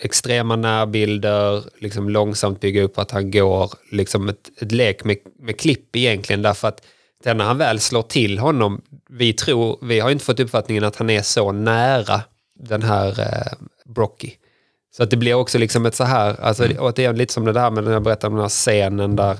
extrema 0.00 0.56
närbilder, 0.56 1.64
liksom 1.78 2.08
långsamt 2.08 2.60
bygga 2.60 2.82
upp 2.82 2.98
att 2.98 3.10
han 3.10 3.30
går, 3.30 3.72
liksom 3.90 4.28
ett, 4.28 4.50
ett 4.60 4.72
lek 4.72 5.04
med, 5.04 5.16
med 5.38 5.60
klipp 5.60 5.96
egentligen. 5.96 6.42
Därför 6.42 6.68
att 6.68 6.86
när 7.24 7.44
han 7.44 7.58
väl 7.58 7.80
slår 7.80 8.02
till 8.02 8.38
honom, 8.38 8.82
vi 9.20 9.32
tror, 9.32 9.78
vi 9.82 10.00
har 10.00 10.10
inte 10.10 10.24
fått 10.24 10.40
uppfattningen 10.40 10.84
att 10.84 10.96
han 10.96 11.10
är 11.10 11.22
så 11.22 11.52
nära 11.52 12.22
den 12.54 12.82
här 12.82 13.20
eh, 13.20 13.52
Brocky. 13.94 14.32
Så 14.96 15.02
att 15.02 15.10
det 15.10 15.16
blir 15.16 15.34
också 15.34 15.58
liksom 15.58 15.86
ett 15.86 15.94
så 15.94 16.04
här, 16.04 16.40
alltså, 16.40 16.64
Mm. 16.64 16.76
är 16.96 17.12
lite 17.12 17.32
som 17.32 17.44
det 17.44 17.52
där 17.52 17.70
med 17.70 17.84
den 17.84 17.92
jag 17.92 18.02
berättade 18.02 18.26
om 18.26 18.34
den 18.34 18.42
här 18.42 18.48
scenen 18.48 19.16
där 19.16 19.36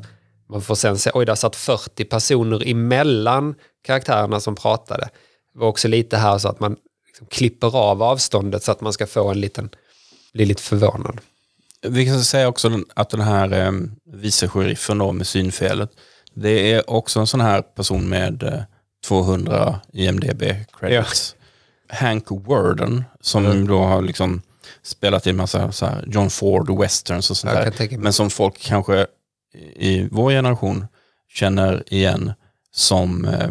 man 0.48 0.62
får 0.62 0.74
sen 0.74 0.98
se, 0.98 1.10
oj 1.14 1.26
där 1.26 1.34
satt 1.34 1.56
40 1.56 2.04
personer 2.04 2.68
emellan 2.68 3.54
karaktärerna 3.82 4.40
som 4.40 4.54
pratade. 4.54 5.08
Det 5.52 5.58
var 5.60 5.68
också 5.68 5.88
lite 5.88 6.16
här 6.16 6.38
så 6.38 6.48
att 6.48 6.60
man 6.60 6.76
liksom 7.06 7.26
klipper 7.26 7.76
av 7.76 8.02
avståndet 8.02 8.62
så 8.62 8.72
att 8.72 8.80
man 8.80 8.92
ska 8.92 9.06
få 9.06 9.28
en 9.28 9.40
liten, 9.40 9.70
bli 10.32 10.44
lite 10.44 10.62
förvånad. 10.62 11.20
Vi 11.82 12.06
kan 12.06 12.24
säga 12.24 12.48
också 12.48 12.80
att 12.94 13.10
den 13.10 13.20
här 13.20 13.52
eh, 13.52 13.72
vice 14.12 14.48
sheriffen 14.48 14.98
då 14.98 15.12
med 15.12 15.26
synfelet, 15.26 15.90
det 16.34 16.72
är 16.72 16.90
också 16.90 17.20
en 17.20 17.26
sån 17.26 17.40
här 17.40 17.62
person 17.62 18.08
med 18.08 18.42
eh, 18.42 18.62
200 19.04 19.80
IMDB 19.92 20.42
credits. 20.78 21.34
Hank 21.88 22.30
Worden, 22.30 23.04
som 23.20 23.46
Mm. 23.46 23.66
då 23.66 23.78
har 23.78 24.02
liksom 24.02 24.42
spelat 24.82 25.26
i 25.26 25.30
en 25.30 25.36
massa 25.36 25.72
så 25.72 25.86
här 25.86 26.04
John 26.06 26.30
Ford 26.30 26.78
westerns 26.78 27.30
och 27.30 27.36
sånt 27.36 27.52
där. 27.54 27.70
Men 27.98 28.12
som 28.12 28.30
folk 28.30 28.58
kanske 28.58 29.06
i 29.76 30.08
vår 30.10 30.30
generation 30.30 30.86
känner 31.32 31.82
igen 31.94 32.32
som 32.72 33.24
eh, 33.24 33.50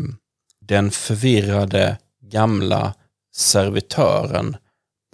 den 0.62 0.92
förvirrade 0.92 1.98
gamla 2.32 2.94
servitören 3.36 4.58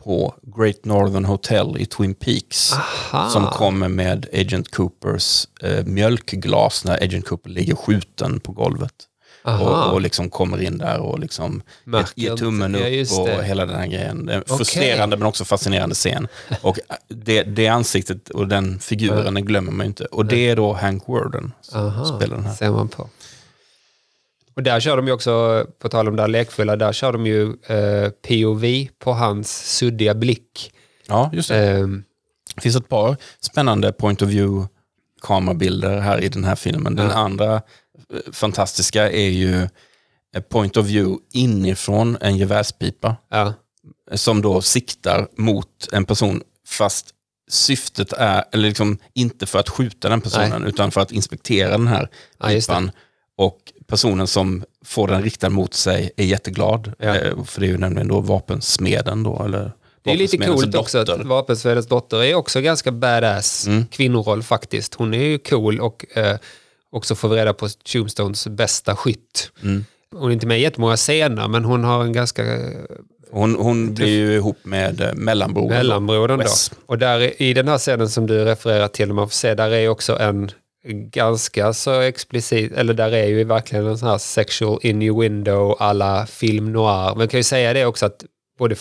på 0.04 0.36
Great 0.58 0.86
Northern 0.86 1.26
Hotel 1.26 1.76
i 1.80 1.86
Twin 1.86 2.13
Peaks. 2.15 2.74
Aha. 2.74 3.30
Som 3.30 3.45
kommer 3.48 3.88
med 3.89 4.28
Agent 4.34 4.71
Coopers 4.71 5.48
eh, 5.62 5.86
mjölkglas 5.86 6.86
när 6.86 7.04
Agent 7.04 7.26
Cooper 7.26 7.50
ligger 7.50 7.76
skjuten 7.76 8.39
på 8.39 8.52
golvet. 8.52 8.93
Och, 9.45 9.93
och 9.93 10.01
liksom 10.01 10.29
kommer 10.29 10.62
in 10.62 10.77
där 10.77 10.99
och 10.99 11.19
liksom 11.19 11.53
ger, 11.86 11.91
Märker 11.91 12.21
ger 12.21 12.36
tummen 12.36 12.73
Ja, 12.73 12.79
upp 12.88 12.93
just 12.93 13.19
och 13.19 13.27
hela 13.43 13.65
den 13.65 13.75
här 13.75 13.88
grejen. 13.88 14.29
Okej. 14.29 14.58
frustrerande 14.58 15.17
men 15.17 15.27
också 15.27 15.45
fascinerande 15.45 15.95
scen. 15.95 16.27
Och 16.62 16.79
eh, 16.89 16.95
det, 17.08 17.43
det 17.43 17.67
ansiktet 17.67 18.29
och 18.29 18.47
den 18.47 18.79
figuren 18.79 19.34
den 19.34 19.45
glömmer 19.45 19.71
man 19.71 19.86
ju 19.86 19.88
inte. 19.88 20.05
Och 20.05 20.25
det 20.25 20.49
är 20.49 20.55
då 20.55 20.73
Hank 20.73 21.08
Worden 21.08 21.51
som 21.62 21.79
Aha, 21.86 22.05
spelar 22.05 22.36
den 22.36 22.45
här. 22.45 22.53
ser 22.55 22.69
man 22.71 22.88
på. 22.88 23.10
Och 24.55 24.63
där 24.63 24.79
kör 24.79 24.97
de 24.97 25.08
ju 25.08 25.13
också, 25.13 25.65
på 25.79 25.89
tal 25.89 26.08
om 26.08 26.15
det 26.15 26.21
här 26.21 26.27
lekfulla, 26.29 26.75
där 26.75 26.93
kör 26.93 27.13
de 27.13 27.25
ju 27.25 27.43
eh, 27.67 28.10
POV 28.27 28.63
på 28.99 29.13
hans 29.13 29.77
suddiga 29.77 30.13
blick. 30.13 30.71
Ja, 31.08 31.29
just 31.34 31.49
det. 31.49 31.69
Ehm, 31.69 32.03
Det 32.55 32.62
finns 32.62 32.75
ett 32.75 32.89
par 32.89 33.15
spännande 33.41 33.91
point 33.91 34.21
of 34.21 34.29
view 34.29 34.67
kamerabilder 35.21 35.99
här 35.99 36.19
i 36.23 36.27
den 36.29 36.43
här 36.43 36.55
filmen. 36.55 36.95
Den 36.95 37.08
Ja. 37.08 37.13
andra 37.13 37.53
eh, 37.55 37.62
fantastiska 38.32 39.12
är 39.12 39.30
ju 39.30 39.68
point 40.50 40.78
of 40.78 40.86
view 40.86 41.24
inifrån 41.34 42.18
en 42.22 42.38
gevärspipa 42.38 43.15
ja. 43.30 43.54
som 44.13 44.41
då 44.41 44.62
siktar 44.62 45.28
mot 45.38 45.68
en 45.91 46.06
person 46.06 46.41
fast 46.68 47.10
syftet 47.50 48.13
är, 48.13 48.44
eller 48.52 48.68
liksom 48.68 48.98
inte 49.13 49.46
för 49.46 49.60
att 49.60 49.70
skjuta 49.70 50.10
den 50.10 50.22
personen 50.22 50.63
utan 50.63 50.91
för 50.91 51.02
att 51.02 51.12
inspektera 51.12 51.70
den 51.72 51.88
här 51.88 52.10
Ja, 52.39 52.48
pipan. 52.48 52.91
Och 53.38 53.58
personen 53.88 54.28
som 54.28 54.63
får 54.86 55.08
den 55.08 55.24
riktad 55.24 55.50
mot 55.50 55.74
sig 55.74 56.12
är 56.18 56.26
jätteglad. 56.26 56.94
Ja. 57.00 57.15
Eh, 57.15 57.44
För 57.44 57.62
det 57.62 57.68
är 57.68 57.72
ju 57.72 57.78
nämligen 57.78 58.08
då 58.08 58.20
vapensmeden 58.22 59.24
då. 59.24 59.44
Eller 59.44 59.72
Det 60.04 60.12
är 60.12 60.15
lite 60.18 60.38
vapensmedens 60.38 60.63
coolt 60.63 60.76
också 60.76 60.98
dotter. 61.04 61.20
att 61.22 61.26
Vapensvedens 61.28 61.88
dotter 61.88 62.24
är 62.24 62.36
också 62.36 62.62
ganska 62.62 62.91
badass 62.91 63.68
Mm. 63.68 63.86
kvinnoroll 63.88 64.44
faktiskt. 64.44 64.94
Hon 64.96 65.13
är 65.13 65.24
ju 65.24 65.38
cool 65.39 65.80
och 65.80 66.18
eh, 66.18 66.38
också 66.96 67.16
får 67.16 67.30
vi 67.30 67.36
reda 67.36 67.54
på 67.54 67.68
Tombstones 67.70 68.48
bästa 68.48 68.96
skytt. 68.96 69.52
Mm. 69.64 69.86
Hon 70.16 70.30
är 70.30 70.34
inte 70.34 70.48
med 70.48 70.60
i 70.60 70.62
jättemånga 70.62 70.98
scener 70.98 71.48
men 71.48 71.66
hon 71.66 71.84
har 71.84 72.04
en 72.04 72.14
ganska 72.14 72.43
Hon, 73.32 73.56
hon 73.56 73.93
blir 73.93 74.08
ju 74.08 74.34
ihop 74.36 74.58
med 74.64 75.02
eh, 75.02 75.14
mellanbrodern. 75.14 75.78
mellanbrodern 75.78 76.39
då. 76.39 76.46
Och 76.86 76.98
där 76.98 77.41
i- 77.41 77.54
den 77.54 77.68
här 77.68 77.78
scenen 77.78 78.10
som 78.10 78.28
du 78.28 78.46
refererar 78.46 78.88
till, 78.88 79.14
man 79.14 79.28
får 79.30 79.34
se, 79.34 79.56
där 79.56 79.72
är 79.72 79.89
också 79.89 80.20
en 80.20 80.52
ganska 81.12 81.74
så 81.74 82.00
explicit, 82.02 82.72
eller 82.72 82.93
där 82.93 83.12
är 83.12 83.26
ju 83.28 83.43
verkligen 83.43 83.86
en 83.88 83.98
sån 83.98 84.10
här 84.10 84.18
sexual 84.18 84.80
innuendo 84.82 85.74
alla 85.80 86.26
film 86.26 86.72
noir. 86.74 87.16
Men 87.16 87.28
kan 87.28 87.39
ju 87.39 87.43
säga 87.43 87.74
det 87.74 87.86
också 87.86 88.06
att 88.06 88.26
både 88.60 88.76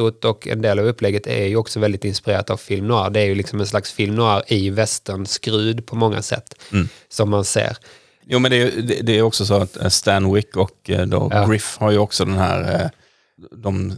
fotot 0.00 0.24
och 0.24 0.46
en 0.48 0.62
del 0.62 0.78
av 0.78 0.84
upplägget 0.86 1.26
är 1.26 1.46
ju 1.46 1.56
också 1.56 1.80
väldigt 1.80 2.04
inspirerat 2.04 2.50
av 2.50 2.56
film 2.56 2.88
noir. 2.88 3.10
Det 3.10 3.20
är 3.20 3.24
ju 3.26 3.34
liksom 3.34 3.60
en 3.60 3.66
slags 3.66 3.92
film 3.92 4.14
noir 4.14 4.42
i 4.46 4.70
västernskrud 4.70 5.86
på 5.86 5.96
många 5.96 6.22
sätt 6.22 6.54
Mm. 6.72 6.88
som 7.08 7.30
man 7.30 7.44
ser. 7.44 7.76
Jo 8.26 8.38
men 8.38 8.50
det 8.50 8.56
är, 8.62 9.02
det, 9.02 9.18
är 9.18 9.22
också 9.22 9.46
så 9.46 9.54
att 9.54 9.76
eh, 9.76 9.88
Stanwick 9.88 10.56
och 10.56 10.90
eh, 10.90 11.06
då 11.06 11.28
Ja. 11.32 11.46
Griff 11.46 11.76
har 11.78 11.90
ju 11.90 11.98
också 11.98 12.24
den 12.24 12.38
här, 12.38 12.74
eh, 12.84 12.90
de 13.56 13.92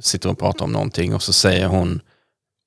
sitter 0.00 0.28
och 0.30 0.38
pratar 0.38 0.64
om 0.64 0.72
någonting 0.72 1.14
och 1.14 1.22
så 1.22 1.32
säger 1.32 1.66
hon 1.66 2.00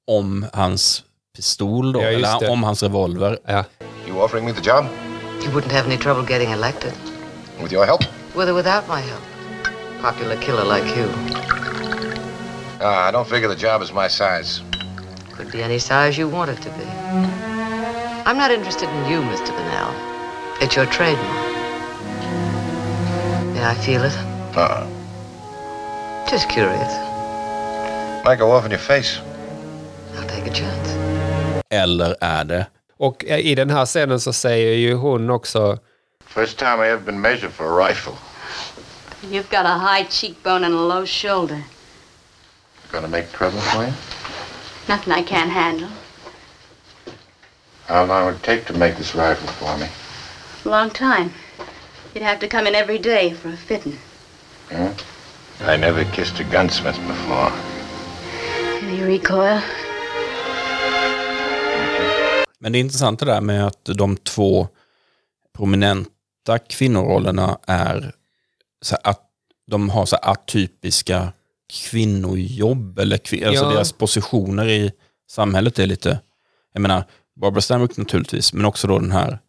om 0.08 0.46
hans 0.54 1.04
pistol 1.36 1.94
då, 1.94 2.02
Ja, 2.02 2.08
eller 2.08 2.40
det. 2.40 2.48
om 2.50 2.64
hans 2.64 2.84
revolver. 2.84 3.40
Ja. 3.46 3.66
You 4.08 4.22
offering 4.22 4.46
me 4.46 4.54
the 4.54 4.70
job? 4.70 4.86
You 5.44 5.52
wouldn't 5.54 5.72
have 5.72 5.86
any 5.86 5.98
trouble 5.98 6.34
getting 6.34 6.52
elected. 6.52 6.92
With 7.62 7.74
your 7.74 7.86
help? 7.86 8.02
With 8.36 8.50
or 8.50 8.54
without 8.54 8.84
my 8.88 9.02
help. 9.02 9.22
Popular 10.02 10.36
killer 10.36 10.66
like 10.76 11.00
you. 11.00 11.08
Uh, 12.82 12.88
I 12.88 13.12
don't 13.12 13.28
figure 13.28 13.48
the 13.48 13.56
job 13.56 13.84
is 13.84 13.94
my 13.94 14.08
size. 14.08 14.62
Could 15.34 15.52
be 15.52 15.62
any 15.62 15.78
size 15.78 16.18
you 16.18 16.28
want 16.28 16.50
it 16.50 16.60
to 16.64 16.70
be. 16.72 16.86
I'm 18.26 18.38
not 18.38 18.50
interested 18.50 18.90
in 18.90 19.12
you, 19.12 19.22
Mr. 19.22 19.50
Bennell. 19.56 19.94
It's 20.62 20.76
your 20.76 20.88
trademark. 20.88 21.52
May 23.54 23.64
I 23.64 23.76
feel 23.76 24.04
it? 24.04 24.18
Uh-uh. 24.58 24.88
Just 26.28 26.50
curious. 26.50 26.92
Might 28.26 28.40
go 28.40 28.50
off 28.52 28.66
in 28.66 28.72
your 28.72 28.80
face. 28.80 29.20
I'll 30.16 30.28
take 30.28 30.48
a 30.48 30.54
chance. 30.54 30.90
Eller 31.70 32.16
är 32.22 32.44
det 32.44 32.66
Och 32.98 33.26
eh, 33.26 33.40
i 33.40 33.56
den 33.56 33.70
här 33.70 33.86
scenen 33.86 34.20
så 34.20 34.34
säger 34.34 34.74
ju 34.74 34.94
hon 34.94 35.30
också 35.30 35.78
First 36.26 36.58
time 36.58 36.86
I 36.88 36.90
ever 36.90 37.06
been 37.06 37.22
measured 37.22 37.52
for 37.52 37.66
a 37.66 37.88
rifle. 37.90 38.14
You've 39.22 39.50
got 39.52 39.66
a 39.66 39.78
high 39.78 40.10
cheekbone 40.10 40.66
and 40.66 40.76
a 40.76 40.82
low 40.96 41.06
shoulder. 41.06 41.64
Gonna 42.92 43.08
make 43.08 43.32
trouble 43.32 43.60
for 43.60 43.84
you? 43.86 43.94
Nothing 44.90 45.14
I 45.14 45.24
can't 45.24 45.50
handle. 45.50 45.90
How 47.88 48.06
long 48.06 48.26
would 48.26 48.36
it 48.36 48.44
take 48.44 48.66
to 48.66 48.74
make 48.74 48.96
this 48.98 49.16
rifle 49.16 49.48
for 49.48 49.78
me? 49.78 49.88
Long 50.66 50.90
time. 50.90 51.32
You'd 52.14 52.24
have 52.24 52.40
to 52.40 52.48
come 52.48 52.68
in 52.68 52.76
every 52.76 52.98
day 52.98 53.34
for 53.34 53.50
a 53.50 53.58
fitting. 53.58 53.98
Huh? 54.70 54.94
I 55.62 55.78
never 55.78 56.04
kissed 56.06 56.40
a 56.40 56.44
gunsmith 56.44 57.00
before. 57.08 57.52
Any 58.82 59.04
recoil? 59.04 59.62
Men 62.60 62.72
det 62.72 62.78
är 62.78 62.82
intressant 62.82 63.20
det 63.20 63.26
där 63.26 63.42
med 63.42 63.68
att 63.68 63.86
de 63.86 64.18
två 64.18 64.68
prominenta 65.58 66.60
kvinnorollerna 66.70 67.60
är 67.68 68.12
så 68.82 68.98
att 69.04 69.22
de 69.68 69.90
har 69.90 70.06
så 70.06 70.16
atypiska 70.16 71.34
kvinnojobb, 71.72 73.00
eller 73.00 73.18
kvin- 73.18 73.48
alltså 73.48 73.66
Ja. 73.66 73.70
deras 73.72 73.92
positioner 73.92 74.68
i 74.68 74.92
samhället 75.32 75.80
är 75.80 75.86
lite, 75.88 76.20
jag 76.74 76.82
menar, 76.82 77.04
Barbara 77.42 77.62
Stanwyck 77.62 77.98
naturligtvis, 77.98 78.54
men 78.54 78.66
också 78.66 78.88
då 78.88 79.00
den 79.00 79.12
här 79.12 79.40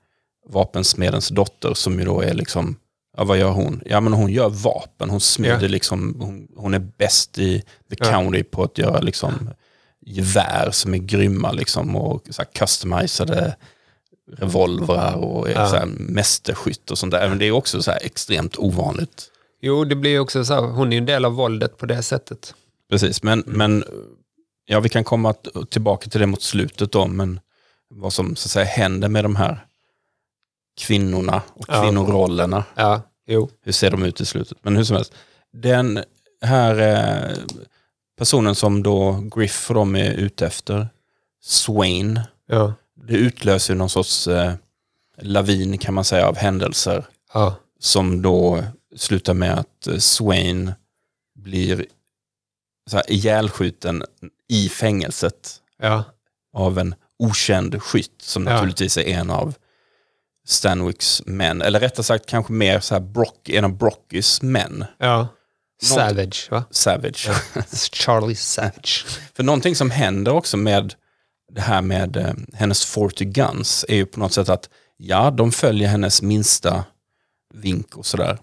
vapensmedens 0.48 1.28
dotter 1.28 1.74
som 1.74 1.98
ju 1.98 2.04
då 2.04 2.20
är 2.20 2.34
liksom, 2.34 2.76
ja 3.16 3.24
vad 3.24 3.38
gör 3.38 3.50
hon? 3.50 3.82
Ja 3.86 4.00
men 4.00 4.12
hon 4.12 4.32
gör 4.32 4.48
vapen, 4.48 5.10
hon 5.10 5.20
smider 5.20 5.62
Ja. 5.62 5.68
liksom, 5.68 6.16
hon, 6.20 6.48
hon 6.56 6.74
är 6.74 6.78
bäst 6.78 7.38
i 7.38 7.60
the 7.90 7.96
Ja. 7.98 8.04
county 8.12 8.42
på 8.42 8.62
att 8.64 8.78
göra 8.78 9.00
liksom 9.00 9.50
gevär 10.06 10.70
som 10.70 10.94
är 10.94 10.98
grymma 10.98 11.52
liksom 11.52 11.96
och 11.96 12.22
så 12.30 12.42
här 12.42 12.48
customizade 12.52 13.56
revolvrar 14.36 15.14
och 15.14 15.50
Ja. 15.50 15.68
så 15.68 15.76
här 15.76 15.86
mästerskytt 15.86 16.90
och 16.90 16.98
sånt 16.98 17.12
där. 17.12 17.28
Men 17.28 17.38
det 17.38 17.46
är 17.46 17.50
också 17.52 17.82
så 17.82 17.90
här 17.90 17.98
extremt 18.02 18.56
ovanligt. 18.58 19.28
Jo, 19.62 19.84
det 19.84 19.94
blir 19.94 20.10
ju 20.10 20.18
också 20.20 20.44
så 20.44 20.54
här, 20.54 20.60
hon 20.62 20.88
är 20.88 20.92
ju 20.92 20.98
en 20.98 21.06
del 21.06 21.24
av 21.24 21.32
våldet 21.32 21.76
på 21.78 21.86
det 21.86 22.02
sättet. 22.02 22.54
Precis, 22.90 23.22
men, 23.22 23.42
men 23.46 23.84
ja, 24.64 24.80
vi 24.80 24.88
kan 24.88 25.04
komma 25.04 25.34
tillbaka 25.70 26.10
till 26.10 26.20
det 26.20 26.26
mot 26.26 26.42
slutet 26.42 26.92
då, 26.92 27.06
men 27.06 27.40
vad 27.88 28.12
som 28.12 28.36
så 28.36 28.46
att 28.46 28.50
säga 28.50 28.64
händer 28.64 29.08
med 29.08 29.24
de 29.24 29.36
här 29.36 29.66
kvinnorna 30.80 31.42
och 31.54 31.64
Ja. 31.68 31.82
kvinnorollerna. 31.82 32.64
Ja, 32.74 33.02
jo. 33.26 33.50
Hur 33.64 33.72
ser 33.72 33.90
de 33.90 34.02
ut 34.02 34.20
i 34.20 34.24
slutet? 34.26 34.58
Men 34.62 34.76
hur 34.76 34.84
som 34.84 34.96
helst, 34.96 35.12
den 35.52 36.04
här 36.44 36.78
eh, 37.30 37.36
personen 38.18 38.54
som 38.54 38.82
då 38.82 39.24
Griff 39.36 39.70
och 39.70 39.74
de 39.74 39.96
är 39.96 40.12
ute 40.12 40.46
efter, 40.46 40.88
Swain, 41.42 42.20
Ja. 42.46 42.74
det 43.06 43.14
utlöser 43.14 43.74
någon 43.74 43.90
sorts 43.90 44.28
eh, 44.28 44.52
lavin 45.22 45.78
kan 45.78 45.94
man 45.94 46.04
säga 46.04 46.28
av 46.28 46.36
händelser 46.36 47.04
Ja. 47.34 47.54
som 47.80 48.22
då 48.22 48.64
slutar 48.96 49.34
med 49.34 49.58
att 49.58 49.86
eh, 49.86 49.98
Swain 49.98 50.72
blir 51.38 51.86
så 52.90 52.96
här, 52.96 53.12
ihjälskjuten 53.12 54.04
i 54.48 54.68
fängelset 54.68 55.60
Ja. 55.78 56.04
av 56.52 56.78
en 56.78 56.94
okänd 57.18 57.82
skytt 57.82 58.22
som 58.22 58.46
Ja. 58.46 58.52
naturligtvis 58.52 58.96
är 58.96 59.02
en 59.06 59.30
av 59.30 59.54
Stanwicks 60.46 61.22
män. 61.26 61.62
Eller 61.62 61.80
rättare 61.80 62.04
sagt 62.04 62.26
kanske 62.26 62.52
mer 62.52 62.80
så 62.80 62.94
här 62.94 63.00
Brock, 63.00 63.48
en 63.48 63.64
av 63.64 63.76
Brockys 63.76 64.42
män. 64.42 64.84
Ja. 64.98 65.28
Savage, 65.82 66.48
va? 66.50 66.64
Savage. 66.70 67.28
Charlie 67.92 68.34
Savage. 68.34 69.06
För 69.34 69.42
någonting 69.42 69.76
som 69.76 69.90
händer 69.90 70.32
också 70.32 70.56
med 70.56 70.94
det 71.52 71.60
här 71.60 71.82
med 71.82 72.16
eh, 72.16 72.32
hennes 72.54 72.84
40 72.84 73.24
guns 73.24 73.84
är 73.88 73.94
ju 73.96 74.06
på 74.06 74.20
något 74.20 74.32
sätt 74.32 74.48
att 74.48 74.68
ja, 74.96 75.30
de 75.30 75.52
följer 75.52 75.88
hennes 75.88 76.22
minsta 76.22 76.84
vink 77.54 77.96
och 77.96 78.06
sådär. 78.06 78.38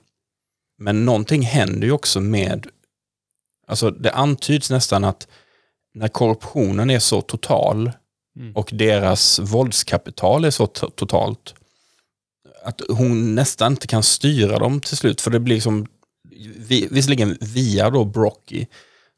Men 0.80 1.05
någonting 1.05 1.41
händer 1.41 1.88
ju 1.88 1.91
också 1.91 2.21
med, 2.21 2.67
alltså 3.67 3.91
det 3.91 4.11
antyds 4.11 4.69
nästan 4.69 5.03
att 5.03 5.27
när 5.93 6.07
korruptionen 6.07 6.89
är 6.89 6.99
så 6.99 7.21
total 7.21 7.91
och 8.55 8.69
deras 8.73 9.39
våldskapital 9.39 10.45
är 10.45 10.51
så 10.51 10.65
to- 10.65 10.91
totalt 10.95 11.55
att 12.63 12.82
hon 12.89 13.36
nästan 13.36 13.71
inte 13.71 13.88
kan 13.88 14.03
styra 14.03 14.59
dem 14.59 14.82
till 14.82 14.97
slut. 14.97 15.21
För 15.21 15.32
det 15.32 15.39
blir 15.39 15.61
som, 15.61 15.88
vi, 16.57 16.88
visserligen 16.91 17.38
via 17.41 17.89
då 17.89 18.05
Brocky, 18.05 18.65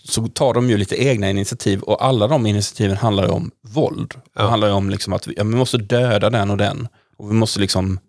så 0.03 0.27
tar 0.27 0.53
de 0.53 0.69
ju 0.69 0.77
lite 0.77 1.03
egna 1.03 1.29
initiativ 1.29 1.81
och 1.81 2.05
alla 2.05 2.27
de 2.27 2.45
initiativen 2.45 2.97
handlar 2.97 3.23
ju 3.23 3.29
om 3.29 3.51
våld. 3.61 4.13
Det 4.35 4.41
handlar 4.41 4.67
ju 4.67 4.73
om 4.73 4.89
liksom 4.89 5.13
att 5.13 5.27
vi, 5.27 5.33
ja, 5.37 5.43
vi 5.43 5.55
måste 5.55 5.77
döda 5.77 6.29
den 6.29 6.49
och 6.49 6.57
den. 6.57 6.87
Och 7.17 7.29
vi 7.29 7.33
måste 7.33 7.59
liksom 7.59 7.99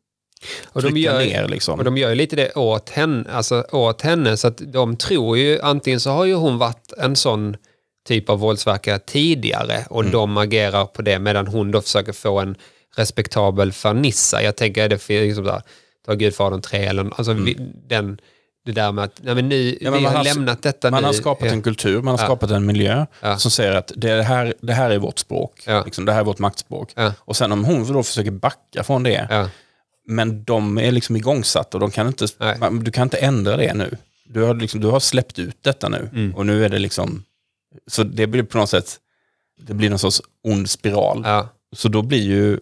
Och 0.72 0.82
de, 0.82 0.96
gör, 0.96 1.18
ner 1.18 1.48
liksom. 1.48 1.78
och 1.78 1.84
de 1.84 1.96
gör 1.96 2.08
ju 2.08 2.14
lite 2.14 2.36
det 2.36 2.52
åt 2.52 2.90
henne, 2.90 3.30
alltså 3.32 3.64
åt 3.72 4.02
henne, 4.02 4.36
så 4.36 4.48
att 4.48 4.56
de 4.72 4.96
tror 4.96 5.38
ju, 5.38 5.60
antingen 5.60 6.00
så 6.00 6.10
har 6.10 6.24
ju 6.24 6.34
hon 6.34 6.58
varit 6.58 6.92
en 6.98 7.16
sån 7.16 7.56
typ 8.08 8.28
av 8.30 8.38
våldsverkare 8.38 8.98
tidigare 8.98 9.84
och 9.90 10.04
de 10.04 10.36
agerar 10.36 10.84
på 10.84 11.02
det 11.02 11.18
medan 11.18 11.46
hon 11.46 11.70
då 11.70 11.80
försöker 11.80 12.12
få 12.12 12.40
en 12.40 12.56
respektabel 12.96 13.72
fernissa. 13.72 14.42
Jag 14.42 14.56
tänker, 14.56 14.84
är 14.84 14.88
det 14.88 14.98
för, 14.98 15.14
liksom 15.20 15.44
där, 15.44 15.62
ta 16.06 16.14
Gudfadern 16.14 16.60
3 16.60 16.84
eller 16.84 17.10
alltså 17.16 17.32
vi, 17.32 17.56
den, 17.88 18.18
det 18.64 18.72
där 18.72 18.92
med 18.92 19.04
att, 19.04 19.20
nej 19.22 19.34
men 19.34 19.48
nu, 19.48 19.78
Ja, 19.80 19.90
men 19.90 20.00
vi 20.00 20.06
har, 20.06 20.14
har- 20.16 20.24
lämnat 20.24 20.62
detta 20.62 20.90
Man 20.90 21.02
nu. 21.02 21.06
har 21.06 21.12
skapat 21.12 21.48
en 21.52 21.62
kultur, 21.62 21.96
man 22.02 22.06
har 22.14 22.18
Ja. 22.18 22.24
skapat 22.24 22.50
en 22.50 22.66
miljö 22.66 23.06
Ja. 23.20 23.38
som 23.38 23.50
säger 23.50 23.72
att 23.72 23.92
det 23.96 24.22
här, 24.22 24.54
det 24.60 24.72
här 24.72 24.90
är 24.90 24.98
vårt 24.98 25.18
språk. 25.18 25.52
Liksom, 25.84 26.04
det 26.04 26.12
här 26.12 26.20
är 26.20 26.24
vårt 26.24 26.38
maktspråk. 26.38 26.90
Och 27.18 27.36
sen 27.36 27.52
om 27.52 27.64
hon 27.64 27.92
då 27.92 28.02
försöker 28.02 28.30
backa 28.30 28.84
från 28.84 29.02
det. 29.02 29.48
Men 30.06 30.44
de 30.44 30.78
är 30.78 30.92
liksom 30.92 31.16
igångsatta 31.16 31.76
och 31.76 31.80
de 31.80 31.90
kan 31.90 32.06
inte, 32.06 32.26
man, 32.60 32.78
du 32.84 32.90
kan 32.90 33.02
inte 33.02 33.16
ändra 33.16 33.56
det 33.56 33.74
nu. 33.74 33.96
Du 34.24 34.42
har, 34.42 34.54
liksom, 34.54 34.80
du 34.80 34.86
har 34.86 35.00
släppt 35.00 35.38
ut 35.38 35.56
detta 35.62 35.88
nu 35.88 36.08
Mm. 36.12 36.34
och 36.34 36.46
nu 36.46 36.64
är 36.64 36.68
det 36.68 36.78
liksom, 36.78 37.24
så 37.86 38.02
det 38.02 38.26
blir 38.26 38.42
på 38.42 38.58
något 38.58 38.70
sätt, 38.70 39.00
det 39.60 39.74
blir 39.74 39.90
någon 39.90 39.98
sorts 39.98 40.22
ond 40.44 40.70
spiral. 40.70 41.22
Ja. 41.24 41.48
Så 41.76 41.88
då 41.88 42.02
blir 42.02 42.22
ju 42.22 42.58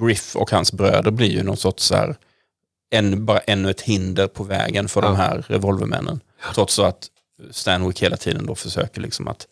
Griff 0.00 0.36
och 0.36 0.50
hans 0.50 0.72
bröder 0.72 1.10
blir 1.10 1.28
ju 1.30 1.42
någon 1.42 1.56
sorts 1.56 1.84
så 1.84 1.94
här, 1.94 2.16
en, 2.90 3.24
bara 3.26 3.38
ännu 3.38 3.70
ett 3.70 3.80
hinder 3.80 4.26
på 4.28 4.44
vägen 4.44 4.88
för 4.88 5.02
de 5.02 5.10
Ja. 5.12 5.16
här 5.16 5.44
revolvermännen. 5.48 6.20
Trots 6.54 6.74
så 6.74 6.82
att 6.84 7.08
Stanwick 7.50 8.02
hela 8.02 8.16
tiden 8.16 8.46
då 8.46 8.54
försöker 8.54 9.00
liksom 9.00 9.28
att 9.28 9.46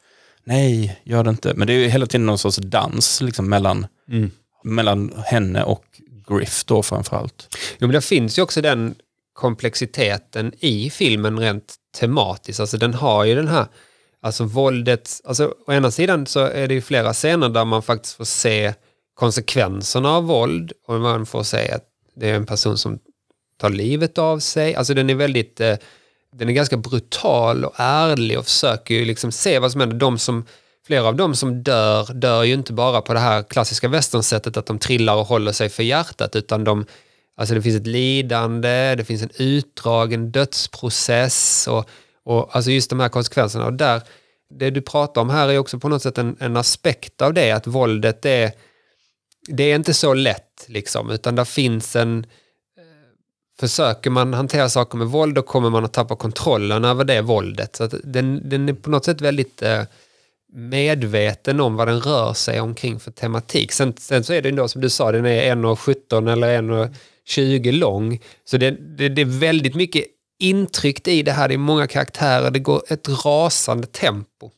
nej, 0.45 1.01
gör 1.05 1.25
det 1.25 1.31
inte. 1.31 1.55
Men 1.55 1.67
det 1.67 1.73
är 1.73 1.79
ju 1.79 1.89
hela 1.89 2.07
tiden 2.07 2.27
någon 2.27 2.39
sorts 2.39 2.57
dans 2.57 3.21
liksom 3.21 3.49
mellan, 3.49 3.87
Mm. 4.09 4.31
mellan 4.65 5.13
henne 5.27 5.63
och 5.63 5.85
Griff 6.29 6.65
då 6.65 6.83
framförallt. 6.83 7.49
Jo, 7.79 7.87
men 7.87 7.91
det 7.91 8.01
finns 8.01 8.39
ju 8.39 8.43
också 8.43 8.61
den 8.61 8.95
komplexiteten 9.33 10.53
i 10.59 10.91
filmen 10.91 11.39
rent 11.39 11.75
tematiskt. 11.99 12.61
Alltså 12.61 12.77
den 12.77 12.95
har 12.95 13.25
ju 13.25 13.35
den 13.35 13.49
här, 13.49 13.67
alltså 14.23 14.45
våldet, 14.45 15.21
alltså 15.25 15.55
å 15.67 15.73
ena 15.73 15.91
sidan 15.91 16.27
så 16.27 16.41
är 16.41 16.69
det 16.69 16.75
ju 16.75 16.81
flera 16.81 17.13
scener 17.13 17.49
där 17.49 17.65
man 17.65 17.83
faktiskt 17.83 18.17
får 18.17 18.25
se 18.25 18.75
konsekvenserna 19.15 20.11
av 20.11 20.25
våld 20.25 20.73
och 20.87 21.01
man 21.01 21.27
får 21.27 21.43
se 21.43 21.71
att 21.73 21.85
det 22.15 22.31
är 22.31 22.35
en 22.35 22.47
person 22.47 22.79
som 22.79 22.99
tar 23.61 23.71
livet 23.71 24.19
av 24.19 24.39
sig. 24.39 24.75
Alltså 24.75 24.95
den 24.95 25.11
är 25.11 25.15
väldigt, 25.15 25.61
eh, 25.61 25.77
den 26.33 26.49
är 26.49 26.53
ganska 26.53 26.77
brutal 26.77 27.65
och 27.65 27.75
ärlig 27.77 28.39
och 28.39 28.45
försöker 28.45 28.95
ju 28.95 29.05
liksom 29.05 29.33
se 29.33 29.59
vad 29.59 29.73
som 29.73 29.81
händer. 29.81 29.97
De 29.97 30.19
som, 30.19 30.47
flera 30.87 31.09
av 31.09 31.17
dem 31.17 31.35
som 31.35 31.63
dör, 31.63 32.13
dör 32.15 32.43
ju 32.43 32.55
inte 32.55 32.73
bara 32.73 33.01
på 33.01 33.15
det 33.15 33.21
här 33.21 33.43
klassiska 33.43 33.89
västernsättet 33.89 34.57
att 34.57 34.67
de 34.67 34.79
trillar 34.79 35.15
och 35.17 35.27
håller 35.27 35.53
sig 35.53 35.69
för 35.69 35.83
hjärtat, 35.83 36.37
utan 36.37 36.65
de, 36.65 36.87
alltså 37.37 37.55
det 37.55 37.63
finns 37.63 37.77
ett 37.77 37.87
lidande, 37.87 38.95
det 38.95 39.05
finns 39.05 39.23
en 39.23 39.31
utdragen 39.39 40.33
dödsprocess 40.33 41.69
och, 41.69 41.89
och 42.25 42.57
alltså 42.57 42.71
just 42.71 42.91
de 42.91 43.01
här 43.01 43.09
konsekvenserna. 43.09 43.67
Och 43.67 43.73
där, 43.73 44.03
det 44.51 44.71
du 44.71 44.81
pratar 44.81 45.21
om 45.21 45.31
här 45.31 45.49
är 45.49 45.59
också 45.59 45.79
på 45.79 45.89
något 45.89 46.03
sätt 46.03 46.19
en, 46.19 46.37
en 46.41 46.57
aspekt 46.57 47.23
av 47.23 47.35
det, 47.35 47.51
att 47.53 47.67
våldet 47.67 48.25
är, 48.25 48.53
det 49.49 49.63
är 49.63 49.77
inte 49.77 49.95
så 49.95 50.15
lätt 50.15 50.65
liksom, 50.67 51.11
utan 51.11 51.35
där 51.35 51.45
finns 51.45 51.97
en, 51.97 52.19
eh, 52.79 52.83
försöker 53.61 54.11
man 54.11 54.35
hantera 54.35 54.69
saker 54.69 54.99
med 54.99 55.07
våld 55.07 55.35
då 55.35 55.43
kommer 55.43 55.71
man 55.71 55.85
att 55.85 55.93
tappa 55.93 56.17
kontrollen 56.17 56.85
över 56.85 57.05
det 57.05 57.21
våldet. 57.21 57.77
Så 57.77 57.85
att 57.85 57.95
den, 58.05 58.49
den 58.49 58.69
är 58.69 58.73
på 58.73 58.91
något 58.91 59.05
sätt 59.05 59.21
väldigt 59.21 59.63
eh, 59.63 59.83
medveten 60.57 61.61
om 61.61 61.77
vad 61.77 61.89
den 61.89 62.01
rör 62.01 62.33
sig 62.33 62.61
omkring 62.61 63.01
för 63.01 63.11
tematik. 63.11 63.73
Sen, 63.73 63.95
sen 63.99 64.25
så 64.25 64.33
är 64.33 64.43
det 64.43 64.49
ändå 64.49 64.69
som 64.69 64.81
du 64.81 64.91
sa, 64.91 65.13
den 65.13 65.27
är 65.27 65.55
1,17 65.55 66.33
eller 66.33 66.63
1,20 66.63 67.73
lång. 67.73 68.21
Så 68.45 68.57
det, 68.57 68.71
det, 68.71 69.09
det 69.09 69.23
är 69.23 69.41
väldigt 69.41 69.75
mycket 69.75 70.05
intryckt 70.39 71.09
i 71.09 71.23
det 71.23 71.33
här. 71.33 71.49
Det 71.49 71.55
är 71.55 71.59
många 71.59 71.87
karaktärer, 71.87 72.51
det 72.51 72.59
går 72.59 72.83
ett 72.89 73.09
rasande 73.25 73.87
tempo. 73.87 74.51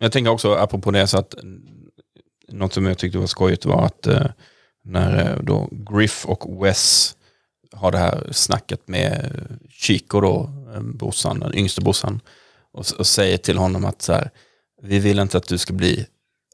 Jag 0.00 0.12
tänker 0.12 0.30
också, 0.30 0.54
apropå 0.54 0.90
det, 0.90 1.06
så 1.06 1.18
att 1.18 1.34
något 2.48 2.72
som 2.72 2.86
jag 2.86 2.98
tyckte 2.98 3.18
var 3.18 3.26
skojigt 3.26 3.64
var 3.64 3.86
att 3.86 4.06
eh, 4.06 4.26
när 4.84 5.30
eh, 5.30 5.42
då 5.42 5.68
Griff 5.72 6.26
och 6.26 6.64
Wes 6.64 7.16
har 7.72 7.92
det 7.92 7.98
här 7.98 8.28
snacket 8.32 8.88
med 8.88 9.32
Chico 9.70 10.20
då, 10.20 10.50
eh, 10.74 10.80
brorsan, 10.80 11.40
den 11.40 11.54
yngste 11.54 11.80
brorsan, 11.80 12.20
och, 12.72 12.84
och 12.98 13.06
säger 13.06 13.36
till 13.36 13.58
honom 13.58 13.84
att 13.84 14.02
så 14.02 14.12
här, 14.12 14.30
vi 14.82 14.98
vill 14.98 15.18
inte 15.18 15.36
att 15.36 15.48
du 15.48 15.58
ska 15.58 15.72
bli 15.72 16.06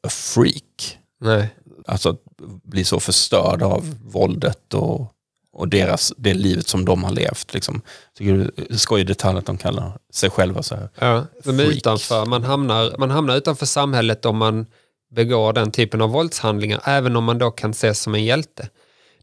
a 0.03 0.09
freak. 0.09 0.99
Nej. 1.21 1.49
Alltså 1.87 2.09
att 2.09 2.21
bli 2.63 2.85
så 2.85 3.01
förstörd 3.01 3.63
av 3.63 3.95
våldet 4.05 4.75
och, 4.75 5.13
och 5.53 5.69
deras, 5.69 6.13
det 6.17 6.35
livet 6.35 6.69
som 6.69 6.85
de 6.85 7.05
har 7.05 7.11
levt. 7.11 7.55
Liksom. 7.55 7.83
Tycker 8.19 8.51
du 8.69 8.79
skoj 8.79 9.05
detalj 9.05 9.39
att 9.39 9.47
de 9.47 9.59
kallar 9.59 9.93
sig 10.13 10.31
själva 10.31 10.63
så 10.63 10.75
här. 10.75 10.89
Ja, 10.99 11.27
de 11.45 11.61
är 11.61 11.65
utanför. 11.65 12.27
Man 12.27 12.45
hamnar, 12.45 12.95
man 12.99 13.11
hamnar 13.11 13.37
utanför 13.37 13.67
samhället 13.67 14.25
om 14.25 14.37
man 14.37 14.67
begår 15.11 15.53
den 15.53 15.71
typen 15.71 16.01
av 16.01 16.11
våldshandlingar, 16.11 16.81
även 16.85 17.17
om 17.17 17.25
man 17.25 17.39
då 17.39 17.51
kan 17.51 17.71
ses 17.71 18.01
som 18.01 18.15
en 18.15 18.25
hjälte. 18.25 18.69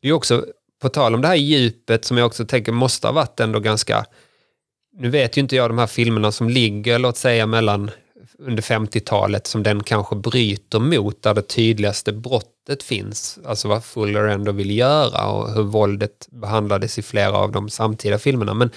Det 0.02 0.10
är 0.10 0.14
också, 0.14 0.46
på 0.82 0.90
tal 0.90 1.16
om 1.16 1.22
det 1.22 1.28
här 1.28 1.36
djupet 1.36 2.06
som 2.06 2.18
jag 2.18 2.28
också 2.28 2.46
tänker 2.46 2.72
måste 2.72 3.08
ha 3.08 3.12
varit 3.12 3.40
ändå 3.40 3.60
ganska, 3.60 4.06
nu 4.98 5.10
vet 5.10 5.38
ju 5.38 5.42
inte 5.42 5.56
jag 5.56 5.70
de 5.70 5.78
här 5.78 5.88
filmerna 5.88 6.32
som 6.32 6.50
ligger, 6.50 7.00
låt 7.00 7.18
säga 7.18 7.46
mellan 7.46 7.92
under 8.40 8.64
50-talet 8.64 9.48
som 9.48 9.64
den 9.64 9.84
kanske 9.84 10.16
bryter 10.16 10.80
mot, 10.80 11.22
där 11.22 11.34
det 11.34 11.42
tydligaste 11.42 12.14
brottet 12.14 12.84
finns, 12.84 13.40
alltså 13.46 13.68
vad 13.68 13.84
Fuller 13.84 14.24
ändå 14.24 14.52
vill 14.52 14.78
göra 14.78 15.28
och 15.28 15.54
hur 15.54 15.64
våldet 15.64 16.28
behandlades 16.32 17.00
i 17.00 17.02
flera 17.02 17.38
av 17.38 17.52
de 17.52 17.70
samtida 17.70 18.20
filmerna. 18.20 18.54
Men 18.54 18.70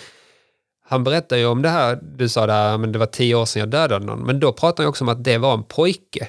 han 0.85 1.05
berättar 1.05 1.37
ju 1.37 1.47
om 1.47 1.63
det 1.63 1.69
här, 1.69 1.99
du 2.03 2.29
sa 2.29 2.47
det 2.47 2.53
här, 2.53 2.79
men 2.79 2.93
det 2.93 2.99
var 2.99 3.07
tio 3.07 3.35
år 3.35 3.45
sedan 3.45 3.61
jag 3.61 3.69
dödade 3.69 4.07
någon, 4.07 4.23
men 4.23 4.41
då 4.41 4.53
pratar 4.53 4.85
han 4.85 4.89
också 4.89 5.05
om 5.05 5.09
att 5.09 5.25
det 5.25 5.39
var 5.39 5.55
en 5.55 5.65
pojke. 5.65 6.29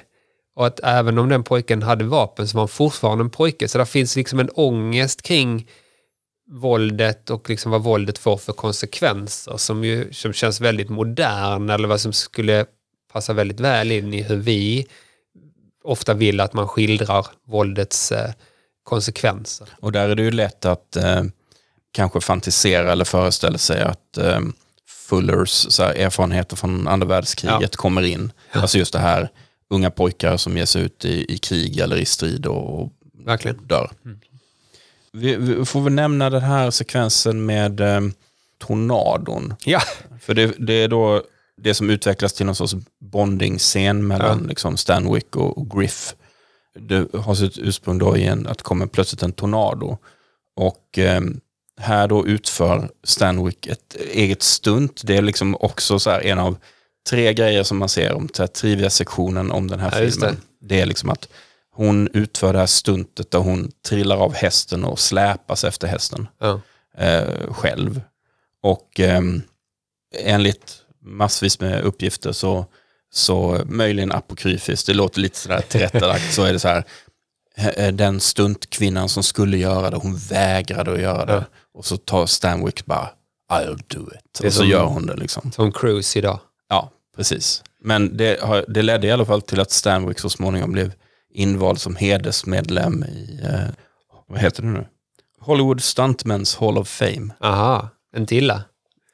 Och 0.56 0.66
att 0.66 0.80
även 0.82 1.18
om 1.18 1.28
den 1.28 1.42
pojken 1.42 1.82
hade 1.82 2.04
vapen 2.04 2.48
så 2.48 2.56
var 2.56 2.62
han 2.62 2.68
fortfarande 2.68 3.24
en 3.24 3.30
pojke. 3.30 3.68
Så 3.68 3.78
det 3.78 3.86
finns 3.86 4.16
liksom 4.16 4.40
en 4.40 4.50
ångest 4.50 5.22
kring 5.22 5.68
våldet 6.50 7.30
och 7.30 7.50
liksom 7.50 7.72
vad 7.72 7.82
våldet 7.82 8.18
får 8.18 8.36
för 8.36 8.52
konsekvenser 8.52 9.56
som, 9.56 9.84
ju, 9.84 10.12
som 10.12 10.32
känns 10.32 10.60
väldigt 10.60 10.88
modern 10.88 11.70
eller 11.70 11.88
vad 11.88 12.00
som 12.00 12.12
skulle 12.12 12.66
passa 13.14 13.32
väldigt 13.32 13.60
väl 13.60 13.92
in 13.92 14.14
i 14.14 14.22
hur 14.22 14.36
vi 14.36 14.86
ofta 15.84 16.14
vill 16.14 16.40
att 16.40 16.52
man 16.52 16.68
skildrar 16.68 17.26
våldets 17.44 18.12
eh, 18.12 18.30
konsekvenser. 18.82 19.68
Och 19.80 19.92
där 19.92 20.08
är 20.08 20.14
det 20.14 20.22
ju 20.22 20.30
lätt 20.30 20.64
att 20.64 20.96
eh, 20.96 21.22
kanske 21.92 22.20
fantisera 22.20 22.92
eller 22.92 23.04
föreställa 23.04 23.58
sig 23.58 23.82
att 23.82 24.18
eh, 24.18 24.40
Fullers 24.88 25.48
så 25.50 25.82
här, 25.82 25.94
erfarenheter 25.94 26.56
från 26.56 26.88
andra 26.88 27.06
världskriget 27.06 27.60
Ja. 27.60 27.68
kommer 27.76 28.02
in. 28.02 28.32
Alltså 28.52 28.78
just 28.78 28.92
det 28.92 28.98
här 28.98 29.28
unga 29.70 29.90
pojkar 29.90 30.36
som 30.36 30.56
ger 30.56 30.64
sig 30.66 30.82
ut 30.82 31.04
i, 31.04 31.34
i 31.34 31.38
krig 31.38 31.78
eller 31.78 31.96
i 31.96 32.04
strid 32.04 32.46
och, 32.46 32.80
och 32.82 32.92
Verkligen. 33.24 33.56
dör. 33.66 33.90
Vi, 35.12 35.36
vi 35.36 35.64
får 35.64 35.80
väl 35.80 35.92
nämna 35.92 36.30
den 36.30 36.42
här 36.42 36.70
sekvensen 36.70 37.46
med 37.46 37.80
eh, 37.80 38.00
tornadon. 38.58 39.54
Ja, 39.64 39.80
För 40.20 40.34
det, 40.34 40.54
det 40.58 40.72
är 40.74 40.88
då 40.88 41.22
det 41.56 41.74
som 41.74 41.90
utvecklas 41.90 42.32
till 42.32 42.46
någon 42.46 42.54
sorts 42.54 42.74
bonding-scen 43.00 44.06
mellan 44.06 44.46
liksom 44.46 44.76
Stanwick 44.76 45.36
och, 45.36 45.58
och 45.58 45.70
Griff. 45.70 46.14
Det 46.78 47.14
har 47.14 47.34
sitt 47.34 47.58
ursprung 47.58 47.98
då 47.98 48.16
i 48.16 48.26
en, 48.26 48.46
att 48.46 48.58
det 48.58 48.64
kommer 48.64 48.86
plötsligt 48.86 49.22
en 49.22 49.32
tornado. 49.32 49.98
Och 50.56 50.98
eh, 50.98 51.20
här 51.80 52.08
då 52.08 52.26
utför 52.26 52.90
Stanwick 53.04 53.66
ett 53.66 53.96
eget 54.12 54.42
stunt. 54.42 55.02
Det 55.04 55.16
är 55.16 55.22
liksom 55.22 55.56
också 55.60 55.98
så 55.98 56.10
här 56.10 56.20
en 56.20 56.38
av 56.38 56.56
tre 57.10 57.34
grejer 57.34 57.62
som 57.62 57.78
man 57.78 57.88
ser 57.88 58.12
om 58.12 58.28
trivia-sektionen 58.28 59.50
om 59.50 59.68
den 59.68 59.80
här 59.80 60.02
Ja, 60.02 60.10
filmen. 60.10 60.36
Det. 60.60 60.80
är 60.80 60.86
liksom 60.86 61.10
att 61.10 61.28
hon 61.70 62.08
utför 62.12 62.52
det 62.52 62.58
här 62.58 62.66
stuntet 62.66 63.30
där 63.30 63.38
hon 63.38 63.70
trillar 63.88 64.16
av 64.16 64.34
hästen 64.34 64.84
och 64.84 64.98
släpas 64.98 65.64
efter 65.64 65.88
hästen 65.88 66.28
ja. 66.38 66.60
eh, 66.98 67.52
själv. 67.52 68.00
Och 68.62 69.00
ehm, 69.00 69.42
enligt 70.18 70.83
massvis 71.04 71.60
med 71.60 71.82
uppgifter 71.82 72.32
så, 72.32 72.66
så 73.12 73.60
möjligen 73.66 74.12
apokryfiskt, 74.12 74.86
det 74.86 74.94
låter 74.94 75.20
lite 75.20 75.38
sådär 75.38 75.60
tillrättalagt, 75.68 76.34
så 76.34 76.42
är 76.44 76.52
det 76.52 76.58
så 76.58 76.68
här, 76.68 76.84
eh, 77.56 77.92
den 77.92 78.20
stuntkvinnan 78.20 79.08
som 79.08 79.22
skulle 79.22 79.56
göra 79.56 79.90
det, 79.90 79.96
hon 79.96 80.16
vägrade 80.16 80.92
att 80.92 81.00
göra 81.00 81.24
det. 81.26 81.32
Ja. 81.32 81.44
Och 81.74 81.84
så 81.86 81.96
tar 81.96 82.26
Stanwick 82.26 82.86
bara, 82.86 83.08
I'll 83.52 83.82
do 83.88 84.08
it. 84.14 84.40
Och 84.40 84.52
så 84.52 84.58
som- 84.58 84.68
gör 84.68 84.84
hon 84.84 85.06
det 85.06 85.16
liksom. 85.16 85.50
Tom 85.50 85.72
Cruise 85.72 86.18
idag. 86.18 86.40
Ja, 86.68 86.90
precis. 87.16 87.62
Men 87.80 88.16
det, 88.16 88.40
har, 88.42 88.64
det 88.68 88.82
ledde 88.82 89.06
i 89.06 89.10
alla 89.10 89.24
fall 89.24 89.42
till 89.42 89.60
att 89.60 89.70
Stanwick 89.70 90.18
så 90.18 90.30
småningom 90.30 90.72
blev 90.72 90.92
invald 91.34 91.80
som 91.80 91.96
hedersmedlem 91.96 93.04
i, 93.04 93.40
eh, 93.44 93.60
vad 94.28 94.38
heter 94.40 94.62
det 94.62 94.68
nu? 94.68 94.86
Hollywood 95.40 95.78
Stuntmen's 95.80 96.60
Hall 96.60 96.78
of 96.78 96.88
Fame. 96.88 97.34
Aha, 97.40 97.88
en 98.16 98.26
tilla. 98.26 98.62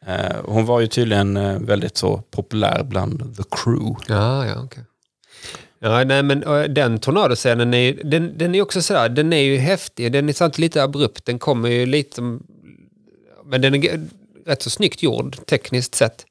Eh, 0.06 0.36
hon 0.44 0.66
var 0.66 0.80
ju 0.80 0.86
tydligen 0.86 1.36
eh, 1.36 1.58
väldigt 1.58 1.96
så 1.96 2.16
populär 2.30 2.82
bland 2.82 3.36
the 3.36 3.42
crew. 3.50 3.96
Ja, 4.08 4.46
ja, 4.46 4.62
okej. 4.64 4.84
Ja, 5.78 6.04
nej, 6.04 6.22
men 6.22 6.42
eh, 6.42 6.62
den 6.62 6.98
tornadoscenen 6.98 7.74
är, 7.74 7.78
ju- 7.78 8.02
den, 8.04 8.38
den 8.38 8.54
är 8.54 8.62
också 8.62 8.82
sådär, 8.82 9.08
den 9.08 9.32
är 9.32 9.40
ju 9.42 9.56
häftig, 9.56 10.12
den 10.12 10.28
är 10.28 10.32
samtidigt 10.32 10.58
lite 10.58 10.82
abrupt, 10.82 11.24
den 11.24 11.38
kommer 11.38 11.68
ju 11.68 11.86
lite 11.86 12.20
men 13.44 13.60
den 13.62 13.74
är 13.74 14.08
rätt 14.46 14.62
så 14.62 14.70
snyggt 14.70 15.02
gjord 15.02 15.46
tekniskt 15.46 15.94
sett. 15.94 16.26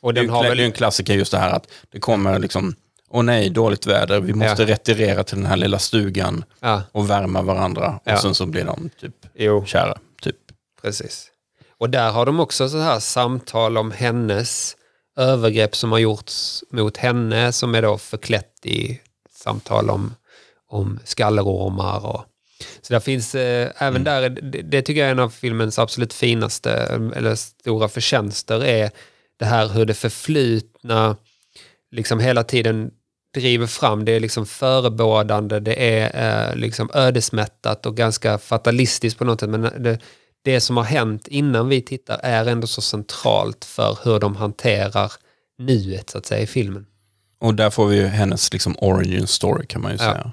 Och 0.00 0.14
Det 0.14 0.20
är, 0.20 0.22
den 0.22 0.30
har 0.30 0.38
kla- 0.40 0.42
det 0.42 0.48
är 0.48 0.52
en 0.52 0.58
väl, 0.58 0.72
klassiker 0.72 1.14
just 1.14 1.32
det 1.32 1.38
här 1.38 1.50
att 1.50 1.68
det 1.92 2.00
kommer 2.00 2.38
liksom, 2.38 2.74
åh 3.10 3.22
nej, 3.22 3.50
dåligt 3.50 3.86
väder, 3.86 4.20
vi 4.20 4.34
måste 4.34 4.62
Ja. 4.62 4.68
retirera 4.68 5.24
till 5.24 5.36
den 5.36 5.46
här 5.46 5.56
lilla 5.56 5.78
stugan 5.78 6.44
ja, 6.60 6.82
och 6.92 7.10
värma 7.10 7.42
varandra. 7.42 8.00
Ja. 8.04 8.12
Och 8.14 8.18
sen 8.20 8.34
så 8.34 8.46
blir 8.46 8.64
de 8.64 8.90
typ 9.00 9.14
jo, 9.34 9.64
kära. 9.66 9.98
Typ. 10.22 10.36
precis. 10.82 11.28
Och 11.82 11.90
där 11.90 12.10
har 12.10 12.26
de 12.26 12.40
också 12.40 12.68
så 12.68 12.78
här 12.78 13.00
samtal 13.00 13.78
om 13.78 13.90
hennes 13.90 14.76
övergrepp 15.16 15.76
som 15.76 15.92
har 15.92 15.98
gjorts 15.98 16.64
mot 16.70 16.96
henne 16.96 17.52
som 17.52 17.74
är 17.74 17.82
då 17.82 17.98
förklätt 17.98 18.66
i 18.66 19.00
samtal 19.30 19.90
om, 19.90 20.14
om 20.68 20.98
skallerormar 21.04 22.06
och 22.06 22.24
så 22.82 22.92
där 22.92 23.00
finns, 23.00 23.34
eh, 23.34 23.70
även 23.78 24.04
där, 24.04 24.22
är 24.22 24.28
det, 24.28 24.62
det 24.62 24.82
tycker 24.82 25.00
jag 25.00 25.08
är 25.08 25.12
en 25.12 25.18
av 25.18 25.30
filmens 25.30 25.78
absolut 25.78 26.12
finaste, 26.12 26.72
eller 27.16 27.34
stora 27.34 27.88
förtjänster 27.88 28.64
är 28.64 28.90
det 29.38 29.44
här 29.44 29.68
hur 29.68 29.84
det 29.84 29.94
förflutna 29.94 31.16
liksom 31.90 32.20
hela 32.20 32.44
tiden 32.44 32.90
driver 33.34 33.66
fram. 33.66 34.04
Det 34.04 34.12
är 34.12 34.20
liksom 34.20 34.46
förebådande, 34.46 35.60
det 35.60 36.00
är 36.00 36.50
eh, 36.50 36.56
liksom 36.56 36.90
ödesmättat 36.94 37.86
och 37.86 37.96
ganska 37.96 38.38
fatalistiskt 38.38 39.18
på 39.18 39.24
något 39.24 39.40
sätt. 39.40 39.50
Men 39.50 39.62
det, 39.62 39.98
det 40.42 40.60
som 40.60 40.76
har 40.76 40.84
hänt 40.84 41.28
innan 41.28 41.68
vi 41.68 41.82
tittar 41.82 42.20
är 42.22 42.46
ändå 42.46 42.66
så 42.66 42.80
centralt 42.80 43.64
för 43.64 43.98
hur 44.04 44.20
de 44.20 44.36
hanterar 44.36 45.12
nuet 45.58 46.10
så 46.10 46.18
att 46.18 46.26
säga 46.26 46.40
i 46.42 46.46
filmen. 46.46 46.86
Och 47.40 47.54
där 47.54 47.70
får 47.70 47.86
vi 47.86 47.96
ju 47.96 48.06
hennes 48.06 48.52
liksom 48.52 48.74
origin 48.78 49.26
story 49.26 49.66
kan 49.66 49.82
man 49.82 49.92
ju 49.92 49.98
säga. 49.98 50.32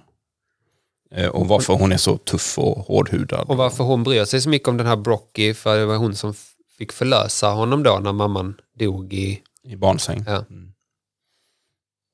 Eh, 1.11 1.27
Och 1.27 1.47
varför 1.47 1.73
hon 1.73 1.91
är 1.91 1.97
så 1.97 2.17
tuff 2.17 2.59
och 2.59 2.77
hårdhudad. 2.85 3.45
Och 3.49 3.57
varför 3.57 3.83
hon 3.83 4.03
bryr 4.03 4.25
sig 4.25 4.41
så 4.41 4.49
mycket 4.49 4.67
om 4.67 4.77
den 4.77 4.87
här 4.87 4.95
Brocky, 4.95 5.53
för 5.53 5.77
det 5.77 5.85
var 5.85 5.95
hon 5.97 6.15
som 6.15 6.33
fick 6.77 6.91
förlösa 6.91 7.47
honom 7.47 7.83
då 7.83 7.99
när 8.03 8.11
mamman 8.13 8.55
dog 8.79 9.13
i... 9.13 9.41
I 9.63 9.75
barnsäng. 9.75 10.25
Ja. 10.27 10.45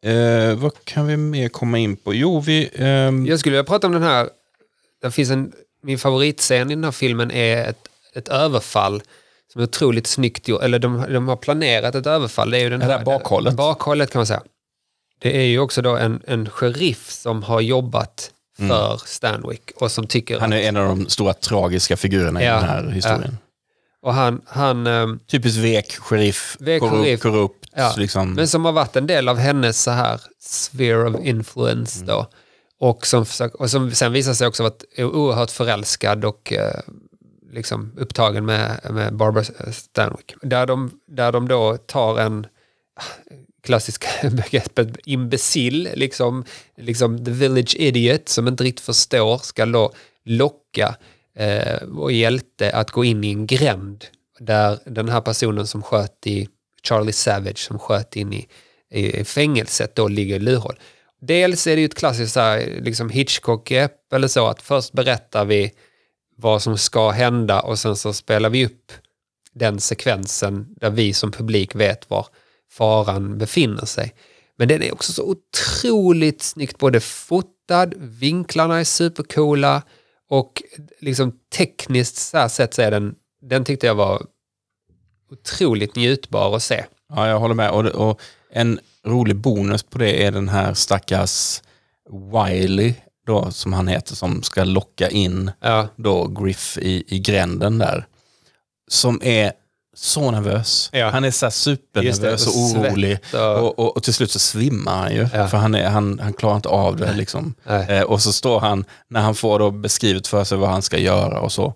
Eh, 0.09 0.55
vad 0.55 0.83
kan 0.83 1.07
vi 1.07 1.17
mer 1.17 1.49
komma 1.49 1.77
in 1.77 1.95
på? 1.97 2.13
Jo, 2.13 2.39
vi... 2.39 2.69
ehm, 2.75 3.25
Jag 3.25 3.39
skulle 3.39 3.53
vilja 3.53 3.63
prata 3.63 3.87
om 3.87 3.93
den 3.93 4.03
här, 4.03 4.29
det 5.01 5.11
finns 5.11 5.29
en, 5.29 5.53
min 5.85 5.99
favoritscen 5.99 6.71
i 6.71 6.75
den 6.75 6.83
här 6.83 6.91
filmen 6.91 7.31
är 7.31 7.65
ett, 7.69 7.87
ett 8.15 8.27
överfall 8.27 9.01
som 9.53 9.61
är 9.61 9.65
otroligt 9.65 10.07
snyggt 10.07 10.47
gjort, 10.47 10.61
eller 10.63 10.79
de, 10.79 11.05
de 11.13 11.27
har 11.27 11.35
planerat 11.35 11.95
ett 11.95 12.05
överfall. 12.07 12.51
Det 12.51 12.57
är 12.57 12.61
ju 12.61 12.69
den 12.69 12.81
här, 12.81 13.03
bakhållet. 13.03 13.53
Bakhållet 13.53 14.11
kan 14.11 14.19
man 14.19 14.25
säga. 14.27 14.41
Det 15.19 15.37
är 15.37 15.43
ju 15.45 15.59
också 15.59 15.81
då 15.81 15.95
en, 15.97 16.21
en 16.27 16.49
sheriff 16.49 17.09
som 17.11 17.43
har 17.43 17.61
jobbat 17.61 18.31
för 18.57 19.01
Stanwick 19.05 19.71
och 19.75 19.91
som 19.91 20.07
tycker 20.07 20.33
Mm. 20.35 20.41
Han 20.41 20.53
är 20.53 20.67
en 20.67 20.77
av 20.77 20.87
de 20.87 21.09
stora 21.09 21.33
tragiska 21.33 21.97
figurerna 21.97 22.41
i 22.41 22.45
Ja, 22.45 22.53
den 22.55 22.63
här 22.69 22.89
historien. 22.89 23.37
och 24.01 24.13
han, 24.13 24.41
han 24.45 24.87
ehm, 24.87 25.19
Typiskt 25.27 25.57
vek, 25.59 25.95
sheriff, 25.99 26.57
Vek 26.59 26.79
korrupt, 26.81 26.97
sheriff. 27.05 27.21
korrupt 27.21 27.65
Ja, 27.75 27.93
liksom. 27.97 28.33
Men 28.33 28.47
som 28.47 28.65
har 28.65 28.71
varit 28.71 28.95
en 28.95 29.07
del 29.07 29.29
av 29.29 29.37
hennes 29.37 29.81
så 29.83 29.91
här 29.91 30.21
sphere 30.41 31.09
of 31.09 31.25
influence 31.25 31.95
Mm. 32.03 32.07
då. 32.07 32.27
Och 32.79 33.07
som, 33.07 33.25
och 33.53 33.69
som 33.69 33.91
sen 33.91 34.13
visar 34.13 34.33
sig 34.33 34.47
också 34.47 34.63
vara 34.63 34.73
oerhört 34.97 35.51
förälskad 35.51 36.25
och 36.25 36.53
eh, 36.53 36.79
liksom 37.51 37.93
upptagen 37.97 38.45
med, 38.45 38.79
med 38.89 39.15
Barbara 39.15 39.43
Stanwyck. 39.73 40.35
Där 40.41 40.65
de, 40.65 40.99
där 41.07 41.31
de 41.31 41.47
då 41.47 41.77
tar 41.77 42.19
en 42.19 42.47
ah, 42.95 43.03
klassisk 43.63 44.05
begreppet 44.31 44.97
imbecill, 45.05 45.89
liksom, 45.93 46.45
liksom 46.77 47.25
the 47.25 47.31
village 47.31 47.75
idiot 47.79 48.29
som 48.29 48.47
inte 48.47 48.63
riktigt 48.63 48.85
förstår, 48.85 49.37
ska 49.37 49.65
då 49.65 49.93
locka 50.23 50.95
eh, 51.35 51.77
vår 51.87 52.11
hjälte 52.11 52.71
att 52.71 52.91
gå 52.91 53.05
in 53.05 53.23
i 53.23 53.31
en 53.31 53.47
gränd 53.47 54.05
där 54.39 54.79
den 54.85 55.09
här 55.09 55.21
personen 55.21 55.67
som 55.67 55.83
sköt 55.83 56.27
i 56.27 56.49
Charlie 56.83 57.13
Savage 57.13 57.57
som 57.57 57.79
sköt 57.79 58.15
in 58.15 58.33
i, 58.33 58.47
i 58.89 59.23
fängelset 59.23 59.95
då 59.95 60.07
ligger 60.07 60.35
i 60.35 60.39
lurhåll. 60.39 60.75
Dels 61.27 61.67
är 61.67 61.75
det 61.75 61.81
ju 61.81 61.85
ett 61.85 61.95
klassiskt 61.95 62.33
så 62.33 62.39
här, 62.39 62.79
liksom 62.81 63.09
Hitchcock-grepp 63.09 64.13
eller 64.13 64.27
så 64.27 64.47
att 64.47 64.61
först 64.61 64.93
berättar 64.93 65.45
vi 65.45 65.71
vad 66.37 66.61
som 66.61 66.77
ska 66.77 67.09
hända 67.09 67.61
och 67.61 67.79
sen 67.79 67.95
så 67.95 68.13
spelar 68.13 68.49
vi 68.49 68.65
upp 68.65 68.91
den 69.53 69.79
sekvensen 69.79 70.75
där 70.79 70.89
vi 70.89 71.13
som 71.13 71.31
publik 71.31 71.75
vet 71.75 72.09
var 72.09 72.27
faran 72.71 73.37
befinner 73.37 73.85
sig. 73.85 74.13
Men 74.57 74.67
den 74.67 74.83
är 74.83 74.93
också 74.93 75.11
så 75.11 75.23
otroligt 75.23 76.41
snyggt 76.41 76.77
både 76.77 76.99
fotad, 76.99 77.93
vinklarna 77.97 78.79
är 78.79 78.83
supercoola 78.83 79.81
och 80.29 80.63
liksom 80.99 81.39
tekniskt 81.57 82.15
så 82.15 82.37
här 82.37 82.47
sett 82.47 82.73
så 82.73 82.81
är 82.81 82.91
den, 82.91 83.15
den 83.41 83.65
tyckte 83.65 83.87
jag 83.87 83.95
var 83.95 84.25
otroligt 85.31 85.95
njutbar 85.95 86.55
att 86.55 86.63
se. 86.63 86.85
Ja, 87.09 87.27
jag 87.27 87.39
håller 87.39 87.55
med. 87.55 87.71
Och, 87.71 87.85
och 87.85 88.21
en 88.55 88.79
rolig 89.07 89.35
bonus 89.35 89.83
på 89.83 89.97
det 89.97 90.23
är 90.25 90.31
den 90.31 90.49
här 90.49 90.73
stackars 90.73 91.61
Wiley, 92.33 92.93
då, 93.27 93.51
som 93.51 93.73
han 93.73 93.87
heter, 93.87 94.15
som 94.15 94.43
ska 94.43 94.63
locka 94.63 95.09
in 95.09 95.51
Ja, 95.61 95.87
då 95.95 96.27
Griff 96.27 96.77
i, 96.77 97.03
i 97.07 97.19
gränden 97.19 97.77
där. 97.77 98.05
Som 98.87 99.19
är 99.23 99.51
så 99.95 100.31
nervös. 100.31 100.89
Ja. 100.93 101.09
Han 101.09 101.23
är 101.23 101.31
så 101.31 101.51
supernervös 101.51 102.47
och 102.47 102.53
och 102.53 102.61
orolig. 102.81 103.17
och- 103.33 103.57
Och, 103.63 103.79
och, 103.79 103.97
och 103.97 104.03
till 104.03 104.13
slut 104.13 104.31
så 104.31 104.39
svimmar 104.39 104.95
han 104.97 105.13
ju. 105.13 105.27
Ja. 105.33 105.47
För 105.47 105.57
han, 105.57 105.75
är, 105.75 105.89
han, 105.89 106.19
han 106.19 106.33
klarar 106.33 106.55
inte 106.55 106.69
av 106.69 106.95
det. 106.97 107.13
Liksom. 107.13 107.53
Eh, 107.65 108.01
och 108.01 108.21
så 108.21 108.33
står 108.33 108.59
han, 108.59 108.85
när 109.07 109.21
han 109.21 109.35
får 109.35 109.59
då 109.59 109.71
beskrivet 109.71 110.27
för 110.27 110.43
sig 110.43 110.57
vad 110.57 110.69
han 110.69 110.81
ska 110.81 110.97
göra 110.97 111.39
och 111.39 111.51
så. 111.51 111.73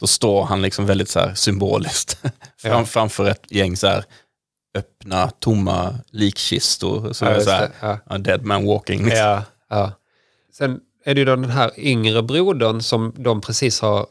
Då 0.00 0.06
står 0.06 0.44
han 0.44 0.62
liksom 0.62 0.86
väldigt 0.86 1.08
så 1.08 1.30
symboliskt 1.34 2.18
fram, 2.62 2.86
framför 2.86 3.28
ett 3.28 3.44
gäng 3.52 3.76
så 3.76 3.86
här 3.86 4.04
öppna, 4.74 5.30
tomma 5.30 5.94
likkistor. 6.10 7.12
Så 7.12 7.24
Ja, 7.24 7.40
så 7.40 7.50
här, 7.50 7.70
ja. 8.10 8.18
dead 8.18 8.44
man 8.44 8.66
walking. 8.66 9.04
Liksom. 9.04 9.18
ja, 9.26 9.42
ja. 9.70 9.92
Sen 10.52 10.80
är 11.04 11.14
det 11.14 11.18
ju 11.18 11.24
då 11.24 11.36
den 11.36 11.50
här 11.50 11.70
yngre 11.76 12.22
brodern 12.22 12.80
som 12.82 13.14
de 13.16 13.40
precis 13.40 13.80
har, 13.80 14.06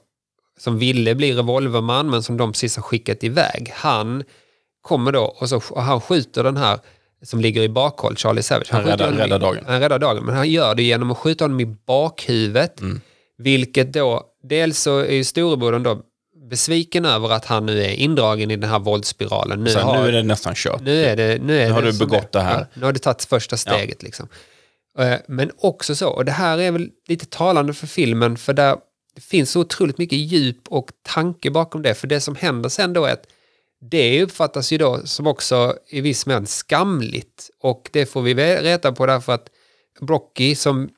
som 0.59 0.78
ville 0.80 1.16
bli 1.16 1.34
revolverman 1.34 2.09
men 2.09 2.24
som 2.24 2.38
de 2.38 2.51
precis 2.51 2.76
har 2.76 2.84
skickat 2.84 3.24
iväg. 3.24 3.72
Han 3.76 4.24
kommer 4.82 5.12
då 5.12 5.24
och, 5.24 5.49
så, 5.49 5.62
och 5.70 5.84
han 5.84 6.01
skjuter 6.01 6.43
den 6.43 6.57
här 6.57 6.80
som 7.24 7.41
ligger 7.41 7.62
i 7.62 7.70
bakhåll, 7.70 8.16
Charlie 8.18 8.43
Savage. 8.43 8.68
Han 8.72 8.84
skjuter 8.84 8.97
räddar- 8.97 9.18
räddar 9.18 9.39
dagen. 9.39 9.64
Han 9.68 9.80
räddar 9.80 9.99
dagen, 9.99 10.26
men 10.26 10.36
han 10.36 10.49
gör 10.49 10.76
det 10.76 10.84
genom 10.84 11.12
att 11.12 11.18
skjuta 11.18 11.43
honom 11.43 11.59
i 11.59 11.66
bakhuvudet. 11.66 12.82
Mm. 12.82 13.01
Vilket 13.38 13.93
då, 13.93 14.24
dels 14.43 14.80
så 14.82 14.99
är 14.99 15.14
ju 15.14 15.24
storebrodern 15.24 15.84
då 15.84 16.01
besviken 16.52 17.06
över 17.06 17.30
att 17.30 17.45
han 17.45 17.66
nu 17.66 17.84
är 17.84 17.89
indragen 17.89 18.52
i 18.52 18.56
den 18.56 18.70
här 18.70 18.80
våldsspiralen. 18.80 19.64
Nu, 19.64 19.70
här, 19.70 19.82
har, 19.82 20.02
nu 20.02 20.08
är 20.08 20.12
det 20.12 20.24
nästan 20.24 20.54
kört. 20.56 20.82
nu 20.82 21.04
är 21.06 21.16
det, 21.16 21.41
nu 21.41 21.60
är 21.60 21.68
Nu 21.68 21.74
har 21.74 21.82
det 21.82 21.91
du 21.91 21.97
begått 21.97 22.32
det 22.32 22.41
här. 22.41 22.60
Ja, 22.60 22.66
nu 22.74 22.86
har 22.86 22.93
du 22.93 22.99
tagit 22.99 23.24
första 23.24 23.58
steget. 23.58 24.04
Liksom. 24.04 24.28
Eh, 24.99 25.16
Men 25.28 25.52
också 25.58 25.95
så, 25.95 26.10
och 26.10 26.26
det 26.26 26.32
här 26.32 26.58
är 26.58 26.72
väl 26.72 26.89
lite 27.08 27.26
talande 27.26 27.74
för 27.74 27.88
filmen, 27.88 28.38
för 28.38 28.54
där 28.54 28.76
det 29.16 29.22
finns 29.22 29.52
så 29.52 29.60
otroligt 29.60 29.97
mycket 29.97 30.20
djup 30.20 30.68
och 30.68 30.89
tanke 31.02 31.52
bakom 31.52 31.82
det. 31.82 31.93
För 31.93 32.08
det 32.08 32.20
som 32.20 32.36
händer 32.36 32.70
sen 32.70 32.93
då 32.93 33.06
är 33.06 33.14
att 33.14 33.28
det 33.91 34.24
uppfattas 34.24 34.72
ju 34.72 34.78
då 34.78 35.02
som 35.06 35.28
också 35.28 35.76
i 35.89 36.02
viss 36.02 36.26
mån 36.26 36.47
skamligt. 36.47 37.49
Och 37.62 37.89
det 37.93 38.06
får 38.06 38.22
vi 38.22 38.34
reta 38.36 38.91
på 38.91 39.06
därför 39.06 39.34
att 39.34 39.47
Brocky 40.02 40.56
som 40.56 40.89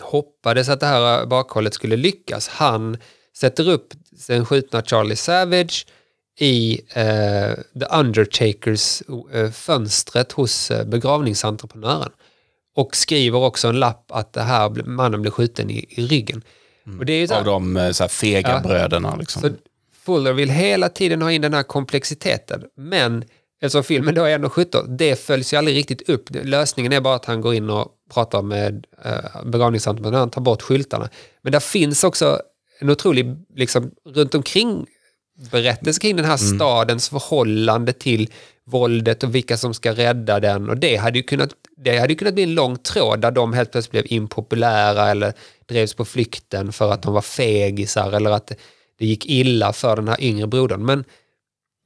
hoppades 0.00 0.68
att 0.68 0.80
det 0.80 0.86
här 0.86 1.26
bakhållet 1.26 1.74
skulle 1.74 1.96
lyckas, 1.96 2.48
han 2.48 2.98
sätter 3.36 3.68
upp 3.68 3.94
den 4.28 4.46
skjutna 4.46 4.82
Charlie 4.82 5.16
Savage 5.16 5.86
i 6.38 6.80
eh, 6.88 7.52
The 7.80 7.86
Undertakers 7.98 9.02
eh, 9.32 9.50
fönstret 9.50 10.32
hos 10.32 10.70
eh, 10.70 10.84
begravningsentreprenören. 10.86 12.10
Och 12.76 12.96
skriver 12.96 13.38
också 13.38 13.68
en 13.68 13.78
lapp 13.80 14.04
att 14.12 14.32
det 14.32 14.42
här 14.42 14.68
mannen 14.84 15.22
blev 15.22 15.30
skjuten 15.32 15.70
i, 15.70 15.86
i 15.88 16.06
ryggen. 16.06 16.42
Och 16.98 17.06
det 17.06 17.12
är 17.12 17.26
ju 17.26 17.34
Av 17.34 17.44
de 17.44 17.76
eh, 17.76 17.90
så 17.90 18.02
här, 18.02 18.08
fega 18.08 18.50
Ja. 18.50 18.60
bröderna. 18.60 19.16
Liksom. 19.16 19.42
så 19.42 19.50
Fuller 20.04 20.32
vill 20.32 20.50
hela 20.50 20.88
tiden 20.88 21.22
ha 21.22 21.32
in 21.32 21.42
den 21.42 21.54
här 21.54 21.62
komplexiteten. 21.62 22.64
Men 22.76 23.24
eftersom 23.60 23.84
filmen 23.84 24.14
då 24.14 24.24
är 24.24 24.38
1.17, 24.38 24.96
det 24.96 25.16
följs 25.16 25.52
ju 25.52 25.56
aldrig 25.56 25.76
riktigt 25.76 26.08
upp. 26.08 26.28
Lösningen 26.30 26.92
är 26.92 27.00
bara 27.00 27.14
att 27.14 27.24
han 27.24 27.40
går 27.40 27.54
in 27.54 27.70
och 27.70 27.88
pratar 28.14 28.42
med 28.42 28.86
eh, 29.04 29.44
begravningsentreprenören, 29.44 30.30
tar 30.30 30.40
bort 30.40 30.62
skyltarna. 30.62 31.08
Men 31.42 31.52
där 31.52 31.60
finns 31.60 32.04
också 32.04 32.40
en 32.78 32.90
otrolig, 32.90 33.36
liksom, 33.56 33.90
runt 34.14 34.34
omkring 34.34 34.86
berättelse 35.50 36.00
kring 36.00 36.16
den 36.16 36.24
här 36.24 36.36
stadens 36.36 37.08
förhållande 37.08 37.92
till 37.92 38.30
våldet 38.66 39.22
och 39.22 39.34
vilka 39.34 39.56
som 39.56 39.74
ska 39.74 39.92
rädda 39.92 40.40
den. 40.40 40.70
Och 40.70 40.76
det 40.76 40.96
hade 40.96 41.18
ju 41.18 41.22
kunnat, 41.22 41.50
det 41.76 41.98
hade 41.98 42.14
kunnat 42.14 42.34
bli 42.34 42.42
en 42.42 42.54
lång 42.54 42.76
tråd 42.78 43.20
där 43.20 43.30
de 43.30 43.52
helt 43.52 43.72
plötsligt 43.72 43.90
blev 43.90 44.04
impopulära 44.06 45.10
eller 45.10 45.32
drevs 45.68 45.94
på 45.94 46.04
flykten 46.04 46.72
för 46.72 46.92
att 46.92 47.02
de 47.02 47.14
var 47.14 47.22
fegisar 47.22 48.12
eller 48.12 48.30
att 48.30 48.52
det, 48.98 49.06
gick 49.06 49.26
illa 49.26 49.72
för 49.72 49.96
den 49.96 50.08
här 50.08 50.20
yngre 50.22 50.46
brodern. 50.46 50.84
Men 50.86 51.04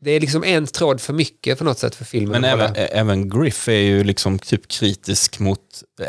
det 0.01 0.11
är 0.11 0.20
liksom 0.20 0.45
en 0.45 0.66
tråd 0.66 1.01
för 1.01 1.12
mycket 1.12 1.59
på 1.59 1.64
något 1.64 1.78
sätt 1.78 1.95
för 1.95 2.05
filmen. 2.05 2.41
Men 2.41 2.45
även, 2.45 2.72
även 2.76 3.30
Griff 3.30 3.68
är 3.68 3.72
ju 3.72 4.05
liksom 4.05 4.38
typ 4.38 4.68
kritisk 4.68 5.38
mot, 5.38 5.61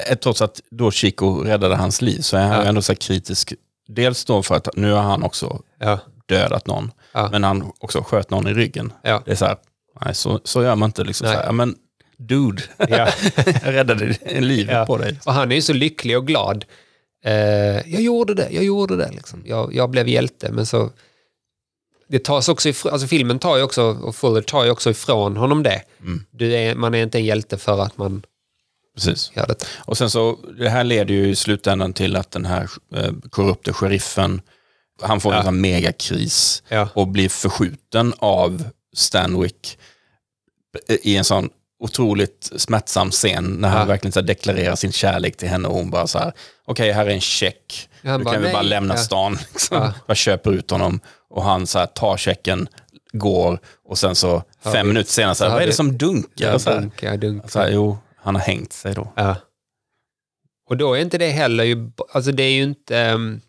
eh, 0.07 0.15
trots 0.17 0.41
att 0.41 0.61
då 0.71 0.91
Chico 0.91 1.43
räddade 1.43 1.75
hans 1.75 2.01
liv, 2.01 2.19
så 2.21 2.37
är 2.37 2.41
han 2.41 2.51
Ja. 2.51 2.63
ändå 2.63 2.81
så 2.81 2.95
kritisk. 2.95 3.53
Dels 3.95 4.25
då 4.25 4.43
för 4.43 4.55
att 4.55 4.67
nu 4.75 4.91
har 4.91 5.01
han 5.01 5.23
också 5.23 5.61
ja, 5.79 5.99
dödat 6.25 6.67
någon, 6.67 6.91
Ja. 7.13 7.29
men 7.31 7.43
han 7.43 7.71
också 7.79 8.03
sköt 8.03 8.29
någon 8.29 8.47
i 8.47 8.53
ryggen. 8.53 8.93
ja, 9.03 9.21
Det 9.25 9.31
är 9.31 9.35
så 9.35 9.45
här, 9.45 9.55
nej 10.05 10.15
så, 10.15 10.39
så 10.43 10.63
gör 10.63 10.75
man 10.75 10.89
inte. 10.89 11.03
Liksom 11.03 11.25
Nej. 11.25 11.33
så 11.35 11.39
här, 11.39 11.47
ja, 11.47 11.51
men 11.51 11.75
dude, 12.17 12.63
ja. 12.77 12.87
jag 13.63 13.73
räddade 13.73 14.15
livet 14.39 14.87
på 14.87 14.97
dig. 14.97 15.19
Och 15.25 15.33
han 15.33 15.51
är 15.51 15.55
ju 15.55 15.61
så 15.61 15.73
lycklig 15.73 16.17
och 16.17 16.27
glad. 16.27 16.65
Eh, 17.25 17.33
jag 17.91 18.01
gjorde 18.01 18.33
det, 18.33 18.47
jag 18.51 18.63
gjorde 18.63 18.95
det. 18.97 19.09
Liksom. 19.11 19.43
Jag, 19.45 19.75
jag 19.75 19.89
blev 19.89 20.07
hjälte, 20.07 20.51
men 20.51 20.65
så... 20.65 20.89
Det 22.07 22.23
tas 22.23 22.49
också 22.49 22.69
ifrån, 22.69 22.91
alltså 22.91 23.07
filmen 23.07 23.39
tar 23.39 23.57
ju 23.57 23.63
också, 23.63 23.83
och 23.83 24.15
Fuller 24.15 24.41
tar 24.41 24.63
ju 24.65 24.71
också 24.71 24.89
ifrån 24.89 25.37
honom 25.37 25.63
det. 25.63 25.81
Mm. 26.01 26.23
Du 26.31 26.53
är, 26.53 26.75
man 26.75 26.95
är 26.95 27.03
inte 27.03 27.17
en 27.17 27.25
hjälte 27.25 27.57
för 27.57 27.81
att 27.81 27.97
man 27.97 28.23
Precis. 28.95 29.31
Och 29.77 29.97
sen 29.97 30.09
så, 30.09 30.37
det 30.59 30.69
här 30.69 30.83
leder 30.83 31.13
ju 31.13 31.29
i 31.29 31.35
slutändan 31.35 31.93
till 31.93 32.15
att 32.15 32.31
den 32.31 32.45
här 32.45 32.69
eh, 32.95 33.11
korrupte 33.29 33.73
sheriffen, 33.73 34.41
han 35.01 35.19
får 35.21 35.33
Ja. 35.33 35.39
en 35.39 35.45
sån 35.45 35.61
megakris 35.61 36.63
Ja. 36.69 36.89
och 36.93 37.07
blir 37.07 37.29
förskjuten 37.29 38.13
av 38.19 38.63
Stanwick 38.95 39.77
i 40.87 41.17
en 41.17 41.23
sån 41.23 41.49
otroligt 41.79 42.51
smärtsam 42.55 43.11
scen 43.11 43.43
när 43.59 43.69
han 43.69 43.79
Ja. 43.79 43.85
verkligen 43.85 44.11
så 44.11 44.21
deklarerar 44.21 44.75
sin 44.75 44.91
kärlek 44.91 45.37
till 45.37 45.47
henne 45.49 45.67
och 45.67 45.73
hon 45.75 45.89
bara 45.89 46.07
så 46.07 46.19
här, 46.19 46.33
okej 46.65 46.91
här 46.91 47.05
är 47.05 47.09
en 47.09 47.21
check, 47.21 47.89
Han 48.03 48.19
nu 48.19 48.23
bara, 48.23 48.33
kan 48.33 48.43
vi 48.43 48.51
bara 48.53 48.61
lämna 48.61 48.93
Ja. 48.93 48.97
stan. 48.97 49.33
Liksom. 49.51 49.77
Ja. 49.77 49.93
Jag 50.07 50.17
köper 50.17 50.51
ut 50.51 50.71
honom 50.71 50.99
och 51.29 51.43
han 51.43 51.67
så 51.67 51.79
här, 51.79 51.85
tar 51.85 52.17
checken, 52.17 52.67
går 53.13 53.59
och 53.85 53.97
sen 53.97 54.15
så 54.15 54.43
Ja, 54.63 54.71
fem 54.71 54.87
minuter 54.87 55.11
senare, 55.11 55.35
så 55.35 55.43
här, 55.43 55.51
Ja, 55.51 55.53
vad 55.55 55.63
är 55.63 55.67
det 55.67 55.73
som 55.73 55.97
dunkar? 55.97 56.51
Ja, 56.51 56.59
så 56.59 56.69
här, 56.69 56.79
dunk, 56.79 57.03
ja, 57.03 57.17
dunk. 57.17 57.51
så 57.51 57.59
här, 57.59 57.69
jo, 57.69 57.97
han 58.21 58.35
har 58.35 58.41
hängt 58.41 58.73
sig 58.73 58.93
då. 58.93 59.13
Ja. 59.15 59.35
Och 60.69 60.77
då 60.77 60.93
är 60.93 61.01
inte 61.01 61.17
det 61.17 61.29
heller 61.29 61.63
ju, 61.63 61.91
alltså 62.13 62.31
det 62.31 62.43
är 62.43 62.51
ju 62.51 62.63
inte, 62.63 62.97
ehm, 62.97 63.41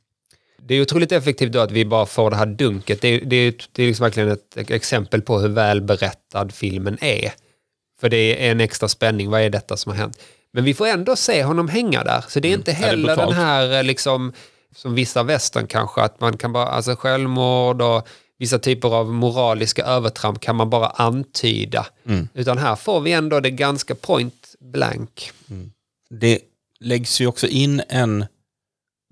det 0.58 0.74
är 0.74 0.82
otroligt 0.82 1.12
effektivt 1.12 1.52
då 1.52 1.60
att 1.60 1.70
vi 1.70 1.84
bara 1.84 2.06
får 2.06 2.30
det 2.30 2.36
här 2.36 2.46
dunket. 2.46 3.00
Det 3.00 3.08
är, 3.08 3.24
det 3.24 3.36
är, 3.36 3.54
det 3.72 3.82
är 3.82 3.86
liksom 3.86 4.04
verkligen 4.04 4.30
ett 4.30 4.70
exempel 4.70 5.22
på 5.22 5.38
hur 5.38 5.48
välberättad 5.48 6.52
filmen 6.52 6.98
är. 7.00 7.32
För 8.00 8.08
det 8.08 8.46
är 8.46 8.50
en 8.50 8.60
extra 8.60 8.88
spänning, 8.88 9.30
vad 9.30 9.40
är 9.40 9.50
detta 9.50 9.76
som 9.76 9.92
har 9.92 9.98
hänt? 9.98 10.18
Men 10.52 10.64
vi 10.64 10.74
får 10.74 10.86
ändå 10.86 11.16
se 11.16 11.44
honom 11.44 11.68
hänga 11.68 12.04
där, 12.04 12.24
så 12.28 12.40
det 12.40 12.48
är 12.48 12.52
inte 12.52 12.70
Ja, 12.70 12.78
det 12.78 12.84
är 12.84 12.88
heller 12.88 13.16
den 13.16 13.32
här 13.32 13.78
eh, 13.78 13.84
liksom, 13.84 14.32
som 14.74 14.94
vissa 14.94 15.22
västern 15.22 15.66
kanske, 15.66 16.00
att 16.00 16.20
man 16.20 16.36
kan 16.36 16.52
bara, 16.52 16.66
alltså 16.66 16.96
självmord 16.96 17.82
och 17.82 18.08
vissa 18.38 18.58
typer 18.58 18.94
av 18.94 19.12
moraliska 19.12 19.84
övertramp 19.84 20.40
kan 20.40 20.56
man 20.56 20.70
bara 20.70 20.86
antyda. 20.86 21.86
Mm. 22.06 22.28
Utan 22.34 22.58
här 22.58 22.76
får 22.76 23.00
vi 23.00 23.12
ändå 23.12 23.40
det 23.40 23.50
ganska 23.50 23.94
point 23.94 24.41
blank. 24.62 25.32
det 26.10 26.38
läggs 26.80 27.20
ju 27.20 27.26
också 27.26 27.46
in 27.46 27.82
en 27.88 28.26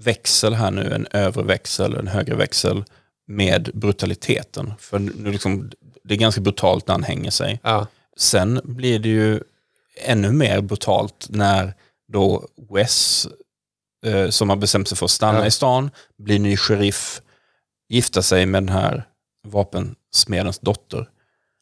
växel 0.02 0.54
här 0.54 0.70
nu, 0.70 0.92
en 0.92 1.06
övre 1.10 1.44
växel, 1.44 1.94
en 1.96 2.06
högre 2.08 2.34
växel 2.36 2.84
med 3.26 3.70
brutaliteten. 3.74 4.72
För 4.78 4.98
nu 4.98 5.32
liksom, 5.32 5.70
det 6.04 6.14
är 6.14 6.18
ganska 6.18 6.40
brutalt 6.40 6.86
när 6.86 6.94
han 6.94 7.04
hänger 7.04 7.30
sig. 7.30 7.60
Ja. 7.62 7.86
Sen 8.16 8.60
blir 8.64 8.98
det 8.98 9.08
ju 9.08 9.40
ännu 10.02 10.32
mer 10.32 10.60
brutalt 10.60 11.26
när 11.30 11.74
då 12.12 12.48
Wes, 12.70 13.26
eh, 14.06 14.28
som 14.30 14.48
har 14.48 14.56
bestämt 14.56 14.88
sig 14.88 14.98
för 14.98 15.04
att 15.04 15.10
stanna 15.10 15.38
Ja. 15.38 15.46
i 15.46 15.50
stan, 15.50 15.90
blir 16.18 16.38
ny 16.38 16.56
sheriff, 16.56 17.22
gifta 17.88 18.22
sig 18.22 18.46
med 18.46 18.62
den 18.62 18.68
här 18.74 19.04
vapensmedens 19.48 20.58
dotter 20.58 21.08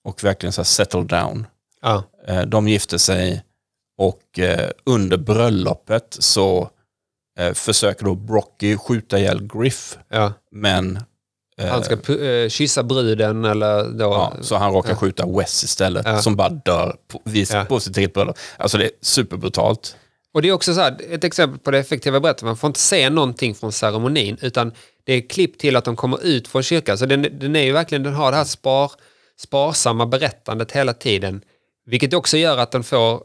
och 0.04 0.24
verkligen 0.24 0.52
så 0.52 0.60
här 0.60 0.64
settle 0.64 1.02
down. 1.02 1.46
Ja. 1.82 2.02
Eh, 2.26 2.42
De 2.42 2.68
gifte 2.68 2.98
sig 2.98 3.42
och 3.98 4.38
eh, 4.38 4.70
under 4.86 5.16
bröllopet 5.16 6.16
så 6.18 6.70
eh, 7.38 7.52
försöker 7.52 8.04
då 8.04 8.14
Brocky 8.14 8.76
skjuta 8.76 9.18
ihjäl 9.18 9.48
Griff. 9.52 9.98
Ja. 10.08 10.32
Men 10.52 10.98
Han 11.70 11.84
ska 11.84 11.94
pu- 11.94 12.42
eh, 12.44 12.48
kyssa 12.48 12.82
bruden 12.82 13.44
eller 13.44 13.84
då... 13.84 14.04
Ja, 14.04 14.32
så 14.40 14.56
han 14.56 14.72
råkar 14.72 14.94
skjuta 14.94 15.26
Wes 15.26 15.64
istället, 15.64 16.06
Ja. 16.06 16.22
som 16.22 16.36
bara 16.36 16.48
dör 16.48 16.96
på, 17.08 17.20
vis, 17.24 17.50
Ja. 17.52 17.64
på 17.64 17.80
sitt 17.80 17.96
eget 17.96 18.14
bröllop. 18.14 18.38
Alltså 18.56 18.78
det 18.78 18.84
är 18.84 18.90
superbrutalt. 19.02 19.96
Och 20.34 20.42
det 20.42 20.48
är 20.48 20.52
också 20.52 20.74
så 20.74 20.80
här, 20.80 20.96
ett 21.10 21.24
exempel 21.24 21.58
på 21.58 21.70
det 21.70 21.78
effektiva 21.78 22.20
berättandet. 22.20 22.44
Man 22.44 22.56
får 22.56 22.68
inte 22.68 22.80
se 22.80 23.10
någonting 23.10 23.54
från 23.54 23.72
ceremonin 23.72 24.36
utan 24.40 24.72
det 25.04 25.12
är 25.12 25.28
klipp 25.28 25.58
till 25.58 25.76
att 25.76 25.84
de 25.84 25.96
kommer 25.96 26.24
ut 26.26 26.48
från 26.48 26.62
kyrkan. 26.62 26.98
Så 26.98 27.06
den, 27.06 27.22
den 27.38 27.56
är 27.56 27.62
ju 27.62 27.72
verkligen, 27.72 28.02
den 28.02 28.14
har 28.14 28.30
det 28.30 28.36
här 28.36 28.44
spar, 28.44 28.92
sparsamma 29.40 30.06
berättandet 30.06 30.72
hela 30.72 30.94
tiden. 30.94 31.40
Vilket 31.86 32.14
också 32.14 32.36
gör 32.36 32.58
att 32.58 32.70
den 32.72 32.84
får, 32.84 33.22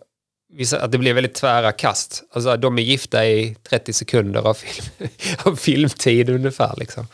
att 0.79 0.91
det 0.91 0.97
blir 0.97 1.13
väldigt 1.13 1.33
tvära 1.33 1.71
kast. 1.71 2.23
Alltså 2.31 2.57
de 2.57 2.77
är 2.77 2.81
gifta 2.81 3.25
i 3.25 3.55
30 3.69 3.93
sekunder 3.93 4.47
av, 4.47 4.53
film, 4.53 5.09
av 5.43 5.55
filmtid 5.55 6.29
ungefär. 6.29 6.73
Liksom. 6.77 7.07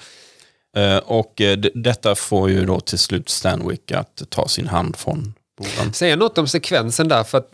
Eh, 0.75 0.97
och 0.97 1.41
eh, 1.41 1.57
detta 1.57 2.15
får 2.15 2.49
ju 2.49 2.65
då 2.65 2.79
till 2.79 2.99
slut 2.99 3.29
Stanwick 3.29 3.91
att 3.91 4.21
ta 4.29 4.47
sin 4.47 4.67
hand 4.67 4.95
från 4.95 5.33
borden. 5.57 5.93
Säga 5.93 6.15
något 6.15 6.37
om 6.37 6.47
sekvensen 6.47 7.07
där, 7.07 7.23
för 7.23 7.37
att 7.37 7.51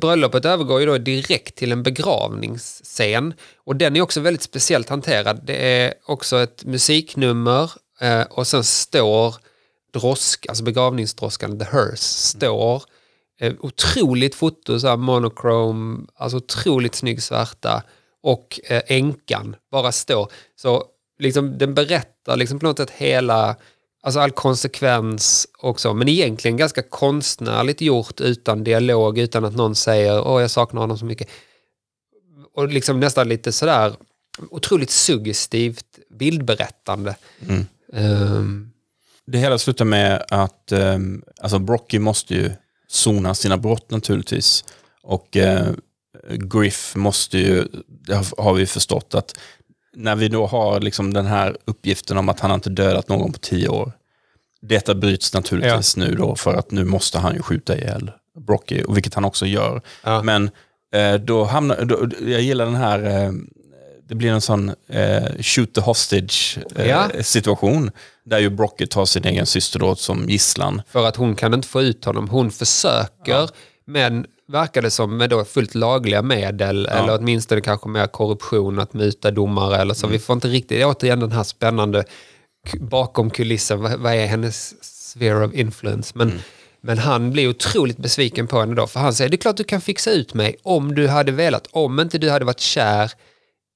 bröllopet 0.00 0.44
övergår 0.44 0.80
ju 0.80 0.86
då 0.86 0.98
direkt 0.98 1.54
till 1.54 1.72
en 1.72 1.82
begravningsscen. 1.82 3.34
Och 3.64 3.76
den 3.76 3.96
är 3.96 4.00
också 4.00 4.20
väldigt 4.20 4.42
speciellt 4.42 4.88
hanterad. 4.88 5.40
Det 5.44 5.82
är 5.82 5.94
också 6.06 6.42
ett 6.42 6.64
musiknummer 6.64 7.70
eh, 8.00 8.22
och 8.22 8.46
sen 8.46 8.64
står 8.64 9.34
drosk, 9.94 10.46
alltså 10.48 10.64
begravningsdroskan, 10.64 11.58
the 11.58 11.64
hearse, 11.64 12.02
står 12.02 12.82
eh, 13.40 13.54
otroligt 13.60 14.34
foto, 14.34 14.80
så 14.80 14.88
här 14.88 14.96
monochrome, 14.96 16.06
alltså 16.14 16.36
otroligt 16.36 16.94
snygg 16.94 17.22
svärta 17.22 17.82
och 18.22 18.60
eh, 18.64 18.82
änkan 18.86 19.56
bara 19.70 19.92
står. 19.92 20.32
Så 20.56 20.84
liksom, 21.18 21.58
den 21.58 21.74
berättar 21.74 22.36
liksom 22.36 22.58
på 22.58 22.66
något 22.66 22.76
sätt 22.76 22.90
hela, 22.90 23.56
alltså 24.02 24.20
all 24.20 24.30
konsekvens 24.30 25.46
också, 25.58 25.94
men 25.94 26.08
egentligen 26.08 26.56
ganska 26.56 26.82
konstnärligt 26.82 27.80
gjort 27.80 28.20
utan 28.20 28.64
dialog, 28.64 29.18
utan 29.18 29.44
att 29.44 29.56
någon 29.56 29.74
säger 29.74 30.28
åh 30.28 30.40
jag 30.40 30.50
saknar 30.50 30.80
honom 30.80 30.98
så 30.98 31.04
mycket. 31.04 31.28
Och 32.54 32.68
liksom 32.68 33.00
nästan 33.00 33.28
lite 33.28 33.52
sådär 33.52 33.94
otroligt 34.50 34.90
suggestivt 34.90 35.98
bildberättande. 36.10 37.16
Ehm, 37.92 38.70
Det 39.26 39.38
hela 39.38 39.58
slutar 39.58 39.84
med 39.84 40.24
att 40.28 40.72
um, 40.72 41.22
alltså 41.40 41.58
Brocky 41.58 41.98
måste 41.98 42.34
ju 42.34 42.50
sona 42.90 43.34
sina 43.34 43.56
brott 43.56 43.90
naturligtvis. 43.90 44.64
Och 45.02 45.36
eh, 45.36 45.66
Griff 46.30 46.96
måste 46.96 47.38
ju, 47.38 47.64
det 47.86 48.14
har, 48.38 48.54
vi 48.54 48.66
förstått 48.66 49.14
att 49.14 49.38
när 49.96 50.16
vi 50.16 50.28
då 50.28 50.46
har 50.46 50.80
liksom 50.80 51.12
den 51.14 51.26
här 51.26 51.56
uppgiften 51.64 52.16
om 52.18 52.28
att 52.28 52.40
han 52.40 52.50
inte 52.50 52.70
dödat 52.70 53.08
någon 53.08 53.32
på 53.32 53.38
tio 53.38 53.68
år. 53.68 53.92
Detta 54.62 54.94
bryts 54.94 55.34
naturligtvis 55.34 55.96
nu 55.96 56.14
då 56.14 56.36
för 56.36 56.54
att 56.54 56.70
nu 56.70 56.84
måste 56.84 57.18
han 57.18 57.34
ju 57.34 57.42
skjuta 57.42 57.76
ihjäl 57.78 58.10
Brocky, 58.46 58.82
vilket 58.88 59.14
han 59.14 59.24
också 59.24 59.46
gör. 59.46 59.82
Ja. 60.04 60.22
Men 60.22 60.50
eh, 60.94 61.14
då 61.14 61.44
hamnar, 61.44 61.84
då, 61.84 62.08
jag 62.20 62.40
gillar 62.40 62.64
den 62.64 62.74
här, 62.74 63.24
eh, 63.24 63.32
det 64.10 64.16
blir 64.16 64.30
en 64.30 64.40
sån 64.40 64.68
eh, 64.88 65.24
shoot 65.40 65.74
the 65.74 65.80
hostage 65.80 66.58
eh, 66.76 66.86
Ja. 66.88 67.08
situation. 67.22 67.90
Där 68.24 68.38
ju 68.38 68.50
Brocky 68.50 68.86
tar 68.86 69.04
sin 69.04 69.24
egen 69.24 69.46
syster 69.46 69.78
då 69.78 69.96
som 69.96 70.28
gisslan. 70.28 70.82
För 70.88 71.06
att 71.06 71.16
hon 71.16 71.34
kan 71.36 71.54
inte 71.54 71.68
få 71.68 71.82
ut 71.82 72.04
honom. 72.04 72.28
Hon 72.28 72.50
försöker, 72.50 73.50
men 73.86 74.26
verkar 74.48 74.82
det 74.82 74.90
som 74.90 75.16
med 75.16 75.30
då 75.30 75.44
fullt 75.44 75.74
lagliga 75.74 76.22
medel 76.22 76.86
eller 76.86 77.18
åtminstone 77.18 77.60
kanske 77.60 77.88
med 77.88 78.12
korruption, 78.12 78.78
att 78.78 78.92
muta 78.94 79.30
domare 79.30 79.76
eller 79.76 79.94
så. 79.94 80.06
Vi 80.06 80.18
får 80.18 80.34
inte 80.34 80.48
riktigt, 80.48 80.84
återigen 80.84 81.20
den 81.20 81.32
här 81.32 81.44
spännande 81.44 82.04
bakom 82.80 83.30
kulissen, 83.30 83.80
vad, 83.82 83.92
vad 84.00 84.14
är 84.14 84.26
hennes 84.26 84.84
sphere 84.84 85.44
of 85.46 85.54
influence? 85.54 86.12
Men, 86.14 86.40
men 86.80 86.98
han 86.98 87.30
blir 87.30 87.48
otroligt 87.48 87.98
besviken 87.98 88.46
på 88.46 88.60
henne 88.60 88.74
då, 88.74 88.86
för 88.86 89.00
han 89.00 89.14
säger 89.14 89.28
det 89.30 89.34
är 89.34 89.38
klart 89.38 89.56
du 89.56 89.64
kan 89.64 89.80
fixa 89.80 90.10
ut 90.10 90.34
mig 90.34 90.56
om 90.62 90.94
du 90.94 91.08
hade 91.08 91.32
velat, 91.32 91.66
om 91.70 92.00
inte 92.00 92.18
du 92.18 92.30
hade 92.30 92.44
varit 92.44 92.60
kär 92.60 93.12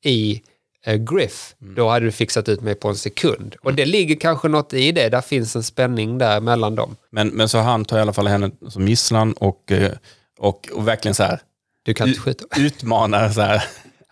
i 0.04 0.42
eh, 0.86 0.94
Griff, 0.96 1.54
då 1.58 1.88
hade 1.88 2.06
du 2.06 2.12
fixat 2.12 2.48
ut 2.48 2.60
mig 2.60 2.74
på 2.74 2.88
en 2.88 2.96
sekund. 2.96 3.54
Och 3.62 3.74
det 3.74 3.84
ligger 3.86 4.16
kanske 4.16 4.48
något 4.48 4.72
i 4.72 4.92
det, 4.92 5.08
där 5.08 5.20
finns 5.20 5.56
en 5.56 5.62
spänning 5.62 6.18
där 6.18 6.40
mellan 6.40 6.74
dem. 6.74 6.96
Men, 7.10 7.28
men 7.28 7.48
så 7.48 7.58
han 7.58 7.84
tar 7.84 7.98
i 7.98 8.00
alla 8.00 8.12
fall 8.12 8.26
henne 8.26 8.50
som 8.68 8.88
gisslan 8.88 9.32
och, 9.32 9.72
eh, 9.72 9.92
och, 10.38 10.68
och 10.72 10.88
verkligen 10.88 11.14
så 11.14 11.22
här 11.22 11.40
Du 11.82 11.94
kan 11.94 12.08
inte 12.08 12.20
skjuta. 12.20 12.44
utmanar 12.60 13.28
så 13.30 13.40
här, 13.40 13.64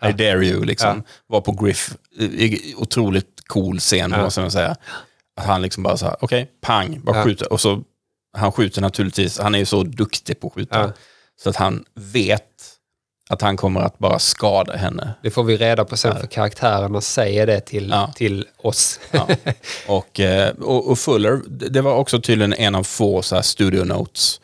I 0.09 0.11
dare 0.11 0.45
you, 0.45 0.65
liksom. 0.65 1.03
Var 1.27 1.41
på 1.41 1.51
Griff, 1.51 1.95
otroligt 2.75 3.41
cool 3.47 3.79
scen, 3.79 4.11
Ja. 4.11 4.21
måste 4.21 4.41
man 4.41 4.51
säga. 4.51 4.75
Att 5.35 5.45
han 5.45 5.61
liksom 5.61 5.83
bara 5.83 5.97
så 5.97 6.05
här, 6.05 6.15
okej, 6.19 6.51
pang, 6.61 7.01
bara 7.03 7.17
Ja. 7.17 7.23
skjuter. 7.23 7.53
Och 7.53 7.61
så, 7.61 7.83
han 8.37 8.51
skjuter 8.51 8.81
naturligtvis, 8.81 9.39
han 9.39 9.55
är 9.55 9.59
ju 9.59 9.65
så 9.65 9.83
duktig 9.83 10.39
på 10.39 10.47
att 10.47 10.53
skjuta. 10.53 10.79
Ja. 10.79 10.91
Så 11.43 11.49
att 11.49 11.55
han 11.55 11.85
vet 11.95 12.72
att 13.33 13.41
han 13.41 13.57
kommer 13.57 13.81
att 13.81 13.97
bara 13.99 14.19
skada 14.19 14.73
henne. 14.75 15.13
Det 15.23 15.31
får 15.31 15.43
vi 15.43 15.57
reda 15.57 15.85
på 15.85 15.97
sen 15.97 16.19
för 16.19 16.27
karaktärerna 16.27 17.01
säger 17.01 17.47
det 17.47 17.59
till, 17.59 17.89
Ja. 17.89 18.13
till 18.15 18.47
oss. 18.57 18.99
Ja. 19.11 19.27
Och, 19.87 20.19
eh, 20.19 20.53
och, 20.55 20.91
och 20.91 20.99
Fuller, 20.99 21.41
det 21.47 21.81
var 21.81 21.95
också 21.95 22.21
tydligen 22.21 22.53
en 22.53 22.75
av 22.75 22.83
få 22.83 23.21
så 23.21 23.35
här 23.35 23.41
studio 23.41 23.83
notes. 23.83 24.41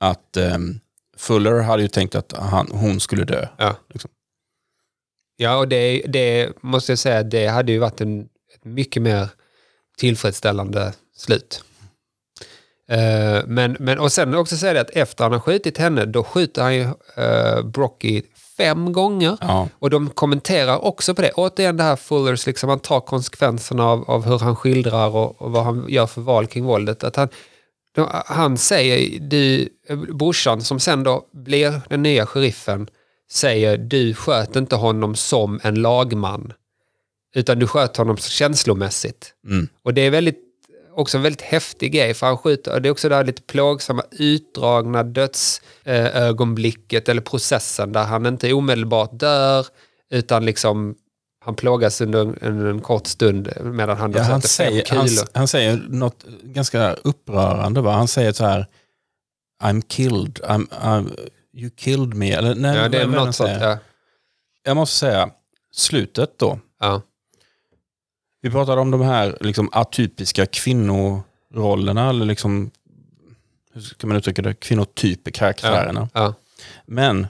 Att 0.00 0.36
ehm, 0.36 0.80
Fuller 1.16 1.60
hade 1.62 1.82
ju 1.82 1.88
tänkt 1.88 2.14
att 2.14 2.32
han, 2.36 2.68
hon 2.72 3.00
skulle 3.00 3.24
dö. 3.24 3.46
Ja, 3.56 3.76
Liksom. 3.92 4.10
ja 5.36 5.56
och 5.56 5.68
det, 5.68 6.02
det 6.08 6.52
måste 6.62 6.92
jag 6.92 6.98
säga, 6.98 7.22
det 7.22 7.46
hade 7.46 7.72
ju 7.72 7.78
varit 7.78 8.00
en 8.00 8.20
ett 8.54 8.64
mycket 8.64 9.02
mer 9.02 9.28
tillfredsställande 9.98 10.92
slut. 11.16 11.64
Eh, 12.90 13.46
men, 13.46 13.76
men, 13.80 13.98
och 13.98 14.12
sen 14.12 14.34
också 14.34 14.56
säga 14.56 14.72
det 14.72 14.80
att 14.80 14.90
efter 14.90 15.24
han 15.24 15.32
har 15.32 15.40
skjutit 15.40 15.78
henne, 15.78 16.04
då 16.04 16.24
skjuter 16.24 16.62
han 16.62 16.74
ju 16.74 16.82
uh, 16.82 17.62
Brocky 17.64 18.22
fem 18.56 18.92
gånger. 18.92 19.38
Ja. 19.40 19.68
Och 19.78 19.90
de 19.90 20.10
kommenterar 20.10 20.84
också 20.84 21.14
på 21.14 21.22
det. 21.22 21.30
Återigen 21.32 21.76
det 21.76 21.82
här 21.82 21.96
Fullers, 21.96 22.46
liksom, 22.46 22.68
han 22.68 22.78
tar 22.78 23.00
konsekvenserna 23.00 23.84
av, 23.84 24.10
av 24.10 24.24
hur 24.24 24.38
han 24.38 24.56
skildrar 24.56 25.16
och, 25.16 25.42
och 25.42 25.52
vad 25.52 25.64
han 25.64 25.84
gör 25.88 26.06
för 26.06 26.20
val 26.20 26.46
kring 26.46 26.64
våldet. 26.64 27.04
Att 27.04 27.16
han, 27.16 27.28
de, 27.94 28.08
han 28.26 28.58
säger, 28.58 29.20
du, 29.20 29.68
brorsan 30.14 30.60
som 30.60 30.80
sen 30.80 31.02
då 31.02 31.26
blir 31.32 31.80
den 31.88 32.02
nya 32.02 32.26
sheriffen, 32.26 32.88
säger 33.30 33.76
du 33.76 34.14
sköt 34.14 34.56
inte 34.56 34.76
honom 34.76 35.14
som 35.14 35.60
en 35.62 35.74
lagman. 35.74 36.52
Utan 37.34 37.58
du 37.58 37.66
sköt 37.66 37.96
honom 37.96 38.16
känslomässigt. 38.16 39.32
Mm. 39.48 39.68
Och 39.84 39.94
det 39.94 40.00
är 40.00 40.10
väldigt, 40.10 40.38
också 40.96 41.16
en 41.16 41.22
väldigt 41.22 41.42
häftig 41.42 41.92
grej 41.92 42.14
för 42.14 42.26
han 42.26 42.38
skjuter, 42.38 42.80
det 42.80 42.88
är 42.88 42.90
också 42.90 43.08
det 43.08 43.14
här 43.14 43.24
lite 43.24 43.42
plågsamma 43.42 44.02
utdragna 44.10 45.02
dödsögonblicket 45.02 47.08
eller 47.08 47.20
processen 47.20 47.92
där 47.92 48.04
han 48.04 48.26
inte 48.26 48.52
omedelbart 48.52 49.10
dör 49.12 49.66
utan 50.10 50.44
liksom 50.44 50.94
han 51.44 51.54
plågas 51.54 52.00
under 52.00 52.20
en, 52.20 52.38
under 52.40 52.66
en 52.66 52.80
kort 52.80 53.06
stund 53.06 53.52
medan 53.62 53.96
han, 53.96 54.12
Ja, 54.12 54.22
han, 54.22 54.42
säger, 54.42 54.84
han, 54.90 55.08
han 55.34 55.48
säger 55.48 55.76
något 55.88 56.24
ganska 56.42 56.92
upprörande. 56.92 57.80
Va? 57.80 57.92
Han 57.92 58.08
säger 58.08 58.32
så 58.32 58.44
här, 58.44 58.66
I'm 59.62 59.82
killed, 59.88 60.40
I'm, 60.42 60.68
I'm, 60.68 61.18
you 61.54 61.70
killed 61.70 62.14
me. 62.14 62.32
Eller, 62.32 62.54
nej, 62.54 62.76
Ja, 62.76 62.88
det 62.88 62.98
är 62.98 63.06
något 63.06 63.34
sånt. 63.34 63.50
Ja. 63.60 63.78
Jag 64.62 64.76
måste 64.76 64.98
säga, 64.98 65.30
slutet 65.72 66.38
då. 66.38 66.58
Ja. 66.80 67.02
Vi 68.46 68.50
pratade 68.50 68.80
om 68.80 68.90
de 68.90 69.00
här 69.00 69.38
liksom, 69.40 69.68
atypiska 69.72 70.46
kvinnorollerna, 70.46 72.08
eller 72.10 72.26
liksom, 72.26 72.70
hur 73.72 73.80
ska 73.80 74.06
man 74.06 74.16
uttrycka 74.16 74.42
det, 74.42 74.54
kvinnotyper, 74.54 75.30
karaktärerna. 75.30 76.08
Ja. 76.14 76.34
Men 76.84 77.26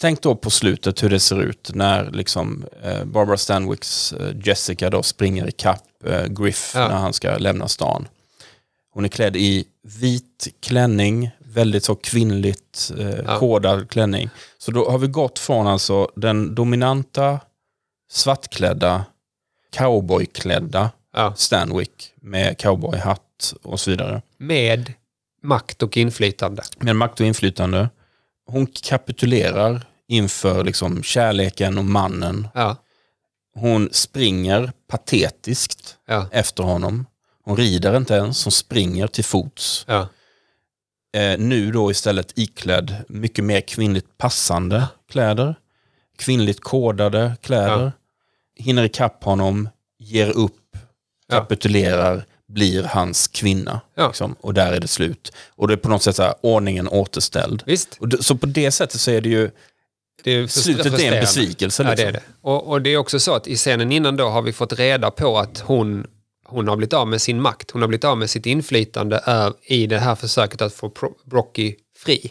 tänk 0.00 0.22
då 0.22 0.34
på 0.36 0.50
slutet 0.50 1.02
hur 1.02 1.10
det 1.10 1.20
ser 1.20 1.42
ut 1.42 1.70
när 1.74 2.10
liksom, 2.10 2.64
eh, 2.82 3.04
Barbara 3.04 3.36
Stanwicks 3.36 4.12
eh, 4.12 4.34
Jessica 4.44 4.90
då 4.90 5.02
springer 5.02 5.48
i 5.48 5.52
kapp 5.52 5.84
eh, 6.04 6.26
Griff 6.26 6.72
Ja. 6.74 6.88
när 6.88 6.96
han 6.96 7.12
ska 7.12 7.36
lämna 7.38 7.68
stan. 7.68 8.08
Hon 8.92 9.04
är 9.04 9.08
klädd 9.08 9.36
i 9.36 9.64
vit 9.82 10.48
klänning, 10.60 11.30
väldigt 11.38 11.84
så 11.84 11.94
kvinnligt 11.94 12.92
eh, 12.98 13.10
Ja. 13.26 13.38
kodad 13.38 13.90
klänning. 13.90 14.30
Så 14.58 14.70
då 14.70 14.90
har 14.90 14.98
vi 14.98 15.06
gått 15.06 15.38
från 15.38 15.66
alltså 15.66 16.10
den 16.16 16.54
dominanta 16.54 17.40
svartklädda 18.10 19.04
cowboyklädda 19.72 20.90
Ja. 21.12 21.34
Stanwick 21.36 22.12
med 22.20 22.58
cowboyhatt 22.58 23.54
och 23.62 23.80
så 23.80 23.90
vidare. 23.90 24.22
Med 24.38 24.92
makt 25.42 25.82
och 25.82 25.96
inflytande. 25.96 26.62
Med 26.78 26.96
makt 26.96 27.20
och 27.20 27.26
inflytande. 27.26 27.88
Hon 28.46 28.66
kapitulerar 28.66 29.82
inför 30.08 30.64
liksom 30.64 31.02
kärleken 31.02 31.78
och 31.78 31.84
mannen. 31.84 32.48
Ja. 32.54 32.76
Hon 33.54 33.88
springer 33.92 34.72
patetiskt 34.88 35.96
Ja. 36.06 36.28
efter 36.32 36.62
honom. 36.62 37.06
Hon 37.44 37.56
rider 37.56 37.96
inte 37.96 38.14
ens, 38.14 38.44
hon 38.44 38.52
springer 38.52 39.06
till 39.06 39.24
fots. 39.24 39.84
Ja. 39.88 40.08
Eh, 41.20 41.38
nu 41.38 41.72
då 41.72 41.90
istället 41.90 42.38
iklädd 42.38 42.94
mycket 43.08 43.44
mer 43.44 43.60
kvinnligt 43.60 44.18
passande 44.18 44.86
kläder. 45.10 45.54
Kvinnligt 46.18 46.60
kodade 46.60 47.36
kläder. 47.42 47.92
Hinner 48.56 48.84
ikapp 48.84 49.24
honom, 49.24 49.68
ger 49.98 50.30
upp 50.30 50.52
Ja. 51.28 51.38
kapitulerar, 51.38 52.24
blir 52.48 52.82
hans 52.82 53.28
kvinna. 53.28 53.80
Ja. 53.94 54.06
Liksom, 54.06 54.36
och 54.40 54.54
där 54.54 54.72
är 54.72 54.80
det 54.80 54.88
slut. 54.88 55.32
Och 55.56 55.68
det 55.68 55.74
är 55.74 55.78
på 55.78 55.88
något 55.88 56.02
sätt 56.02 56.16
så 56.16 56.22
här, 56.22 56.34
ordningen 56.40 56.88
återställd. 56.88 57.62
Visst. 57.66 57.96
Och 58.00 58.12
så 58.24 58.36
på 58.36 58.46
det 58.46 58.70
sättet 58.70 59.00
så 59.00 59.10
är 59.10 59.20
det 59.20 59.28
ju, 59.28 59.50
Det 60.24 60.30
är 60.30 60.46
slutet 60.46 60.86
är 61.00 61.12
en 61.12 61.20
besvikelse. 61.20 61.82
Ja, 61.82 61.88
det 61.88 61.96
Liksom. 61.96 62.08
är 62.08 62.12
det. 62.12 62.22
Och, 62.40 62.68
och 62.68 62.82
det 62.82 62.90
är 62.90 62.96
också 62.96 63.20
så 63.20 63.34
att 63.34 63.46
i 63.46 63.56
scenen 63.56 63.92
innan 63.92 64.16
då 64.16 64.28
har 64.28 64.42
vi 64.42 64.52
fått 64.52 64.72
reda 64.72 65.10
på 65.10 65.38
att 65.38 65.60
hon, 65.60 66.06
hon 66.46 66.68
har 66.68 66.76
blivit 66.76 66.92
av 66.92 67.08
med 67.08 67.22
sin 67.22 67.40
makt. 67.40 67.70
Hon 67.70 67.82
har 67.82 67.88
blivit 67.88 68.04
av 68.04 68.18
med 68.18 68.30
sitt 68.30 68.46
inflytande 68.46 69.22
ö- 69.26 69.52
i 69.62 69.86
det 69.86 69.98
här 69.98 70.14
försöket 70.14 70.62
att 70.62 70.74
få 70.74 70.92
Brocky 71.24 71.74
fri. 71.98 72.30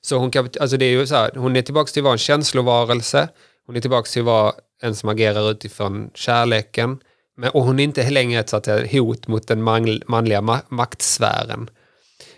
Så 0.00 0.16
hon, 0.18 0.30
kan, 0.30 0.48
alltså 0.60 0.76
det 0.76 0.84
är 0.84 0.90
ju 0.90 1.06
så 1.06 1.14
här, 1.14 1.30
hon 1.36 1.56
är 1.56 1.62
tillbaka 1.62 1.90
till 1.92 2.00
att 2.00 2.04
vara 2.04 2.12
en 2.12 2.18
känslovarelse. 2.18 3.28
Hon 3.66 3.76
är 3.76 3.80
tillbaka 3.80 4.06
till 4.06 4.22
att 4.22 4.26
vara 4.26 4.52
en 4.82 4.94
som 4.94 5.08
agerar 5.08 5.50
utifrån 5.50 6.10
kärleken. 6.14 6.98
Men, 7.36 7.50
och 7.50 7.64
hon 7.64 7.80
är 7.80 7.84
inte 7.84 8.10
längre 8.10 8.40
ett 8.40 8.48
så 8.48 8.56
att 8.56 8.64
säga, 8.64 9.00
hot 9.00 9.26
mot 9.28 9.48
den 9.48 9.62
man, 9.62 10.00
manliga 10.06 10.40
ma 10.40 10.60
maktsfären. 10.68 11.70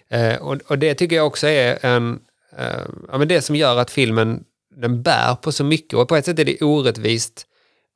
Eh, 0.08 0.36
och, 0.36 0.56
och 0.66 0.78
det 0.78 0.94
tycker 0.94 1.16
jag 1.16 1.26
också 1.26 1.46
är 1.46 1.86
en, 1.86 2.20
eh, 2.58 2.86
ja, 3.12 3.18
men 3.18 3.28
det 3.28 3.42
som 3.42 3.56
gör 3.56 3.76
att 3.76 3.90
filmen 3.90 4.44
den 4.76 5.02
bär 5.02 5.34
på 5.34 5.52
så 5.52 5.64
mycket. 5.64 5.94
Och 5.94 6.08
på 6.08 6.16
ett 6.16 6.24
sätt 6.24 6.38
är 6.38 6.44
det 6.44 6.62
orättvist 6.62 7.46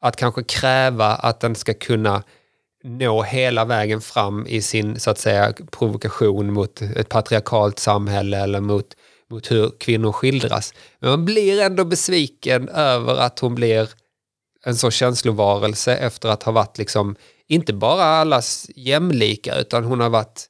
att 0.01 0.17
kanske 0.17 0.43
kräva 0.43 1.07
att 1.07 1.41
den 1.41 1.55
ska 1.55 1.75
kunna 1.75 2.23
nå 2.85 3.23
hela 3.23 3.65
vägen 3.65 4.01
fram 4.01 4.47
i 4.47 4.63
sin 4.63 5.01
så 5.01 5.11
att 5.11 5.19
säga 5.19 5.53
provokation 5.71 6.53
mot 6.53 6.83
ett 6.83 7.09
patriarkalt 7.09 7.79
samhälle 7.79 8.39
eller 8.39 8.61
mot, 8.61 8.87
mot 9.31 9.51
hur 9.51 9.71
kvinnor 9.79 10.13
skildras. 10.13 10.75
Men 10.99 11.11
man 11.11 11.25
blir 11.25 11.61
ändå 11.61 11.85
besviken 11.85 12.69
över 12.69 13.17
att 13.17 13.39
hon 13.39 13.55
blir 13.55 13.89
en 14.65 14.77
så 14.77 14.91
känslovarelse 14.91 15.97
efter 15.97 16.29
att 16.29 16.43
ha 16.43 16.53
varit 16.53 16.79
liksom 16.79 17.17
inte 17.47 17.73
bara 17.73 18.05
allas 18.05 18.71
jämlika 18.77 19.55
utan 19.55 19.85
hon 19.85 20.01
har 20.01 20.11
varit 20.11 20.47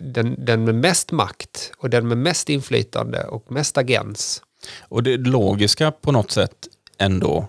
den, 0.00 0.44
den 0.44 0.64
med 0.64 0.74
mest 0.74 1.12
makt 1.12 1.72
och 1.76 1.90
den 1.90 2.08
med 2.08 2.18
mest 2.18 2.48
inflytande 2.48 3.24
och 3.24 3.52
mest 3.52 3.78
agens. 3.78 4.42
Och 4.80 5.02
det 5.02 5.16
logiska 5.16 5.90
på 5.90 6.12
något 6.12 6.30
sätt 6.30 6.68
ändå 6.98 7.48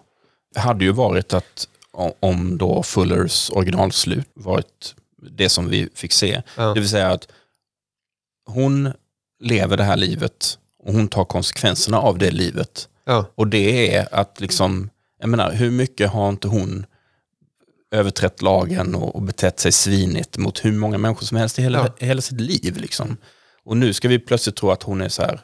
hade 0.55 0.85
ju 0.85 0.91
varit 0.91 1.33
att 1.33 1.67
om 2.19 2.57
då 2.57 2.83
Fullers 2.83 3.49
originalslut 3.49 4.27
varit 4.33 4.95
det 5.17 5.49
som 5.49 5.69
vi 5.69 5.89
fick 5.93 6.11
se. 6.11 6.41
Ja. 6.57 6.73
Det 6.73 6.79
vill 6.79 6.89
säga 6.89 7.07
att 7.07 7.27
hon 8.45 8.93
lever 9.39 9.77
det 9.77 9.83
här 9.83 9.97
livet 9.97 10.57
och 10.83 10.93
hon 10.93 11.07
tar 11.07 11.25
konsekvenserna 11.25 11.99
av 11.99 12.17
det 12.17 12.31
livet. 12.31 12.89
Ja, 13.05 13.25
Och 13.35 13.47
det 13.47 13.95
är 13.95 14.07
att 14.15 14.39
liksom, 14.39 14.89
jag 15.19 15.29
menar 15.29 15.51
hur 15.51 15.71
mycket 15.71 16.09
har 16.09 16.29
inte 16.29 16.47
hon 16.47 16.85
överträtt 17.91 18.41
lagen 18.41 18.95
och, 18.95 19.15
och 19.15 19.21
betett 19.21 19.59
sig 19.59 19.71
svinigt 19.71 20.37
mot 20.37 20.65
hur 20.65 20.71
många 20.71 20.97
människor 20.97 21.25
som 21.25 21.37
helst 21.37 21.59
i 21.59 21.61
hela, 21.61 21.79
Ja. 21.99 22.05
hela 22.07 22.21
sitt 22.21 22.41
liv. 22.41 22.77
Liksom. 22.77 23.17
Och 23.65 23.77
nu 23.77 23.93
ska 23.93 24.07
vi 24.07 24.19
plötsligt 24.19 24.55
tro 24.55 24.71
att 24.71 24.83
hon 24.83 25.01
är 25.01 25.09
så 25.09 25.21
här, 25.21 25.39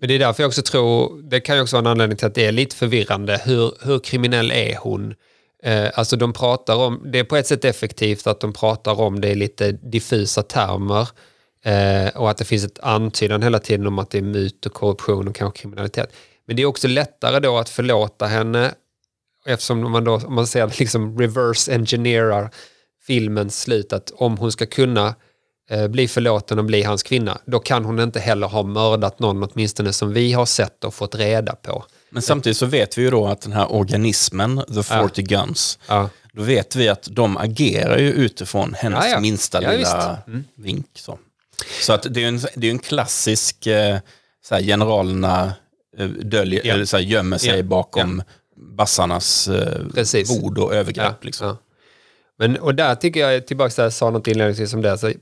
Men 0.00 0.08
det 0.08 0.14
är 0.14 0.18
därför 0.18 0.42
jag 0.42 0.48
också 0.48 0.62
tror, 0.62 1.22
det 1.30 1.40
kan 1.40 1.56
ju 1.56 1.62
också 1.62 1.76
vara 1.76 1.80
en 1.80 1.86
anledning 1.86 2.16
till 2.18 2.26
att 2.26 2.34
det 2.34 2.46
är 2.46 2.52
lite 2.52 2.76
förvirrande. 2.76 3.40
Hur, 3.44 3.72
hur 3.82 3.98
kriminell 3.98 4.50
är 4.50 4.76
hon? 4.76 5.14
Eh, 5.62 5.88
alltså 5.94 6.16
de 6.16 6.32
pratar 6.32 6.76
om, 6.76 7.10
det 7.12 7.18
är 7.18 7.24
på 7.24 7.36
ett 7.36 7.46
sätt 7.46 7.64
effektivt 7.64 8.26
att 8.26 8.40
de 8.40 8.52
pratar 8.52 9.00
om 9.00 9.20
det 9.20 9.28
i 9.28 9.34
lite 9.34 9.72
diffusa 9.72 10.42
termer. 10.42 11.08
Eh, 11.64 12.08
och 12.16 12.30
att 12.30 12.36
det 12.36 12.44
finns 12.44 12.64
ett 12.64 12.78
antydan 12.78 13.42
hela 13.42 13.58
tiden 13.58 13.86
om 13.86 13.98
att 13.98 14.10
det 14.10 14.18
är 14.18 14.22
mut 14.22 14.66
och 14.66 14.72
korruption 14.72 15.28
och 15.28 15.34
kanske 15.34 15.58
kriminalitet. 15.60 16.12
Men 16.46 16.56
det 16.56 16.62
är 16.62 16.66
också 16.66 16.88
lättare 16.88 17.40
då 17.40 17.58
att 17.58 17.68
förlåta 17.68 18.26
henne 18.26 18.74
eftersom 19.46 19.92
man 19.92 20.04
då, 20.04 20.14
om 20.14 20.34
man 20.34 20.46
ser 20.46 20.72
liksom 20.78 21.18
reverse 21.18 21.74
engineerar 21.74 22.50
filmens 23.06 23.60
slut, 23.60 23.92
att 23.92 24.10
om 24.10 24.38
hon 24.38 24.52
ska 24.52 24.66
kunna 24.66 25.14
eh, 25.70 25.88
bli 25.88 26.08
förlåten 26.08 26.58
och 26.58 26.64
bli 26.64 26.82
hans 26.82 27.02
kvinna, 27.02 27.38
då 27.46 27.58
kan 27.58 27.84
hon 27.84 28.00
inte 28.00 28.20
heller 28.20 28.46
ha 28.46 28.62
mördat 28.62 29.18
någon, 29.18 29.42
åtminstone 29.42 29.92
som 29.92 30.12
vi 30.12 30.32
har 30.32 30.46
sett 30.46 30.84
och 30.84 30.94
fått 30.94 31.14
reda 31.14 31.54
på. 31.54 31.84
Men 32.10 32.22
samtidigt 32.22 32.56
så 32.56 32.66
vet 32.66 32.98
vi 32.98 33.02
ju 33.02 33.10
då 33.10 33.26
att 33.26 33.40
den 33.40 33.52
här 33.52 33.72
organismen, 33.72 34.62
The 34.74 34.82
40 34.82 35.22
Guns, 35.22 35.78
Ja. 35.88 36.10
då 36.32 36.42
vet 36.42 36.76
vi 36.76 36.88
att 36.88 37.08
de 37.10 37.36
agerar 37.36 37.98
ju 37.98 38.12
utifrån 38.12 38.74
hennes 38.78 39.04
Ja, 39.04 39.10
ja. 39.10 39.20
minsta 39.20 39.62
Ja, 39.62 39.72
lilla 39.72 40.18
vink. 40.56 40.86
Så, 40.94 41.18
så 41.80 41.92
att 41.92 42.06
det 42.10 42.24
är 42.24 42.28
en, 42.28 42.40
det 42.56 42.66
är 42.66 42.70
en 42.70 42.78
klassisk, 42.78 43.66
eh, 43.66 43.98
så 44.44 44.54
här, 44.54 44.62
generalerna 44.62 45.52
eh, 45.98 46.06
döljer, 46.08 46.60
Ja. 46.66 46.74
eller 46.74 46.84
så 46.84 46.96
här, 46.96 47.04
gömmer 47.04 47.38
sig 47.38 47.56
Ja. 47.56 47.62
bakom 47.62 48.22
bassarnas 48.56 49.48
eh, 49.48 50.28
bord 50.40 50.58
och 50.58 50.74
övergrepp. 50.74 51.24
liksom. 51.24 51.46
Ja. 51.46 51.56
Men, 52.38 52.56
och 52.56 52.74
där 52.74 52.94
tycker 52.94 53.20
jag, 53.20 53.46
tillbaka 53.46 53.70
till 53.70 53.76
det 53.80 53.84
jag 53.84 53.92
sa 53.92 54.10
något 54.10 54.26
inledningsvis 54.28 54.74
om 54.74 54.82
det, 54.82 54.98
så 54.98 55.12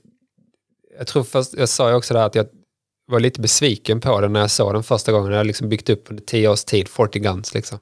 jag 0.98 1.06
tror 1.06 1.24
först, 1.24 1.54
jag 1.54 1.68
sa 1.68 1.88
ju 1.90 1.94
också 1.94 2.14
där 2.14 2.26
att 2.26 2.34
jag 2.34 2.46
var 3.12 3.20
lite 3.20 3.40
besviken 3.40 4.00
på 4.00 4.20
den 4.20 4.32
när 4.32 4.40
jag 4.40 4.50
såg 4.50 4.74
den 4.74 4.82
första 4.82 5.12
gången. 5.12 5.30
Jag 5.30 5.38
har 5.38 5.44
liksom 5.44 5.68
byggt 5.68 5.90
upp 5.90 6.04
under 6.10 6.22
tio 6.24 6.48
års 6.48 6.64
tid, 6.64 6.88
40 6.88 7.18
Guns 7.18 7.54
liksom. 7.54 7.78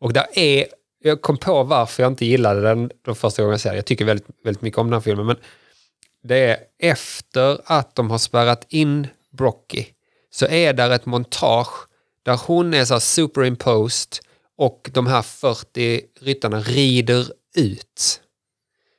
Och 0.00 0.12
där 0.12 0.26
är, 0.34 0.66
jag 1.02 1.20
kom 1.20 1.36
på 1.36 1.62
varför 1.62 2.02
jag 2.02 2.12
inte 2.12 2.26
gillade 2.26 2.60
den 2.60 2.90
de 3.04 3.14
första 3.14 3.42
gången 3.42 3.52
jag 3.52 3.60
såg 3.60 3.70
den. 3.70 3.76
Jag 3.76 3.86
tycker 3.86 4.04
väldigt, 4.04 4.26
väldigt 4.44 4.62
mycket 4.62 4.78
om 4.78 4.86
den 4.86 4.92
här 4.92 5.00
filmen, 5.00 5.26
men 5.26 5.36
det 6.22 6.36
är 6.38 6.58
efter 6.78 7.60
att 7.64 7.94
de 7.94 8.10
har 8.10 8.18
spärrat 8.18 8.66
in 8.68 9.06
Brocky 9.30 9.84
så 10.30 10.46
är 10.46 10.72
där 10.72 10.90
ett 10.90 11.06
montage 11.06 11.86
där 12.22 12.40
hon 12.46 12.74
är 12.74 12.84
så 12.84 12.94
här 12.94 13.00
superimposed 13.00 14.18
och 14.58 14.90
de 14.92 15.06
här 15.06 15.22
40 15.22 16.00
ryttarna 16.20 16.60
rider 16.60 17.26
ut. 17.56 18.20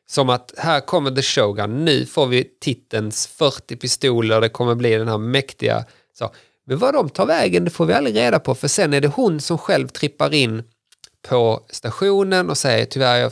Som 0.09 0.29
att 0.29 0.53
här 0.57 0.79
kommer 0.79 1.11
The 1.11 1.21
Shogun, 1.21 1.85
nu 1.85 2.05
får 2.05 2.27
vi 2.27 2.43
titelns 2.59 3.27
40 3.27 3.75
pistoler, 3.75 4.41
det 4.41 4.49
kommer 4.49 4.75
bli 4.75 4.95
den 4.95 5.07
här 5.07 5.17
mäktiga. 5.17 5.85
Så. 6.13 6.31
Men 6.65 6.77
vad 6.77 6.93
de 6.93 7.09
tar 7.09 7.25
vägen 7.25 7.65
det 7.65 7.71
får 7.71 7.85
vi 7.85 7.93
aldrig 7.93 8.15
reda 8.15 8.39
på 8.39 8.55
för 8.55 8.67
sen 8.67 8.93
är 8.93 9.01
det 9.01 9.07
hon 9.07 9.41
som 9.41 9.57
själv 9.57 9.87
trippar 9.87 10.33
in 10.33 10.63
på 11.27 11.65
stationen 11.69 12.49
och 12.49 12.57
säger 12.57 12.85
tyvärr 12.85 13.17
jag 13.17 13.31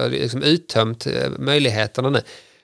har 0.00 0.08
liksom 0.08 0.42
uttömt 0.42 1.06
eh, 1.06 1.30
möjligheterna 1.38 2.10
nu. 2.10 2.22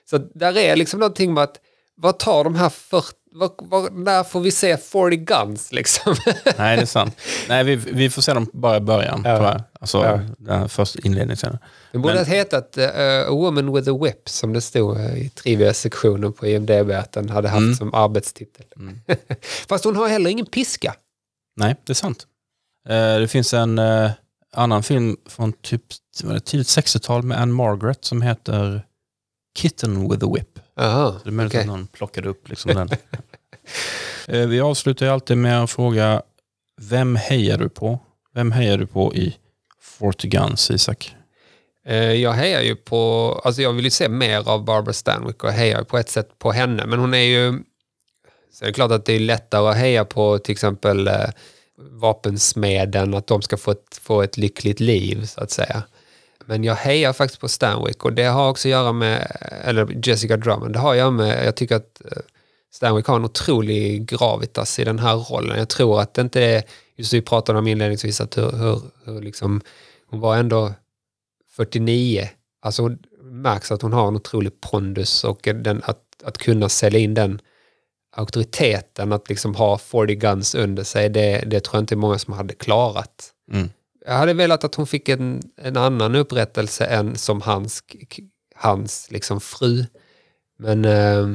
Så 0.09 0.17
där 0.17 0.57
är 0.57 0.75
liksom 0.75 0.99
någonting 0.99 1.33
med 1.33 1.43
att 1.43 1.57
vad 1.95 2.19
tar 2.19 2.43
de 2.43 2.55
här 2.55 2.69
40, 2.69 3.07
vad, 3.31 3.51
vad, 3.57 3.93
när 3.93 4.23
får 4.23 4.41
vi 4.41 4.51
se 4.51 4.77
40 4.77 5.15
guns 5.17 5.71
liksom? 5.71 6.15
Nej, 6.57 6.75
det 6.77 6.81
är 6.81 6.85
sant. 6.85 7.15
Nej, 7.49 7.63
vi, 7.63 7.75
vi 7.75 8.09
får 8.09 8.21
se 8.21 8.33
dem 8.33 8.49
bara 8.53 8.77
i 8.77 8.79
början, 8.79 9.21
Ja. 9.25 9.43
jag. 9.43 9.61
Alltså, 9.79 9.97
Ja. 9.97 10.19
den 10.37 10.69
första 10.69 10.99
inledningen. 11.03 11.57
Det 11.91 11.97
borde 11.97 12.13
Men- 12.13 12.25
ha 12.25 12.33
hetat 12.33 12.77
eh, 12.77 12.89
A 13.27 13.29
Woman 13.29 13.73
with 13.73 13.89
a 13.89 13.97
Whip 14.03 14.29
som 14.29 14.53
det 14.53 14.61
stod 14.61 14.97
eh, 14.97 15.17
i 15.17 15.29
trivia-sektionen 15.29 16.33
på 16.33 16.47
IMDB 16.47 16.91
att 16.91 17.11
den 17.11 17.29
hade 17.29 17.49
haft 17.49 17.59
Mm. 17.59 17.75
som 17.75 17.93
arbetstitel. 17.93 18.65
Fast 19.69 19.83
hon 19.85 19.95
har 19.95 20.07
heller 20.07 20.29
ingen 20.29 20.45
piska. 20.45 20.93
Nej, 21.55 21.75
det 21.85 21.91
är 21.91 21.95
sant. 21.95 22.27
Eh, 22.89 23.15
det 23.19 23.27
finns 23.27 23.53
en 23.53 23.79
eh, 23.79 24.11
annan 24.53 24.83
film 24.83 25.17
från 25.29 25.53
typ 25.53 25.81
tidigt 26.45 26.67
60-tal 26.67 27.23
med 27.23 27.41
Anne 27.41 27.53
Margaret 27.53 28.05
som 28.05 28.21
heter 28.21 28.85
Kitten 29.61 30.09
with 30.11 30.25
a 30.25 30.31
Whip. 30.35 30.59
Aha, 30.79 31.19
Det 31.23 31.29
är 31.29 31.31
möjligt 31.31 31.51
okej. 31.53 31.61
att 31.61 31.67
någon 31.67 31.87
plockade 31.87 32.29
upp 32.29 32.49
liksom 32.49 32.73
den. 32.75 32.89
Eh, 34.27 34.47
Vi 34.47 34.61
avslutar 34.61 35.05
ju 35.05 35.11
alltid 35.11 35.37
med 35.37 35.63
att 35.63 35.71
fråga, 35.71 36.21
vem 36.81 37.15
hejar 37.15 37.57
du 37.57 37.69
på? 37.69 37.99
Vem 38.33 38.51
hejar 38.51 38.77
du 38.77 38.87
på 38.87 39.15
i 39.15 39.35
40 39.81 40.27
Guns, 40.27 40.71
Isak? 40.71 41.15
Eh, 41.85 41.95
Jag 42.13 42.31
hejar 42.33 42.61
ju 42.61 42.75
på, 42.75 43.31
alltså 43.43 43.61
jag 43.61 43.73
vill 43.73 43.85
ju 43.85 43.91
se 43.91 44.09
mer 44.09 44.49
av 44.49 44.63
Barbara 44.65 44.93
Stanwyck 44.93 45.43
och 45.43 45.51
hejar 45.51 45.83
på 45.83 45.97
ett 45.97 46.09
sätt 46.09 46.39
på 46.39 46.51
henne. 46.51 46.85
Men 46.85 46.99
hon 46.99 47.13
är 47.13 47.17
ju, 47.17 47.51
så 48.53 48.65
det 48.65 48.69
är 48.69 48.73
klart 48.73 48.91
att 48.91 49.05
det 49.05 49.13
är 49.13 49.19
lättare 49.19 49.69
att 49.69 49.77
heja 49.77 50.05
på 50.05 50.37
till 50.37 50.51
exempel 50.51 51.07
eh, 51.07 51.29
vapensmeden, 51.91 53.13
att 53.13 53.27
de 53.27 53.41
ska 53.41 53.57
få 53.57 53.71
ett, 53.71 53.99
få 54.01 54.21
ett 54.21 54.37
lyckligt 54.37 54.79
liv 54.79 55.25
så 55.25 55.41
att 55.41 55.51
säga. 55.51 55.83
Men 56.49 56.63
jag 56.63 56.75
hejar 56.75 57.13
faktiskt 57.13 57.41
på 57.41 57.47
Stanwick 57.47 58.05
och 58.05 58.13
det 58.13 58.23
har 58.23 58.49
också 58.49 58.67
att 58.67 58.71
göra 58.71 58.91
med, 58.91 59.37
eller 59.63 60.07
Jessica 60.07 60.37
Drummond, 60.37 60.73
det 60.73 60.79
har 60.79 60.91
att 60.91 60.97
göra 60.97 61.11
med, 61.11 61.45
jag 61.45 61.55
tycker 61.55 61.75
att 61.75 62.01
eh, 62.05 62.21
Stanwick 62.71 63.05
har 63.05 63.15
en 63.15 63.25
otrolig 63.25 64.05
gravitas 64.05 64.79
i 64.79 64.83
den 64.83 64.99
här 64.99 65.15
rollen. 65.15 65.57
Jag 65.57 65.69
tror 65.69 66.01
att 66.01 66.13
det 66.13 66.21
inte 66.21 66.41
är, 66.41 66.63
just 66.95 67.11
det 67.11 67.17
vi 67.17 67.21
pratade 67.21 67.59
om 67.59 67.67
inledningsvis, 67.67 68.21
att 68.21 68.37
hur, 68.37 68.51
hur, 68.51 68.81
hur 69.05 69.21
liksom, 69.21 69.61
hon 70.07 70.19
var 70.19 70.37
ändå 70.37 70.73
49. 71.55 72.29
Alltså 72.61 72.81
hon 72.81 72.97
märks 73.21 73.71
att 73.71 73.81
hon 73.81 73.93
har 73.93 74.07
en 74.07 74.15
otrolig 74.15 74.61
pondus 74.61 75.23
och 75.23 75.49
den, 75.55 75.81
att, 75.85 76.03
att 76.23 76.37
kunna 76.37 76.69
sälja 76.69 76.99
in 76.99 77.13
den 77.13 77.41
auktoriteten, 78.11 79.13
att 79.13 79.29
liksom 79.29 79.55
ha 79.55 79.77
40 79.77 80.15
guns 80.15 80.55
under 80.55 80.83
sig, 80.83 81.09
det, 81.09 81.43
det 81.45 81.59
tror 81.59 81.75
jag 81.75 81.83
inte 81.83 81.95
många 81.95 82.19
som 82.19 82.33
hade 82.33 82.53
klarat. 82.53 83.33
Mm. 83.51 83.69
Jag 84.09 84.15
hade 84.17 84.33
velat 84.33 84.63
att 84.63 84.75
hon 84.75 84.87
fick 84.87 85.09
en, 85.09 85.41
en 85.57 85.77
annan 85.77 86.15
upprättelse 86.15 86.85
än 86.85 87.15
som 87.17 87.41
hans, 87.41 87.83
hans 88.55 89.11
liksom 89.11 89.41
fru. 89.41 89.85
Men 90.59 90.85
eh, 90.85 91.27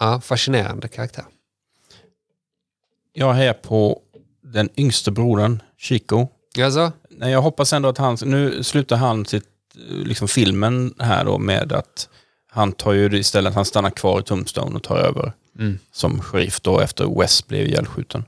ja, 0.00 0.20
fascinerande 0.20 0.88
karaktär. 0.88 1.24
Jag 3.12 3.32
hejar 3.32 3.52
på 3.52 4.00
den 4.42 4.68
yngste 4.76 5.10
brodern, 5.10 5.62
Chico. 5.78 6.28
Alltså, 6.60 6.92
Nej, 7.10 7.32
jag 7.32 7.42
hoppas 7.42 7.72
ändå 7.72 7.88
att 7.88 7.98
han, 7.98 8.16
nu 8.24 8.62
slutar 8.64 8.96
han 8.96 9.26
sitt 9.26 9.48
eh, 9.76 9.96
liksom 9.96 10.28
filmen 10.28 10.94
här 10.98 11.24
då 11.24 11.38
med 11.38 11.72
att 11.72 12.08
han 12.50 12.72
tar 12.72 12.92
ju 12.92 13.18
istället, 13.18 13.54
han 13.54 13.64
stannar 13.64 13.90
kvar 13.90 14.20
i 14.20 14.22
Tombstone 14.22 14.76
och 14.76 14.82
tar 14.82 14.96
över 14.98 15.32
Mm. 15.58 15.78
som 15.92 16.20
sheriff 16.20 16.60
då 16.60 16.80
efter 16.80 17.20
West 17.20 17.48
blev 17.48 17.66
ihjälskjuten. 17.66 18.24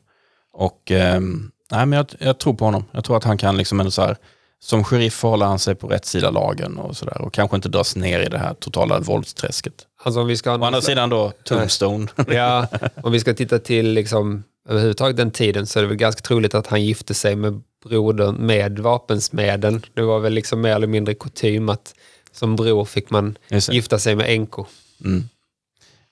Och 0.52 0.90
ehm, 0.90 1.50
nej, 1.70 1.86
men 1.86 1.96
jag, 1.96 2.06
jag 2.18 2.38
tror 2.38 2.54
på 2.54 2.64
honom. 2.64 2.84
Jag 2.90 3.04
tror 3.04 3.16
att 3.16 3.24
han 3.24 3.38
kan 3.38 3.56
liksom 3.56 3.80
ändå 3.80 3.90
så 3.90 4.02
här, 4.02 4.16
som 4.58 4.84
sheriff 4.84 5.22
håller 5.22 5.46
han 5.46 5.58
sig 5.58 5.74
på 5.74 5.88
rätt 5.88 6.04
sida 6.04 6.30
lagen 6.30 6.78
och 6.78 6.96
sådär 6.96 7.20
och 7.20 7.32
kanske 7.32 7.56
inte 7.56 7.68
dras 7.68 7.96
ner 7.96 8.20
i 8.20 8.28
det 8.28 8.38
här 8.38 8.54
totala 8.54 9.00
våldsträsket. 9.00 9.86
Alltså 10.02 10.20
om 10.20 10.26
vi 10.26 10.36
ska 10.36 10.56
Å 10.56 10.64
andra 10.64 10.80
sidan 10.80 11.10
då 11.10 11.32
Tombstone. 11.44 12.06
Ja, 12.28 12.66
om 13.02 13.12
vi 13.12 13.20
ska 13.20 13.34
titta 13.34 13.58
till 13.58 13.90
liksom, 13.90 14.44
överhuvudtaget 14.68 15.16
den 15.16 15.30
tiden 15.30 15.66
så 15.66 15.78
är 15.78 15.82
det 15.82 15.88
väl 15.88 15.96
ganska 15.96 16.20
troligt 16.20 16.54
att 16.54 16.66
han 16.66 16.84
gifte 16.84 17.14
sig 17.14 17.36
med 17.36 17.60
brodern 17.84 18.34
med 18.34 18.78
vapensmeden. 18.78 19.82
Det 19.94 20.02
var 20.02 20.18
väl 20.18 20.32
liksom 20.32 20.60
mer 20.60 20.74
eller 20.74 20.86
mindre 20.86 21.14
kutym 21.14 21.68
att 21.68 21.94
som 22.32 22.56
bror 22.56 22.84
fick 22.84 23.10
man 23.10 23.38
gifta 23.70 23.98
sig 23.98 24.16
med 24.16 24.30
änkor. 24.30 24.66
Mm. 25.04 25.28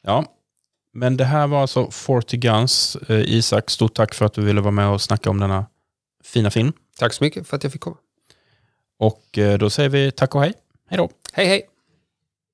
Ja, 0.02 0.24
men 0.94 1.16
det 1.16 1.24
här 1.24 1.46
var 1.46 1.60
alltså 1.60 1.90
40 1.90 2.36
Guns. 2.36 2.96
Eh, 3.08 3.20
Isak, 3.20 3.70
stort 3.70 3.94
tack 3.94 4.14
för 4.14 4.26
att 4.26 4.34
du 4.34 4.42
ville 4.42 4.60
vara 4.60 4.70
med 4.70 4.88
och 4.88 5.02
snacka 5.02 5.30
om 5.30 5.40
denna 5.40 5.66
fina 6.24 6.50
film. 6.50 6.72
Tack 6.98 7.12
så 7.12 7.24
mycket 7.24 7.48
för 7.48 7.56
att 7.56 7.62
jag 7.62 7.72
fick 7.72 7.80
komma. 7.80 7.96
Och 8.98 9.38
eh, 9.38 9.58
då 9.58 9.70
säger 9.70 9.88
vi 9.88 10.10
tack 10.10 10.34
och 10.34 10.40
hej. 10.40 10.54
Hej 10.88 10.98
då. 10.98 11.10
Hej 11.32 11.46
hej! 11.46 11.68